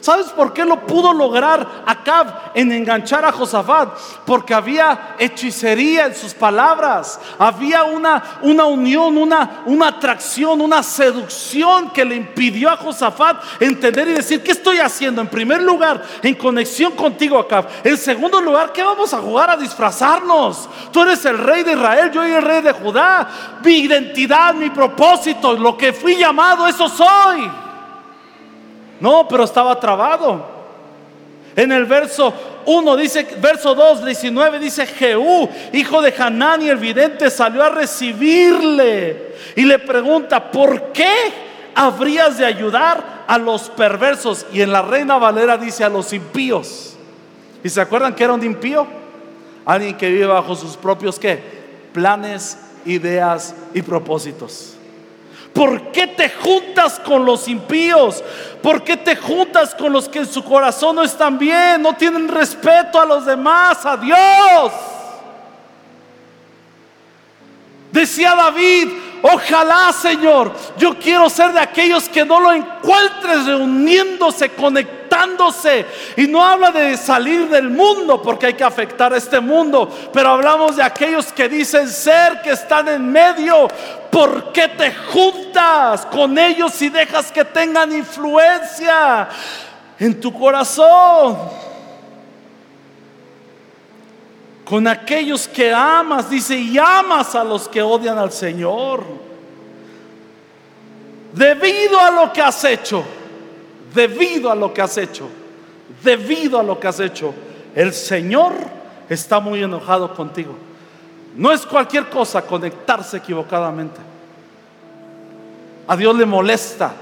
¿Sabes 0.00 0.26
por 0.26 0.52
qué 0.52 0.64
lo 0.64 0.86
pudo 0.86 1.12
lograr 1.12 1.84
Acab 1.86 2.52
en 2.54 2.70
enganchar 2.72 3.24
a 3.24 3.32
Josafat? 3.32 3.96
Porque 4.26 4.52
había 4.52 5.16
hechicería 5.18 6.06
en 6.06 6.14
sus 6.14 6.34
palabras, 6.34 7.18
había 7.38 7.84
una, 7.84 8.22
una 8.42 8.66
unión, 8.66 9.16
una, 9.16 9.62
una 9.64 9.88
atracción, 9.88 10.60
una 10.60 10.82
seducción 10.82 11.90
que 11.90 12.04
le 12.04 12.16
impidió 12.16 12.70
a 12.70 12.76
Josafat 12.76 13.42
entender 13.60 14.08
y 14.08 14.12
decir, 14.12 14.42
¿qué 14.42 14.52
estoy 14.52 14.78
haciendo? 14.78 15.22
En 15.22 15.28
primer 15.28 15.62
lugar, 15.62 16.02
en 16.22 16.34
conexión 16.34 16.92
contigo, 16.92 17.38
Acab. 17.38 17.66
En 17.82 17.96
segundo 17.96 18.40
lugar, 18.40 18.72
¿qué 18.72 18.82
vamos 18.82 19.12
a 19.14 19.18
jugar 19.18 19.50
a 19.50 19.56
disfrazarnos? 19.56 20.68
Tú 20.92 21.02
eres 21.02 21.24
el 21.24 21.38
rey 21.38 21.62
de 21.62 21.72
Israel, 21.72 22.10
yo 22.12 22.22
soy 22.22 22.32
el 22.32 22.42
rey 22.42 22.62
de 22.62 22.72
Judá. 22.72 23.28
Mi 23.62 23.78
identidad, 23.78 24.54
mi 24.54 24.70
propósito, 24.70 25.52
lo 25.54 25.76
que 25.76 25.92
fui 25.92 26.16
llamado, 26.16 26.66
eso 26.66 26.88
soy. 26.88 27.65
No, 29.00 29.26
pero 29.28 29.44
estaba 29.44 29.78
trabado. 29.78 30.56
En 31.54 31.72
el 31.72 31.86
verso 31.86 32.32
1 32.66 32.96
dice, 32.96 33.26
verso 33.40 33.74
2, 33.74 34.04
19 34.04 34.58
dice, 34.58 34.86
Jehú, 34.86 35.48
hijo 35.72 36.02
de 36.02 36.14
Hanán 36.18 36.62
y 36.62 36.68
el 36.68 36.76
vidente, 36.76 37.30
salió 37.30 37.64
a 37.64 37.70
recibirle 37.70 39.34
y 39.54 39.62
le 39.62 39.78
pregunta, 39.78 40.50
¿por 40.50 40.92
qué 40.92 41.32
habrías 41.74 42.36
de 42.36 42.44
ayudar 42.44 43.24
a 43.26 43.38
los 43.38 43.70
perversos? 43.70 44.46
Y 44.52 44.60
en 44.60 44.70
la 44.70 44.82
Reina 44.82 45.16
Valera 45.16 45.56
dice 45.56 45.82
a 45.82 45.88
los 45.88 46.12
impíos. 46.12 46.94
¿Y 47.64 47.70
se 47.70 47.80
acuerdan 47.80 48.14
que 48.14 48.24
era 48.24 48.34
un 48.34 48.44
impío? 48.44 48.86
Alguien 49.64 49.96
que 49.96 50.10
vive 50.10 50.26
bajo 50.26 50.54
sus 50.54 50.76
propios 50.76 51.18
¿qué? 51.18 51.40
planes, 51.92 52.58
ideas 52.84 53.54
y 53.72 53.80
propósitos. 53.80 54.75
¿Por 55.56 55.90
qué 55.90 56.06
te 56.06 56.28
juntas 56.28 57.00
con 57.00 57.24
los 57.24 57.48
impíos? 57.48 58.22
¿Por 58.62 58.84
qué 58.84 58.94
te 58.94 59.16
juntas 59.16 59.74
con 59.74 59.90
los 59.90 60.06
que 60.06 60.18
en 60.18 60.26
su 60.26 60.44
corazón 60.44 60.96
no 60.96 61.02
están 61.02 61.38
bien? 61.38 61.80
No 61.80 61.94
tienen 61.94 62.28
respeto 62.28 63.00
a 63.00 63.06
los 63.06 63.24
demás, 63.24 63.86
a 63.86 63.96
Dios. 63.96 64.72
Decía 67.90 68.34
David, 68.34 68.88
ojalá 69.22 69.94
Señor, 69.94 70.52
yo 70.76 70.98
quiero 70.98 71.30
ser 71.30 71.54
de 71.54 71.60
aquellos 71.60 72.06
que 72.10 72.26
no 72.26 72.38
lo 72.38 72.52
encuentres 72.52 73.46
reuniéndose, 73.46 74.50
conectándose. 74.50 75.86
Y 76.18 76.26
no 76.26 76.44
habla 76.44 76.70
de 76.70 76.98
salir 76.98 77.48
del 77.48 77.70
mundo 77.70 78.20
porque 78.20 78.46
hay 78.46 78.54
que 78.54 78.64
afectar 78.64 79.14
a 79.14 79.16
este 79.16 79.40
mundo, 79.40 79.90
pero 80.12 80.28
hablamos 80.28 80.76
de 80.76 80.82
aquellos 80.82 81.32
que 81.32 81.48
dicen 81.48 81.88
ser, 81.88 82.42
que 82.42 82.50
están 82.50 82.88
en 82.88 83.10
medio. 83.10 83.68
¿Por 84.16 84.50
qué 84.50 84.66
te 84.68 84.94
juntas 84.94 86.06
con 86.06 86.38
ellos 86.38 86.80
y 86.80 86.88
dejas 86.88 87.30
que 87.30 87.44
tengan 87.44 87.92
influencia 87.92 89.28
en 89.98 90.18
tu 90.18 90.32
corazón? 90.32 91.36
con 94.64 94.88
aquellos 94.88 95.46
que 95.46 95.72
amas, 95.72 96.28
dice, 96.28 96.56
y 96.56 96.76
amas 96.76 97.36
a 97.36 97.44
los 97.44 97.68
que 97.68 97.80
odian 97.80 98.18
al 98.18 98.32
Señor. 98.32 99.04
Debido 101.32 102.00
a 102.00 102.10
lo 102.10 102.32
que 102.32 102.42
has 102.42 102.64
hecho, 102.64 103.04
debido 103.94 104.50
a 104.50 104.56
lo 104.56 104.74
que 104.74 104.82
has 104.82 104.96
hecho, 104.96 105.28
debido 106.02 106.58
a 106.58 106.64
lo 106.64 106.80
que 106.80 106.88
has 106.88 106.98
hecho, 106.98 107.32
el 107.76 107.92
Señor 107.92 108.54
está 109.08 109.38
muy 109.38 109.62
enojado 109.62 110.12
contigo. 110.14 110.65
No 111.36 111.52
es 111.52 111.66
cualquier 111.66 112.08
cosa 112.08 112.42
conectarse 112.42 113.18
equivocadamente. 113.18 114.00
A 115.86 115.96
Dios 115.96 116.16
le 116.16 116.26
molesta 116.26 116.92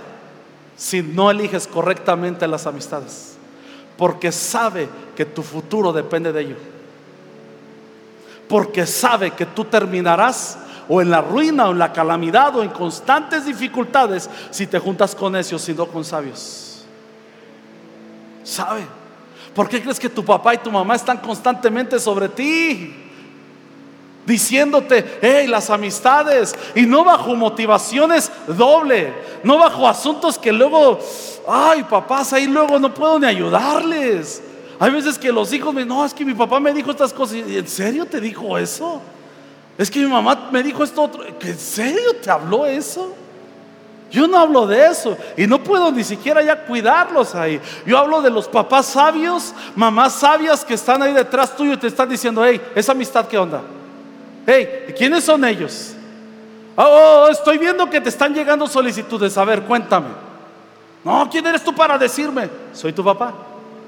si 0.76 1.02
no 1.02 1.30
eliges 1.30 1.66
correctamente 1.66 2.46
las 2.46 2.66
amistades, 2.66 3.36
porque 3.96 4.32
sabe 4.32 4.88
que 5.16 5.24
tu 5.24 5.42
futuro 5.42 5.92
depende 5.92 6.32
de 6.32 6.40
ello 6.40 6.56
porque 8.48 8.86
sabe 8.86 9.30
que 9.30 9.46
tú 9.46 9.64
terminarás 9.64 10.58
o 10.88 11.00
en 11.00 11.10
la 11.10 11.20
ruina 11.20 11.68
o 11.68 11.72
en 11.72 11.78
la 11.78 11.92
calamidad 11.92 12.54
o 12.56 12.62
en 12.62 12.68
constantes 12.70 13.46
dificultades 13.46 14.28
si 14.50 14.66
te 14.66 14.78
juntas 14.78 15.14
con 15.14 15.32
necios 15.32 15.68
y 15.68 15.74
no 15.74 15.86
con 15.86 16.04
sabios. 16.04 16.84
¿Sabe? 18.42 18.86
¿Por 19.54 19.68
qué 19.68 19.80
crees 19.80 19.98
que 19.98 20.10
tu 20.10 20.24
papá 20.24 20.54
y 20.54 20.58
tu 20.58 20.70
mamá 20.70 20.94
están 20.94 21.18
constantemente 21.18 21.98
sobre 21.98 22.28
ti? 22.28 23.03
Diciéndote, 24.26 25.18
hey, 25.20 25.46
las 25.46 25.68
amistades, 25.68 26.54
y 26.74 26.82
no 26.82 27.04
bajo 27.04 27.34
motivaciones 27.34 28.32
doble, 28.46 29.12
no 29.42 29.58
bajo 29.58 29.86
asuntos 29.86 30.38
que 30.38 30.50
luego, 30.50 30.98
ay, 31.46 31.82
papás, 31.84 32.32
ahí 32.32 32.46
luego 32.46 32.78
no 32.78 32.92
puedo 32.94 33.18
ni 33.18 33.26
ayudarles. 33.26 34.42
Hay 34.78 34.90
veces 34.90 35.18
que 35.18 35.30
los 35.30 35.52
hijos 35.52 35.74
me 35.74 35.84
no, 35.84 36.04
es 36.04 36.14
que 36.14 36.24
mi 36.24 36.34
papá 36.34 36.58
me 36.58 36.72
dijo 36.72 36.90
estas 36.90 37.12
cosas. 37.12 37.36
¿Y 37.46 37.58
¿En 37.58 37.68
serio 37.68 38.06
te 38.06 38.20
dijo 38.20 38.56
eso? 38.58 39.00
Es 39.76 39.90
que 39.90 40.00
mi 40.00 40.06
mamá 40.06 40.48
me 40.50 40.62
dijo 40.62 40.82
esto 40.82 41.02
otro. 41.02 41.24
¿En 41.24 41.58
serio 41.58 42.16
te 42.22 42.30
habló 42.30 42.64
eso? 42.64 43.14
Yo 44.10 44.28
no 44.28 44.38
hablo 44.38 44.66
de 44.66 44.86
eso 44.86 45.16
y 45.36 45.46
no 45.46 45.62
puedo 45.62 45.90
ni 45.90 46.04
siquiera 46.04 46.40
ya 46.40 46.64
cuidarlos 46.64 47.34
ahí. 47.34 47.60
Yo 47.84 47.98
hablo 47.98 48.22
de 48.22 48.30
los 48.30 48.46
papás 48.46 48.86
sabios, 48.86 49.52
mamás 49.74 50.14
sabias 50.14 50.64
que 50.64 50.74
están 50.74 51.02
ahí 51.02 51.12
detrás 51.12 51.56
tuyo 51.56 51.72
y 51.72 51.76
te 51.76 51.88
están 51.88 52.08
diciendo, 52.08 52.44
hey, 52.44 52.60
esa 52.76 52.92
amistad, 52.92 53.26
¿qué 53.26 53.36
onda? 53.36 53.62
Hey, 54.46 54.94
¿quiénes 54.96 55.24
son 55.24 55.44
ellos? 55.44 55.94
Oh, 56.76 56.82
oh, 56.82 57.24
oh, 57.26 57.30
estoy 57.30 57.58
viendo 57.58 57.88
que 57.88 58.00
te 58.00 58.08
están 58.08 58.34
llegando 58.34 58.66
solicitudes. 58.66 59.36
A 59.38 59.44
ver, 59.44 59.62
cuéntame. 59.62 60.08
No, 61.04 61.28
¿quién 61.30 61.46
eres 61.46 61.62
tú 61.62 61.74
para 61.74 61.96
decirme? 61.98 62.48
Soy 62.72 62.92
tu 62.92 63.04
papá. 63.04 63.34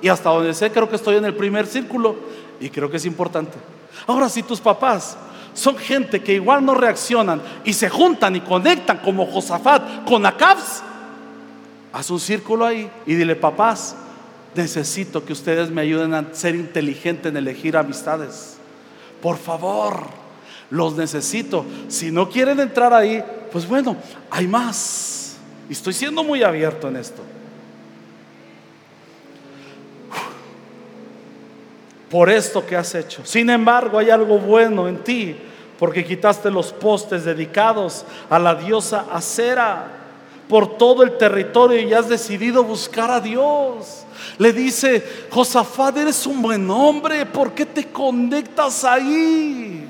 Y 0.01 0.09
hasta 0.09 0.31
donde 0.31 0.55
sé, 0.55 0.71
creo 0.71 0.89
que 0.89 0.97
estoy 0.97 1.17
en 1.17 1.25
el 1.25 1.35
primer 1.35 1.67
círculo 1.67 2.17
y 2.61 2.71
creo 2.71 2.91
que 2.91 2.99
es 2.99 3.07
importante. 3.07 3.57
Ahora, 4.07 4.29
si 4.29 4.43
tus 4.43 4.61
papás 4.61 5.17
son 5.55 5.77
gente 5.77 6.23
que 6.23 6.35
igual 6.35 6.65
no 6.65 6.75
reaccionan 6.75 7.41
y 7.65 7.73
se 7.73 7.89
juntan 7.89 8.37
y 8.37 8.41
conectan 8.41 8.99
como 8.99 9.27
Josafat 9.27 10.05
con 10.07 10.25
Acabs, 10.27 10.83
haz 11.93 12.11
un 12.11 12.21
círculo 12.21 12.67
ahí 12.67 12.91
y 13.07 13.15
dile, 13.15 13.35
papás, 13.37 13.97
necesito 14.55 15.25
que 15.25 15.33
ustedes 15.33 15.71
me 15.71 15.81
ayuden 15.81 16.13
a 16.15 16.27
ser 16.33 16.55
inteligente 16.55 17.31
en 17.31 17.39
elegir 17.39 17.77
amistades. 17.77 18.59
Por 19.23 19.39
favor, 19.39 20.07
los 20.71 20.97
necesito. 20.97 21.65
Si 21.89 22.11
no 22.11 22.29
quieren 22.29 22.61
entrar 22.61 22.93
ahí, 22.93 23.23
pues 23.53 23.67
bueno, 23.67 23.97
hay 24.31 24.47
más. 24.47 25.37
Y 25.69 25.73
estoy 25.73 25.93
siendo 25.93 26.23
muy 26.23 26.43
abierto 26.43 26.89
en 26.89 26.97
esto. 26.97 27.23
por 32.11 32.31
esto 32.31 32.65
que 32.65 32.77
has 32.77 32.95
hecho. 32.95 33.23
Sin 33.25 33.51
embargo, 33.51 33.99
hay 33.99 34.11
algo 34.11 34.39
bueno 34.39 34.89
en 34.89 34.99
ti, 34.99 35.37
porque 35.79 36.05
quitaste 36.05 36.51
los 36.51 36.73
postes 36.73 37.25
dedicados 37.25 38.05
a 38.31 38.39
la 38.39 38.55
diosa 38.55 39.07
Acera 39.13 39.93
por 40.49 40.79
todo 40.79 41.03
el 41.03 41.19
territorio 41.19 41.81
y 41.81 41.93
has 41.93 42.09
decidido 42.09 42.63
buscar 42.63 43.11
a 43.11 43.21
Dios. 43.21 44.05
Le 44.39 44.53
dice, 44.53 45.05
Josafat, 45.31 45.97
eres 45.99 46.27
un 46.27 46.41
buen 46.41 46.71
hombre, 46.71 47.27
¿por 47.27 47.53
qué 47.53 47.67
te 47.67 47.87
conectas 47.89 48.85
ahí? 48.85 49.87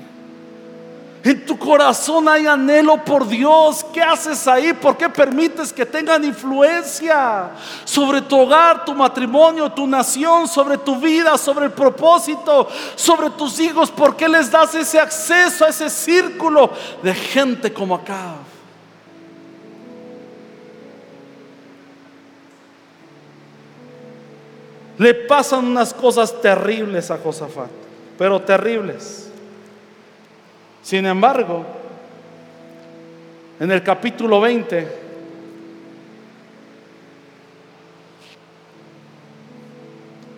En 1.27 1.45
tu 1.45 1.59
corazón 1.59 2.29
hay 2.29 2.47
anhelo 2.47 3.03
por 3.03 3.27
Dios. 3.27 3.85
¿Qué 3.93 4.01
haces 4.01 4.47
ahí? 4.47 4.71
¿Por 4.71 4.95
qué 4.95 5.09
permites 5.09 5.73
que 5.73 5.85
tengan 5.85 6.23
influencia 6.23 7.49
sobre 7.83 8.21
tu 8.21 8.39
hogar, 8.39 8.85
tu 8.85 8.95
matrimonio, 8.95 9.69
tu 9.69 9.85
nación, 9.85 10.47
sobre 10.47 10.77
tu 10.77 10.95
vida, 10.95 11.37
sobre 11.37 11.65
el 11.65 11.73
propósito, 11.73 12.69
sobre 12.95 13.29
tus 13.31 13.59
hijos? 13.59 13.91
¿Por 13.91 14.15
qué 14.15 14.29
les 14.29 14.49
das 14.49 14.73
ese 14.73 15.01
acceso 15.01 15.65
a 15.65 15.67
ese 15.67 15.89
círculo 15.89 16.71
de 17.03 17.13
gente 17.13 17.73
como 17.73 17.95
acá? 17.95 18.35
Le 24.97 25.13
pasan 25.13 25.65
unas 25.65 25.93
cosas 25.93 26.41
terribles 26.41 27.11
a 27.11 27.17
Josafat, 27.17 27.69
pero 28.17 28.41
terribles. 28.41 29.26
Sin 30.87 31.05
embargo, 31.05 31.65
en 33.59 33.69
el 33.69 33.83
capítulo 33.83 34.39
20, 34.39 34.87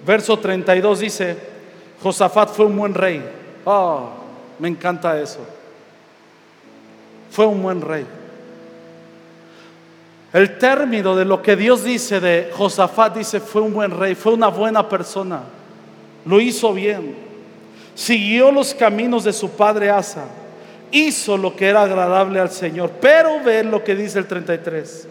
verso 0.08 0.40
32 0.40 1.00
dice, 1.02 1.38
Josafat 2.02 2.50
fue 2.50 2.66
un 2.66 2.76
buen 2.76 2.96
rey. 2.96 3.24
Oh, 3.64 4.10
me 4.58 4.70
encanta 4.70 5.22
eso. 5.22 5.46
Fue 7.30 7.46
un 7.46 7.62
buen 7.62 7.80
rey. 7.80 8.08
El 10.34 10.58
término 10.58 11.16
de 11.16 11.26
lo 11.26 11.44
que 11.44 11.56
Dios 11.56 11.84
dice 11.84 12.20
de 12.20 12.52
Josafat 12.58 13.18
dice 13.18 13.40
fue 13.40 13.62
un 13.62 13.76
buen 13.76 13.92
rey, 13.92 14.16
fue 14.16 14.34
una 14.34 14.48
buena 14.48 14.90
persona. 14.90 15.44
Lo 16.26 16.42
hizo 16.42 16.74
bien. 16.74 17.29
Siguió 18.00 18.50
los 18.50 18.74
caminos 18.74 19.26
de 19.26 19.34
su 19.34 19.50
padre 19.50 19.90
Asa 19.90 20.24
hizo 20.90 21.36
lo 21.36 21.54
que 21.54 21.68
era 21.68 21.82
agradable 21.82 22.40
al 22.40 22.50
Señor. 22.50 22.92
Pero 23.02 23.44
ve 23.44 23.62
lo 23.62 23.84
que 23.84 23.94
dice 23.94 24.20
el 24.20 24.26
33. 24.26 25.06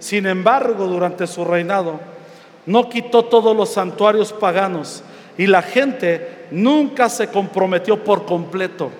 Sin 0.00 0.26
embargo, 0.26 0.88
durante 0.88 1.28
su 1.28 1.44
reinado, 1.44 2.00
no 2.66 2.88
quitó 2.88 3.26
todos 3.26 3.56
los 3.56 3.72
santuarios 3.72 4.32
paganos 4.32 5.04
y 5.38 5.46
la 5.46 5.62
gente 5.62 6.46
nunca 6.50 7.08
se 7.08 7.28
comprometió 7.28 8.02
por 8.02 8.26
completo 8.26 8.90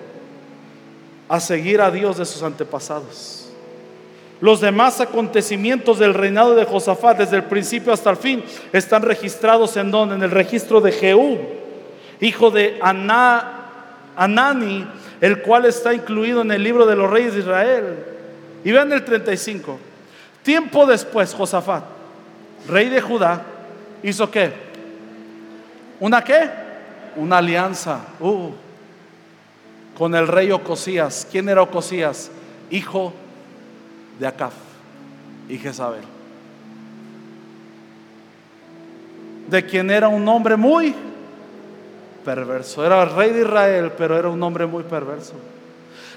a 1.27 1.41
seguir 1.41 1.81
a 1.81 1.91
Dios 1.91 2.17
de 2.17 2.25
sus 2.25 2.43
antepasados. 2.43 3.49
Los 4.39 4.61
demás 4.61 5.01
acontecimientos 5.01 5.99
del 5.99 6.13
reinado 6.13 6.55
de 6.55 6.63
Josafat 6.63 7.17
desde 7.17 7.35
el 7.35 7.43
principio 7.43 7.91
hasta 7.91 8.09
el 8.09 8.15
fin 8.15 8.41
están 8.71 9.01
registrados 9.01 9.75
en 9.75 9.91
donde? 9.91 10.15
En 10.15 10.23
el 10.23 10.31
registro 10.31 10.79
de 10.79 10.93
Jehú, 10.93 11.62
hijo 12.23 12.51
de 12.51 12.79
Anani, 14.15 14.87
el 15.19 15.41
cual 15.41 15.65
está 15.65 15.93
incluido 15.93 16.41
en 16.41 16.51
el 16.51 16.63
libro 16.63 16.85
de 16.85 16.95
los 16.95 17.09
reyes 17.09 17.33
de 17.33 17.41
Israel. 17.41 17.97
Y 18.63 18.71
vean 18.71 18.91
el 18.93 19.03
35. 19.03 19.77
Tiempo 20.41 20.85
después, 20.85 21.33
Josafat, 21.33 21.83
rey 22.67 22.89
de 22.89 23.01
Judá, 23.01 23.41
hizo 24.01 24.29
qué? 24.31 24.53
¿Una 25.99 26.23
qué? 26.23 26.49
Una 27.15 27.37
alianza 27.37 27.99
uh, 28.19 28.51
con 29.97 30.15
el 30.15 30.27
rey 30.27 30.51
Ocosías. 30.51 31.27
¿Quién 31.29 31.49
era 31.49 31.61
Ocosías? 31.61 32.31
Hijo 32.69 33.13
de 34.19 34.27
Acaf 34.27 34.53
y 35.49 35.57
Jezabel. 35.57 36.01
De 39.49 39.65
quien 39.65 39.91
era 39.91 40.07
un 40.07 40.27
hombre 40.27 40.55
muy 40.55 40.95
perverso. 42.23 42.85
Era 42.85 43.03
el 43.03 43.09
rey 43.11 43.31
de 43.31 43.41
Israel, 43.41 43.91
pero 43.97 44.17
era 44.17 44.29
un 44.29 44.41
hombre 44.41 44.65
muy 44.65 44.83
perverso. 44.83 45.33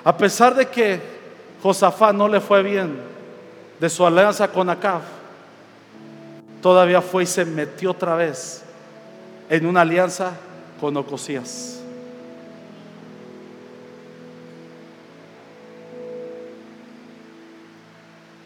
A 0.04 0.16
pesar 0.16 0.54
de 0.54 0.66
que 0.66 1.00
Josafat 1.62 2.14
no 2.14 2.28
le 2.28 2.40
fue 2.40 2.62
bien 2.62 2.96
de 3.80 3.88
su 3.88 4.07
alianza 4.07 4.48
con 4.48 4.70
Acab, 4.70 5.02
todavía 6.62 7.02
fue 7.02 7.24
y 7.24 7.26
se 7.26 7.44
metió 7.44 7.90
otra 7.90 8.14
vez 8.14 8.62
en 9.48 9.66
una 9.66 9.82
alianza 9.82 10.32
con 10.80 10.96
Ocosías. 10.96 11.82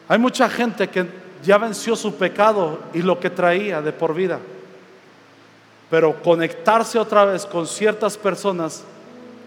Hay 0.08 0.18
mucha 0.18 0.48
gente 0.48 0.88
que 0.88 1.06
ya 1.42 1.56
venció 1.56 1.94
su 1.94 2.16
pecado 2.16 2.80
y 2.92 3.00
lo 3.00 3.20
que 3.20 3.30
traía 3.30 3.80
de 3.80 3.92
por 3.92 4.12
vida. 4.12 4.40
Pero 5.90 6.22
conectarse 6.22 6.98
otra 6.98 7.24
vez 7.24 7.44
con 7.44 7.66
ciertas 7.66 8.16
personas 8.16 8.84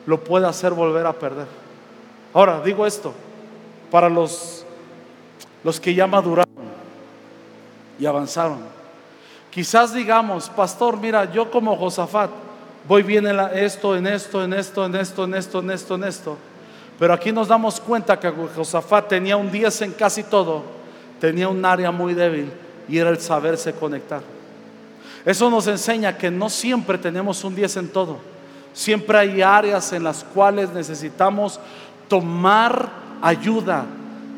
lo 0.05 0.21
puede 0.23 0.45
hacer 0.45 0.73
volver 0.73 1.05
a 1.05 1.13
perder. 1.13 1.47
Ahora, 2.33 2.61
digo 2.61 2.85
esto, 2.85 3.13
para 3.89 4.09
los, 4.09 4.65
los 5.63 5.79
que 5.79 5.93
ya 5.93 6.05
maduraron 6.05 6.51
y 7.97 8.05
avanzaron. 8.05 8.59
Quizás 9.49 9.93
digamos, 9.93 10.49
pastor, 10.49 10.97
mira, 10.97 11.31
yo 11.31 11.49
como 11.49 11.77
Josafat 11.77 12.31
voy 12.87 13.03
bien 13.03 13.27
en 13.27 13.39
esto, 13.53 13.95
en 13.95 14.07
esto, 14.07 14.43
en 14.43 14.53
esto, 14.53 14.85
en 14.85 14.95
esto, 14.95 15.23
en 15.23 15.35
esto, 15.35 15.59
en 15.59 15.71
esto, 15.71 15.95
en 15.95 16.03
esto. 16.03 16.37
Pero 16.99 17.13
aquí 17.13 17.31
nos 17.31 17.47
damos 17.47 17.79
cuenta 17.79 18.19
que 18.19 18.29
Josafat 18.29 19.07
tenía 19.07 19.37
un 19.37 19.51
10 19.51 19.81
en 19.83 19.91
casi 19.93 20.23
todo, 20.23 20.63
tenía 21.19 21.47
un 21.47 21.63
área 21.63 21.91
muy 21.91 22.13
débil 22.13 22.51
y 22.89 22.97
era 22.97 23.09
el 23.09 23.19
saberse 23.19 23.73
conectar. 23.73 24.32
Eso 25.25 25.49
nos 25.49 25.67
enseña 25.67 26.17
que 26.17 26.29
no 26.29 26.49
siempre 26.49 26.97
tenemos 26.97 27.43
un 27.43 27.55
10 27.55 27.77
en 27.77 27.89
todo. 27.89 28.17
Siempre 28.73 29.17
hay 29.17 29.41
áreas 29.41 29.93
en 29.93 30.03
las 30.03 30.23
cuales 30.23 30.73
necesitamos 30.73 31.59
tomar 32.07 32.89
ayuda, 33.21 33.85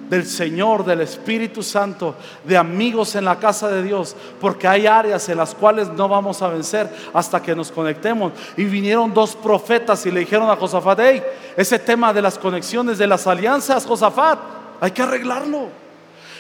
del 0.10 0.26
Señor, 0.26 0.86
del 0.86 1.02
Espíritu 1.02 1.64
Santo, 1.64 2.16
de 2.44 2.58
amigos 2.58 3.16
en 3.16 3.26
la 3.26 3.40
casa 3.40 3.70
de 3.70 3.82
Dios, 3.82 4.16
porque 4.40 4.68
hay 4.68 4.86
áreas 4.86 5.28
en 5.30 5.38
las 5.38 5.56
cuales 5.56 5.90
no 5.90 6.08
vamos 6.08 6.42
a 6.42 6.50
vencer 6.50 6.90
hasta 7.14 7.42
que 7.42 7.56
nos 7.56 7.72
conectemos. 7.72 8.32
Y 8.56 8.66
vinieron 8.66 9.14
dos 9.14 9.36
profetas 9.36 10.06
y 10.06 10.12
le 10.12 10.22
dijeron 10.22 10.50
a 10.50 10.56
Josafat, 10.56 11.00
hey, 11.02 11.24
ese 11.58 11.80
tema 11.80 12.14
de 12.14 12.22
las 12.22 12.38
conexiones, 12.38 12.98
de 12.98 13.08
las 13.08 13.26
alianzas, 13.26 13.86
Josafat, 13.86 14.40
hay 14.80 14.92
que 14.92 15.02
arreglarlo. 15.02 15.85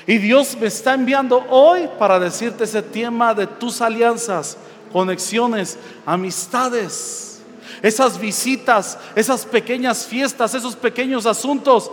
Y 0.07 0.19
Dios 0.19 0.55
me 0.59 0.67
está 0.67 0.93
enviando 0.93 1.43
hoy 1.49 1.89
para 1.97 2.19
decirte 2.19 2.65
ese 2.65 2.81
tema 2.81 3.33
de 3.33 3.47
tus 3.47 3.81
alianzas, 3.81 4.57
conexiones, 4.93 5.79
amistades, 6.05 7.41
esas 7.81 8.19
visitas, 8.19 8.99
esas 9.15 9.45
pequeñas 9.45 10.05
fiestas, 10.05 10.53
esos 10.53 10.75
pequeños 10.75 11.25
asuntos 11.25 11.91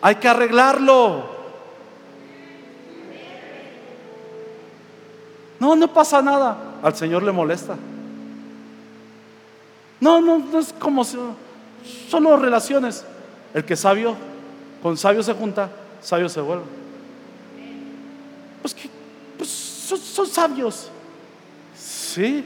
hay 0.00 0.14
que 0.16 0.28
arreglarlo. 0.28 1.36
No, 5.58 5.76
no 5.76 5.92
pasa 5.92 6.22
nada. 6.22 6.56
Al 6.82 6.94
Señor 6.94 7.22
le 7.22 7.32
molesta. 7.32 7.76
No, 10.00 10.20
no, 10.20 10.38
no 10.38 10.58
es 10.58 10.72
como 10.78 11.04
solo 11.04 12.36
relaciones. 12.36 13.04
El 13.54 13.64
que 13.64 13.76
sabio, 13.76 14.14
con 14.82 14.96
sabio 14.96 15.22
se 15.22 15.32
junta, 15.32 15.70
sabio 16.02 16.28
se 16.28 16.40
vuelve. 16.40 16.85
Pues 18.66 18.74
que 18.74 18.90
pues 19.38 19.48
son, 19.48 20.26
sabios. 20.26 20.90
Sí. 21.78 22.44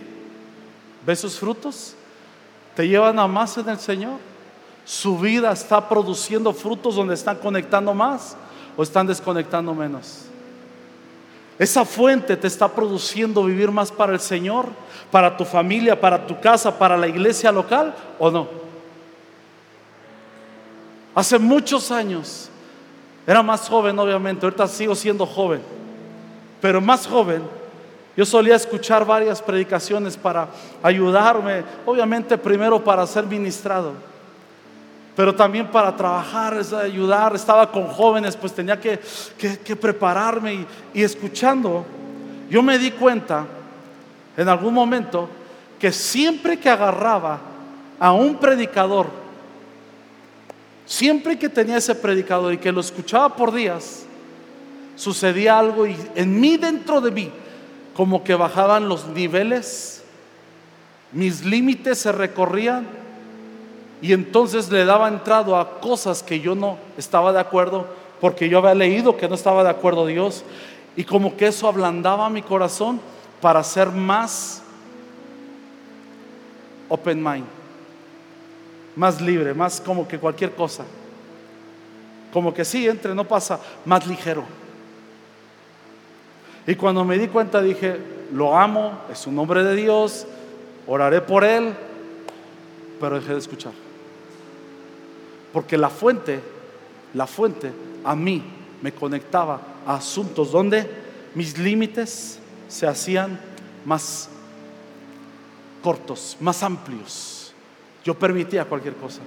¿Ves 1.07 1.21
sus 1.21 1.39
frutos? 1.39 1.95
Te 2.77 2.87
llevan 2.87 3.19
a 3.19 3.27
más 3.27 3.57
en 3.57 3.71
el 3.71 3.79
Señor 3.79 4.19
su 4.85 5.17
vida 5.19 5.53
está 5.53 5.89
produciendo 5.89 6.53
frutos 6.53 6.97
donde 6.97 7.15
están 7.15 7.37
conectando 7.37 7.95
más 7.95 8.37
o 8.77 8.83
están 8.83 9.07
desconectando 9.07 9.73
menos. 9.73 10.27
Esa 11.59 11.85
fuente 11.85 12.37
te 12.37 12.49
está 12.49 12.69
produciendo 12.69 13.45
vivir 13.45 13.71
más 13.71 13.93
para 13.93 14.13
el 14.13 14.21
Señor, 14.21 14.67
para 15.11 15.37
tu 15.37 15.45
familia, 15.45 15.99
para 15.99 16.27
tu 16.27 16.41
casa, 16.41 16.77
para 16.77 16.97
la 16.97 17.07
iglesia 17.07 17.53
local 17.53 17.95
o 18.19 18.31
no. 18.31 18.49
Hace 21.15 21.39
muchos 21.39 21.91
años, 21.91 22.51
era 23.27 23.43
más 23.43 23.69
joven 23.69 23.97
obviamente, 23.99 24.45
ahorita 24.45 24.67
sigo 24.67 24.95
siendo 24.95 25.25
joven, 25.25 25.63
pero 26.61 26.81
más 26.81 27.07
joven, 27.07 27.43
yo 28.17 28.25
solía 28.25 28.57
escuchar 28.57 29.05
varias 29.05 29.41
predicaciones 29.41 30.17
para 30.17 30.49
ayudarme, 30.83 31.65
obviamente 31.87 32.37
primero 32.37 32.83
para 32.83 33.07
ser 33.07 33.25
ministrado 33.25 34.11
pero 35.21 35.35
también 35.35 35.67
para 35.67 35.95
trabajar, 35.95 36.57
ayudar. 36.83 37.35
Estaba 37.35 37.71
con 37.71 37.87
jóvenes, 37.89 38.37
pues 38.37 38.55
tenía 38.55 38.81
que, 38.81 38.99
prepararme 39.77 40.55
y, 40.55 40.67
y 40.95 41.03
escuchando. 41.03 41.85
Yo 42.49 42.63
me 42.63 42.79
di 42.79 42.91
cuenta 42.93 43.45
en 44.35 44.49
algún 44.49 44.73
momento 44.73 45.29
que 45.79 45.93
siempre 45.93 46.59
que 46.59 46.71
agarraba 46.71 47.39
a 47.99 48.13
un 48.13 48.37
predicador, 48.37 49.09
siempre 50.87 51.39
que 51.39 51.51
tenía 51.51 51.77
ese 51.77 51.95
predicador 51.95 52.55
y 52.55 52.57
que 52.59 52.73
lo 52.73 52.81
escuchaba 52.81 53.37
por 53.37 53.53
días, 53.53 54.07
sucedía 55.01 55.59
algo 55.59 55.87
y 55.87 55.97
en 56.15 56.39
mí, 56.39 56.59
dentro 56.59 57.01
de 57.01 57.11
mí, 57.11 57.31
como 57.95 58.23
que 58.23 58.35
bajaban 58.35 58.87
los 58.87 59.07
niveles, 59.07 60.03
mis 61.13 61.43
límites 61.43 61.99
se 61.99 62.13
recorrían 62.13 62.87
y 64.03 64.13
entonces 64.13 64.71
le 64.71 64.85
daba 64.85 65.09
entrado 65.09 65.57
a 65.57 65.81
cosas 65.81 66.23
que 66.23 66.41
yo 66.41 66.55
no 66.55 66.77
estaba 66.99 67.33
de 67.33 67.41
acuerdo, 67.41 67.87
porque 68.21 68.51
yo 68.51 68.59
había 68.59 68.75
leído 68.75 69.17
que 69.17 69.27
no 69.27 69.35
estaba 69.35 69.65
de 69.65 69.71
acuerdo 69.71 70.07
Dios. 70.07 70.45
Y 70.97 71.05
como 71.05 71.35
que 71.35 71.47
eso 71.47 71.67
ablandaba 71.67 72.29
mi 72.29 72.43
corazón 72.43 73.01
para 73.41 73.65
ser 73.65 73.89
más 73.89 74.63
open 76.91 77.23
mind, 77.23 77.47
más 78.97 79.21
libre, 79.21 79.55
más 79.55 79.81
como 79.81 80.07
que 80.07 80.19
cualquier 80.19 80.55
cosa. 80.55 80.85
Como 82.33 82.53
que 82.53 82.67
sí, 82.67 82.87
entre, 82.87 83.15
no 83.15 83.25
pasa, 83.25 83.59
más 83.87 84.07
ligero. 84.07 84.60
Y 86.71 86.77
cuando 86.77 87.05
me 87.05 87.19
di 87.19 87.27
cuenta 87.27 87.61
dije, 87.61 87.97
lo 88.33 88.57
amo, 88.57 89.01
es 89.11 89.27
un 89.27 89.37
hombre 89.41 89.65
de 89.65 89.75
Dios, 89.75 90.25
oraré 90.87 91.21
por 91.21 91.43
él, 91.43 91.75
pero 93.01 93.19
dejé 93.19 93.33
de 93.33 93.41
escuchar. 93.41 93.73
Porque 95.53 95.77
la 95.77 95.91
fuente, 95.91 96.39
la 97.15 97.27
fuente 97.27 97.73
a 98.05 98.15
mí 98.15 98.45
me 98.83 98.93
conectaba 98.93 99.61
a 99.85 99.97
asuntos 99.97 100.53
donde 100.53 100.89
mis 101.35 101.59
límites 101.59 102.39
se 102.69 102.87
hacían 102.87 103.41
más 103.85 104.29
cortos, 105.83 106.37
más 106.39 106.63
amplios. 106.63 107.53
Yo 108.05 108.15
permitía 108.15 108.65
cualquier 108.65 108.95
cosa. 108.95 109.23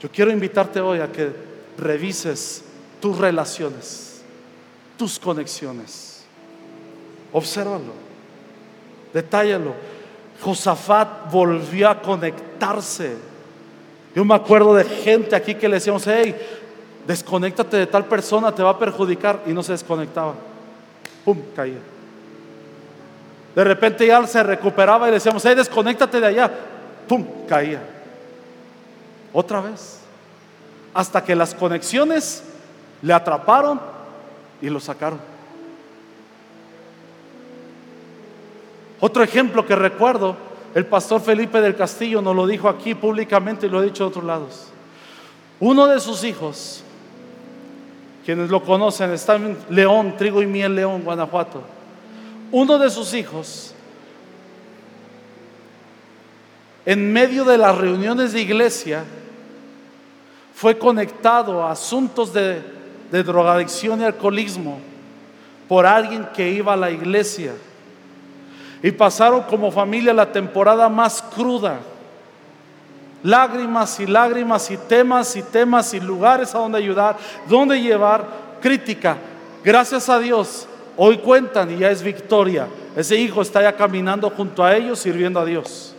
Yo 0.00 0.08
quiero 0.08 0.30
invitarte 0.30 0.80
hoy 0.80 1.00
a 1.00 1.10
que 1.10 1.32
revises 1.76 2.62
tus 3.00 3.18
relaciones, 3.18 4.22
tus 4.96 5.18
conexiones. 5.18 6.24
Obsérvalo, 7.32 7.92
detállalo. 9.12 9.74
Josafat 10.40 11.32
volvió 11.32 11.88
a 11.88 12.00
conectarse 12.00 13.16
Yo 14.14 14.24
me 14.24 14.34
acuerdo 14.34 14.74
de 14.74 14.84
gente 14.84 15.36
aquí 15.36 15.54
que 15.54 15.68
le 15.68 15.74
decíamos, 15.76 16.06
hey, 16.06 16.34
desconéctate 17.06 17.76
de 17.76 17.86
tal 17.86 18.04
persona, 18.06 18.52
te 18.52 18.62
va 18.62 18.70
a 18.70 18.78
perjudicar. 18.78 19.42
Y 19.46 19.52
no 19.52 19.62
se 19.62 19.72
desconectaba. 19.72 20.34
Pum, 21.24 21.38
caía. 21.54 21.78
De 23.54 23.64
repente 23.64 24.06
ya 24.06 24.26
se 24.26 24.42
recuperaba 24.42 25.06
y 25.06 25.10
le 25.10 25.16
decíamos, 25.16 25.44
hey, 25.44 25.54
desconéctate 25.54 26.20
de 26.20 26.26
allá. 26.26 26.50
Pum, 27.06 27.24
caía. 27.46 27.80
Otra 29.32 29.60
vez. 29.60 30.00
Hasta 30.94 31.22
que 31.22 31.36
las 31.36 31.54
conexiones 31.54 32.42
le 33.02 33.12
atraparon 33.12 33.80
y 34.60 34.68
lo 34.68 34.80
sacaron. 34.80 35.20
Otro 39.00 39.22
ejemplo 39.22 39.64
que 39.64 39.76
recuerdo, 39.76 40.36
el 40.74 40.86
pastor 40.86 41.20
Felipe 41.20 41.60
del 41.60 41.76
Castillo 41.76 42.20
nos 42.20 42.34
lo 42.34 42.46
dijo 42.46 42.68
aquí 42.68 42.94
públicamente 42.94 43.66
y 43.66 43.70
lo 43.70 43.78
ha 43.78 43.82
dicho 43.82 44.04
de 44.04 44.08
otros 44.08 44.24
lados. 44.24 44.68
Uno 45.60 45.86
de 45.86 46.00
sus 46.00 46.24
hijos, 46.24 46.82
quienes 48.24 48.50
lo 48.50 48.62
conocen, 48.62 49.12
está 49.12 49.36
en 49.36 49.56
León, 49.70 50.16
Trigo 50.16 50.42
y 50.42 50.46
Miel, 50.46 50.74
León, 50.74 51.02
Guanajuato. 51.02 51.62
Uno 52.50 52.78
de 52.78 52.90
sus 52.90 53.14
hijos, 53.14 53.74
en 56.84 57.12
medio 57.12 57.44
de 57.44 57.58
las 57.58 57.76
reuniones 57.76 58.32
de 58.32 58.40
iglesia, 58.40 59.04
fue 60.54 60.76
conectado 60.76 61.62
a 61.62 61.70
asuntos 61.70 62.32
de, 62.32 62.77
de 63.10 63.22
drogadicción 63.22 64.00
y 64.00 64.04
alcoholismo 64.04 64.78
por 65.68 65.86
alguien 65.86 66.26
que 66.34 66.50
iba 66.50 66.72
a 66.72 66.76
la 66.76 66.90
iglesia 66.90 67.52
y 68.82 68.90
pasaron 68.92 69.42
como 69.42 69.70
familia 69.70 70.12
la 70.12 70.30
temporada 70.30 70.88
más 70.88 71.22
cruda. 71.22 71.78
Lágrimas 73.22 73.98
y 73.98 74.06
lágrimas 74.06 74.70
y 74.70 74.76
temas 74.76 75.34
y 75.34 75.42
temas 75.42 75.92
y 75.92 76.00
lugares 76.00 76.54
a 76.54 76.58
donde 76.58 76.78
ayudar, 76.78 77.16
donde 77.48 77.80
llevar, 77.80 78.24
crítica. 78.60 79.16
Gracias 79.64 80.08
a 80.08 80.20
Dios, 80.20 80.68
hoy 80.96 81.18
cuentan 81.18 81.70
y 81.72 81.78
ya 81.78 81.90
es 81.90 82.02
victoria. 82.02 82.68
Ese 82.96 83.16
hijo 83.16 83.42
está 83.42 83.62
ya 83.62 83.74
caminando 83.74 84.30
junto 84.30 84.64
a 84.64 84.74
ellos 84.76 85.00
sirviendo 85.00 85.40
a 85.40 85.44
Dios. 85.44 85.94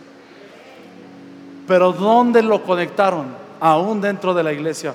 Pero 1.66 1.92
¿dónde 1.92 2.42
lo 2.42 2.62
conectaron? 2.62 3.39
Aún 3.60 4.00
dentro 4.00 4.32
de 4.32 4.42
la 4.42 4.52
iglesia. 4.52 4.94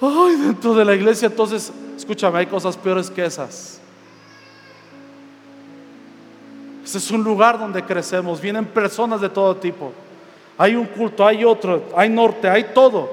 Ay, 0.00 0.36
dentro 0.36 0.74
de 0.74 0.84
la 0.84 0.94
iglesia, 0.94 1.26
entonces, 1.26 1.70
escúchame, 1.96 2.38
hay 2.38 2.46
cosas 2.46 2.76
peores 2.76 3.10
que 3.10 3.24
esas. 3.24 3.80
Ese 6.84 6.98
es 6.98 7.10
un 7.10 7.22
lugar 7.22 7.58
donde 7.58 7.82
crecemos. 7.84 8.40
Vienen 8.40 8.64
personas 8.64 9.20
de 9.20 9.28
todo 9.28 9.56
tipo. 9.56 9.92
Hay 10.56 10.76
un 10.76 10.86
culto, 10.86 11.26
hay 11.26 11.44
otro, 11.44 11.82
hay 11.96 12.08
norte, 12.08 12.48
hay 12.48 12.64
todo. 12.72 13.10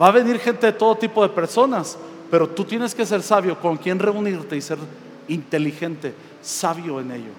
Va 0.00 0.08
a 0.08 0.12
venir 0.12 0.38
gente 0.38 0.66
de 0.66 0.72
todo 0.72 0.94
tipo 0.94 1.22
de 1.22 1.30
personas. 1.30 1.98
Pero 2.30 2.48
tú 2.48 2.64
tienes 2.64 2.94
que 2.94 3.06
ser 3.06 3.22
sabio 3.22 3.58
con 3.58 3.76
quien 3.78 3.98
reunirte 3.98 4.56
y 4.56 4.60
ser 4.60 4.78
inteligente, 5.26 6.14
sabio 6.42 7.00
en 7.00 7.10
ello. 7.12 7.32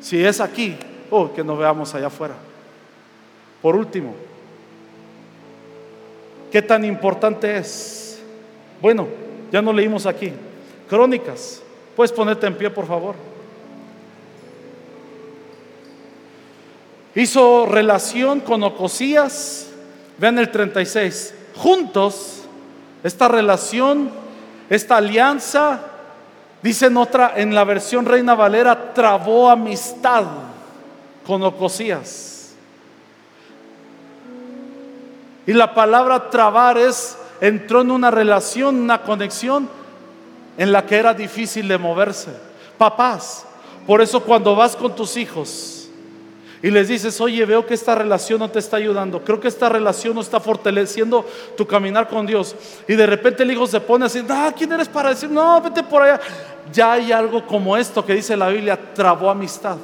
Si 0.00 0.24
es 0.24 0.40
aquí, 0.40 0.76
oh, 1.10 1.32
que 1.32 1.44
nos 1.44 1.58
veamos 1.58 1.94
allá 1.94 2.06
afuera. 2.06 2.34
Por 3.60 3.76
último, 3.76 4.14
¿qué 6.50 6.62
tan 6.62 6.84
importante 6.84 7.56
es? 7.56 8.20
Bueno, 8.80 9.08
ya 9.52 9.62
no 9.62 9.72
leímos 9.72 10.06
aquí. 10.06 10.32
Crónicas. 10.88 11.62
Puedes 11.96 12.12
ponerte 12.12 12.46
en 12.46 12.56
pie, 12.56 12.70
por 12.70 12.86
favor. 12.86 13.14
hizo 17.14 17.66
relación 17.66 18.40
con 18.40 18.62
Ocosías. 18.62 19.68
Vean 20.18 20.38
el 20.38 20.50
36. 20.50 21.34
Juntos, 21.56 22.42
esta 23.02 23.28
relación, 23.28 24.10
esta 24.68 24.98
alianza, 24.98 25.80
dicen 26.62 26.96
otra, 26.96 27.34
en 27.36 27.54
la 27.54 27.64
versión 27.64 28.06
Reina 28.06 28.34
Valera, 28.34 28.92
trabó 28.94 29.50
amistad 29.50 30.24
con 31.26 31.42
Ocosías. 31.42 32.39
Y 35.50 35.52
la 35.52 35.74
palabra 35.74 36.30
trabar 36.30 36.78
es, 36.78 37.18
entró 37.40 37.80
en 37.80 37.90
una 37.90 38.08
relación, 38.08 38.76
una 38.76 39.02
conexión 39.02 39.68
en 40.56 40.70
la 40.70 40.86
que 40.86 40.94
era 40.94 41.12
difícil 41.12 41.66
de 41.66 41.76
moverse. 41.76 42.30
Papás, 42.78 43.44
por 43.84 44.00
eso 44.00 44.22
cuando 44.22 44.54
vas 44.54 44.76
con 44.76 44.94
tus 44.94 45.16
hijos, 45.16 45.88
y 46.62 46.70
les 46.70 46.86
dices, 46.86 47.20
oye, 47.20 47.44
veo 47.46 47.66
que 47.66 47.74
esta 47.74 47.96
relación 47.96 48.38
no 48.38 48.48
te 48.48 48.60
está 48.60 48.76
ayudando, 48.76 49.24
creo 49.24 49.40
que 49.40 49.48
esta 49.48 49.68
relación 49.68 50.14
no 50.14 50.20
está 50.20 50.38
fortaleciendo 50.38 51.26
tu 51.56 51.66
caminar 51.66 52.06
con 52.06 52.26
Dios. 52.26 52.54
Y 52.86 52.94
de 52.94 53.06
repente 53.08 53.42
el 53.42 53.50
hijo 53.50 53.66
se 53.66 53.80
pone 53.80 54.06
así, 54.06 54.24
ah, 54.28 54.52
¿quién 54.56 54.70
eres 54.70 54.86
para 54.86 55.08
decir, 55.08 55.30
no, 55.30 55.60
vete 55.60 55.82
por 55.82 56.02
allá? 56.02 56.20
Ya 56.72 56.92
hay 56.92 57.10
algo 57.10 57.44
como 57.44 57.76
esto 57.76 58.06
que 58.06 58.14
dice 58.14 58.36
la 58.36 58.50
Biblia, 58.50 58.78
trabó 58.94 59.28
amistad. 59.28 59.78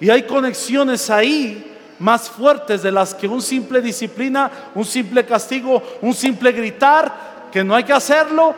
Y 0.00 0.08
hay 0.08 0.22
conexiones 0.22 1.10
ahí 1.10 1.67
más 1.98 2.28
fuertes 2.30 2.82
de 2.82 2.92
las 2.92 3.14
que 3.14 3.26
un 3.26 3.42
simple 3.42 3.80
disciplina, 3.80 4.50
un 4.74 4.84
simple 4.84 5.24
castigo, 5.24 5.82
un 6.02 6.14
simple 6.14 6.52
gritar, 6.52 7.48
que 7.50 7.64
no 7.64 7.74
hay 7.74 7.84
que 7.84 7.92
hacerlo, 7.92 8.54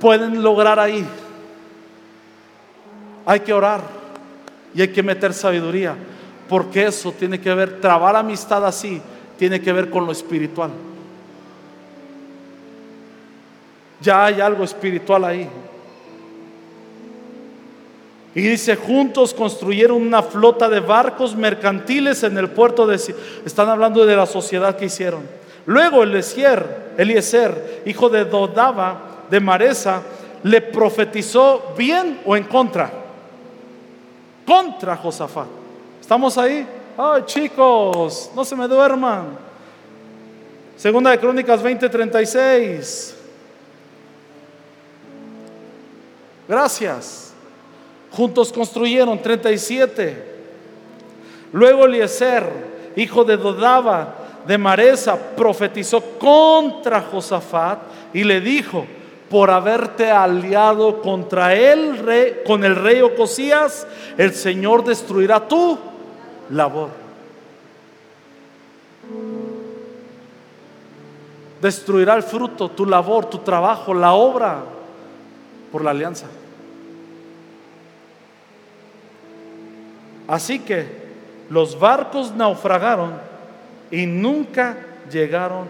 pueden 0.00 0.42
lograr 0.42 0.78
ahí. 0.78 1.06
Hay 3.26 3.40
que 3.40 3.52
orar 3.52 3.82
y 4.74 4.80
hay 4.80 4.88
que 4.88 5.02
meter 5.02 5.34
sabiduría, 5.34 5.94
porque 6.48 6.86
eso 6.86 7.12
tiene 7.12 7.40
que 7.40 7.52
ver, 7.54 7.80
trabar 7.80 8.16
amistad 8.16 8.64
así, 8.64 9.00
tiene 9.38 9.60
que 9.60 9.72
ver 9.72 9.90
con 9.90 10.06
lo 10.06 10.12
espiritual. 10.12 10.70
Ya 14.00 14.24
hay 14.24 14.40
algo 14.40 14.64
espiritual 14.64 15.24
ahí. 15.24 15.48
Y 18.34 18.42
dice, 18.42 18.76
juntos 18.76 19.34
construyeron 19.34 20.00
una 20.00 20.22
flota 20.22 20.68
de 20.68 20.80
barcos 20.80 21.34
mercantiles 21.34 22.22
en 22.22 22.38
el 22.38 22.50
puerto 22.50 22.86
de... 22.86 22.94
Están 23.44 23.68
hablando 23.68 24.06
de 24.06 24.14
la 24.14 24.26
sociedad 24.26 24.76
que 24.76 24.86
hicieron. 24.86 25.22
Luego 25.66 26.02
Eliezer, 26.02 26.92
Eliezer 26.96 27.82
hijo 27.86 28.08
de 28.08 28.24
Dodaba, 28.24 29.24
de 29.28 29.40
Maresa, 29.40 30.02
le 30.44 30.60
profetizó 30.60 31.74
bien 31.76 32.20
o 32.24 32.36
en 32.36 32.44
contra 32.44 33.00
contra 34.50 34.96
Josafat. 34.96 35.46
¿Estamos 36.00 36.36
ahí? 36.36 36.66
Ay, 36.98 37.22
chicos, 37.24 38.32
no 38.34 38.44
se 38.44 38.56
me 38.56 38.66
duerman. 38.66 39.38
Segunda 40.76 41.12
de 41.12 41.20
Crónicas 41.20 41.62
20:36. 41.62 43.14
Gracias. 46.48 47.29
Juntos 48.12 48.52
construyeron 48.52 49.20
37. 49.20 50.30
Luego 51.52 51.86
Eliezer, 51.86 52.44
hijo 52.96 53.24
de 53.24 53.36
Dodaba, 53.36 54.14
de 54.46 54.58
Maresa, 54.58 55.16
profetizó 55.36 56.00
contra 56.18 57.02
Josafat 57.02 57.78
y 58.12 58.24
le 58.24 58.40
dijo, 58.40 58.86
por 59.28 59.50
haberte 59.50 60.10
aliado 60.10 61.00
contra 61.02 61.54
él, 61.54 61.98
rey, 61.98 62.40
con 62.44 62.64
el 62.64 62.74
rey 62.74 63.00
Ocosías, 63.00 63.86
el 64.18 64.34
Señor 64.34 64.84
destruirá 64.84 65.46
tu 65.46 65.78
labor. 66.50 66.88
Destruirá 71.62 72.14
el 72.14 72.22
fruto, 72.22 72.70
tu 72.70 72.86
labor, 72.86 73.26
tu 73.26 73.38
trabajo, 73.38 73.94
la 73.94 74.14
obra, 74.14 74.64
por 75.70 75.84
la 75.84 75.90
alianza. 75.90 76.26
Así 80.30 80.60
que 80.60 80.86
los 81.50 81.76
barcos 81.76 82.32
naufragaron 82.36 83.14
y 83.90 84.06
nunca 84.06 84.76
llegaron 85.10 85.66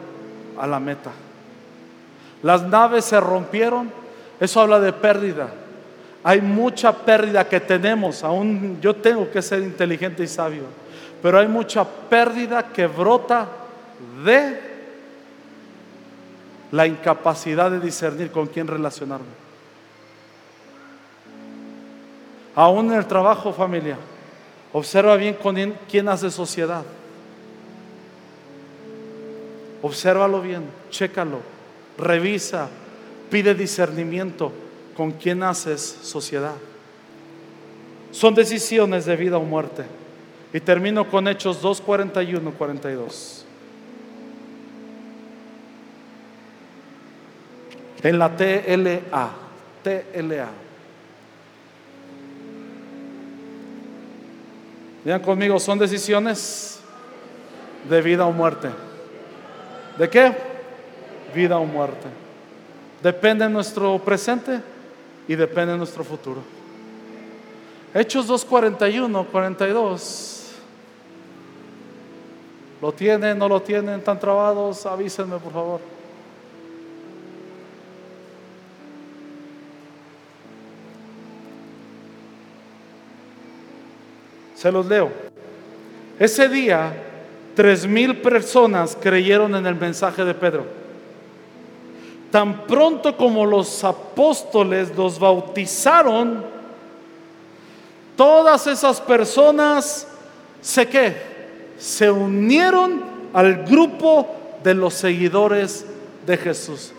a 0.59 0.67
la 0.67 0.79
meta. 0.79 1.11
Las 2.43 2.63
naves 2.65 3.07
se 3.07 3.19
rompieron. 3.19 3.91
Eso 4.39 4.61
habla 4.61 4.79
de 4.79 4.93
pérdida. 4.93 5.49
Hay 6.23 6.43
mucha 6.43 6.93
pérdida 6.93 7.49
que 7.49 7.59
tenemos. 7.59 8.23
Aún 8.23 8.79
yo 8.83 8.95
tengo 8.95 9.31
que 9.31 9.41
ser 9.41 9.63
inteligente 9.63 10.25
y 10.25 10.29
sabio. 10.29 10.65
Pero 11.23 11.39
hay 11.39 11.49
mucha 11.49 11.83
pérdida 11.83 12.65
que 12.65 12.87
brota 12.87 13.49
de 14.23 14.61
la 16.71 16.87
incapacidad 16.87 17.71
de 17.71 17.81
discernir 17.81 18.31
con 18.31 18.47
quién 18.47 18.67
relacionarme. 18.67 19.41
Aún 22.55 22.93
en 22.93 22.99
el 22.99 23.07
trabajo, 23.07 23.55
familia. 23.55 23.97
Observa 24.73 25.17
bien 25.17 25.35
con 25.35 25.57
quién 25.89 26.09
hace 26.09 26.31
sociedad. 26.31 26.85
Obsérvalo 29.83 30.43
bien, 30.43 30.65
chécalo, 30.91 31.41
revisa, 31.97 32.69
pide 33.31 33.55
discernimiento 33.55 34.53
con 34.97 35.13
quién 35.13 35.43
haces 35.43 35.81
sociedad. 35.81 36.55
Son 38.13 38.35
decisiones 38.35 39.07
de 39.07 39.17
vida 39.17 39.39
o 39.39 39.43
muerte. 39.43 39.85
Y 40.53 40.61
termino 40.61 41.09
con 41.09 41.29
Hechos 41.29 41.63
2, 41.63 41.81
41, 41.81 42.53
42. 42.53 43.47
En 48.03 48.19
la 48.19 48.37
TLA, 48.37 49.31
TLA. 49.85 50.49
Vean 55.05 55.21
conmigo, 55.21 55.59
son 55.59 55.79
decisiones 55.79 56.81
de 57.89 58.03
vida 58.03 58.27
o 58.27 58.33
muerte. 58.33 58.69
¿De 59.97 60.09
qué? 60.09 60.33
Vida 61.35 61.59
o 61.59 61.65
muerte. 61.65 62.09
Depende 63.03 63.45
de 63.45 63.51
nuestro 63.51 63.99
presente 63.99 64.61
y 65.27 65.35
depende 65.35 65.73
de 65.73 65.79
nuestro 65.79 66.05
futuro. 66.05 66.43
Hechos 67.95 68.29
2.41, 68.29 69.27
42. 69.27 70.53
¿Lo 72.83 72.93
tienen? 72.93 73.39
¿No 73.39 73.49
lo 73.49 73.61
tienen? 73.61 73.99
¿Están 73.99 74.19
trabados? 74.19 74.87
Avísenme, 74.87 75.39
por 75.39 75.53
favor. 75.53 76.00
Se 84.61 84.71
los 84.71 84.85
leo. 84.85 85.11
Ese 86.19 86.47
día, 86.47 86.93
tres 87.57 87.87
mil 87.87 88.21
personas 88.21 88.95
creyeron 89.01 89.55
en 89.55 89.65
el 89.65 89.75
mensaje 89.75 90.23
de 90.23 90.35
Pedro. 90.35 90.67
Tan 92.31 92.67
pronto 92.67 93.17
como 93.17 93.47
los 93.47 93.83
apóstoles 93.85 94.95
los 94.95 95.19
bautizaron, 95.19 96.45
todas 98.19 98.67
esas 98.67 99.01
personas 99.01 100.07
se 100.61 100.87
qué? 100.87 101.17
Se 101.79 102.11
unieron 102.11 103.03
al 103.33 103.65
grupo 103.65 104.29
de 104.63 104.75
los 104.75 104.93
seguidores 104.93 105.87
de 106.27 106.37
Jesús. 106.37 106.93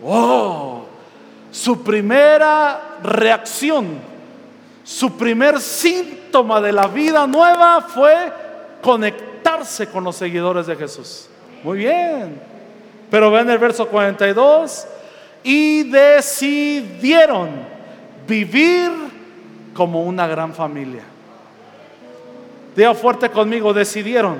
¡Wow! 0.00 0.84
Su 1.50 1.82
primera 1.82 2.98
reacción, 3.02 3.98
su 4.84 5.16
primer 5.16 5.58
síntoma 6.28 6.60
de 6.60 6.72
la 6.72 6.86
vida 6.88 7.26
nueva 7.26 7.80
fue 7.80 8.30
conectarse 8.82 9.88
con 9.88 10.04
los 10.04 10.16
seguidores 10.16 10.66
de 10.66 10.76
Jesús. 10.76 11.26
Muy 11.64 11.78
bien. 11.78 12.38
Pero 13.10 13.30
ven 13.30 13.48
el 13.48 13.56
verso 13.56 13.88
42 13.88 14.86
y 15.42 15.84
decidieron 15.84 17.48
vivir 18.26 18.90
como 19.72 20.02
una 20.02 20.26
gran 20.26 20.52
familia. 20.52 21.02
Diga 22.76 22.94
fuerte 22.94 23.30
conmigo, 23.30 23.72
decidieron. 23.72 24.38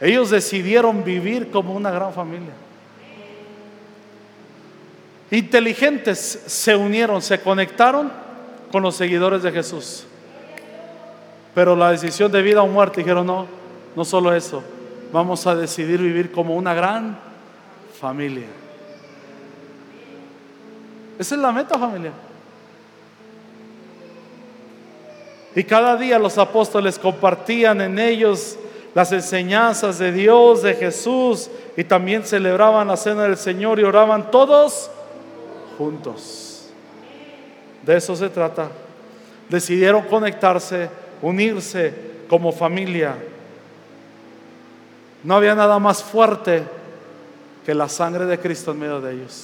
Ellos 0.00 0.30
decidieron 0.30 1.02
vivir 1.02 1.50
como 1.50 1.74
una 1.74 1.90
gran 1.90 2.12
familia. 2.12 2.52
Inteligentes 5.32 6.44
se 6.46 6.76
unieron, 6.76 7.20
se 7.20 7.40
conectaron 7.40 8.23
con 8.74 8.82
los 8.82 8.96
seguidores 8.96 9.44
de 9.44 9.52
Jesús. 9.52 10.02
Pero 11.54 11.76
la 11.76 11.92
decisión 11.92 12.32
de 12.32 12.42
vida 12.42 12.60
o 12.60 12.66
muerte 12.66 13.02
dijeron, 13.02 13.24
no, 13.24 13.46
no 13.94 14.04
solo 14.04 14.34
eso, 14.34 14.64
vamos 15.12 15.46
a 15.46 15.54
decidir 15.54 16.00
vivir 16.00 16.32
como 16.32 16.56
una 16.56 16.74
gran 16.74 17.16
familia. 18.00 18.48
Esa 21.16 21.36
es 21.36 21.40
la 21.40 21.52
meta 21.52 21.78
familia. 21.78 22.10
Y 25.54 25.62
cada 25.62 25.96
día 25.96 26.18
los 26.18 26.36
apóstoles 26.36 26.98
compartían 26.98 27.80
en 27.80 27.96
ellos 28.00 28.58
las 28.92 29.12
enseñanzas 29.12 30.00
de 30.00 30.10
Dios, 30.10 30.64
de 30.64 30.74
Jesús, 30.74 31.48
y 31.76 31.84
también 31.84 32.24
celebraban 32.24 32.88
la 32.88 32.96
cena 32.96 33.22
del 33.22 33.36
Señor 33.36 33.78
y 33.78 33.84
oraban 33.84 34.32
todos 34.32 34.90
juntos. 35.78 36.43
De 37.84 37.96
eso 37.96 38.16
se 38.16 38.28
trata. 38.28 38.68
Decidieron 39.48 40.02
conectarse, 40.02 40.88
unirse 41.20 41.92
como 42.28 42.52
familia. 42.52 43.14
No 45.22 45.36
había 45.36 45.54
nada 45.54 45.78
más 45.78 46.02
fuerte 46.02 46.62
que 47.64 47.74
la 47.74 47.88
sangre 47.88 48.26
de 48.26 48.38
Cristo 48.38 48.72
en 48.72 48.78
medio 48.78 49.00
de 49.00 49.14
ellos. 49.14 49.32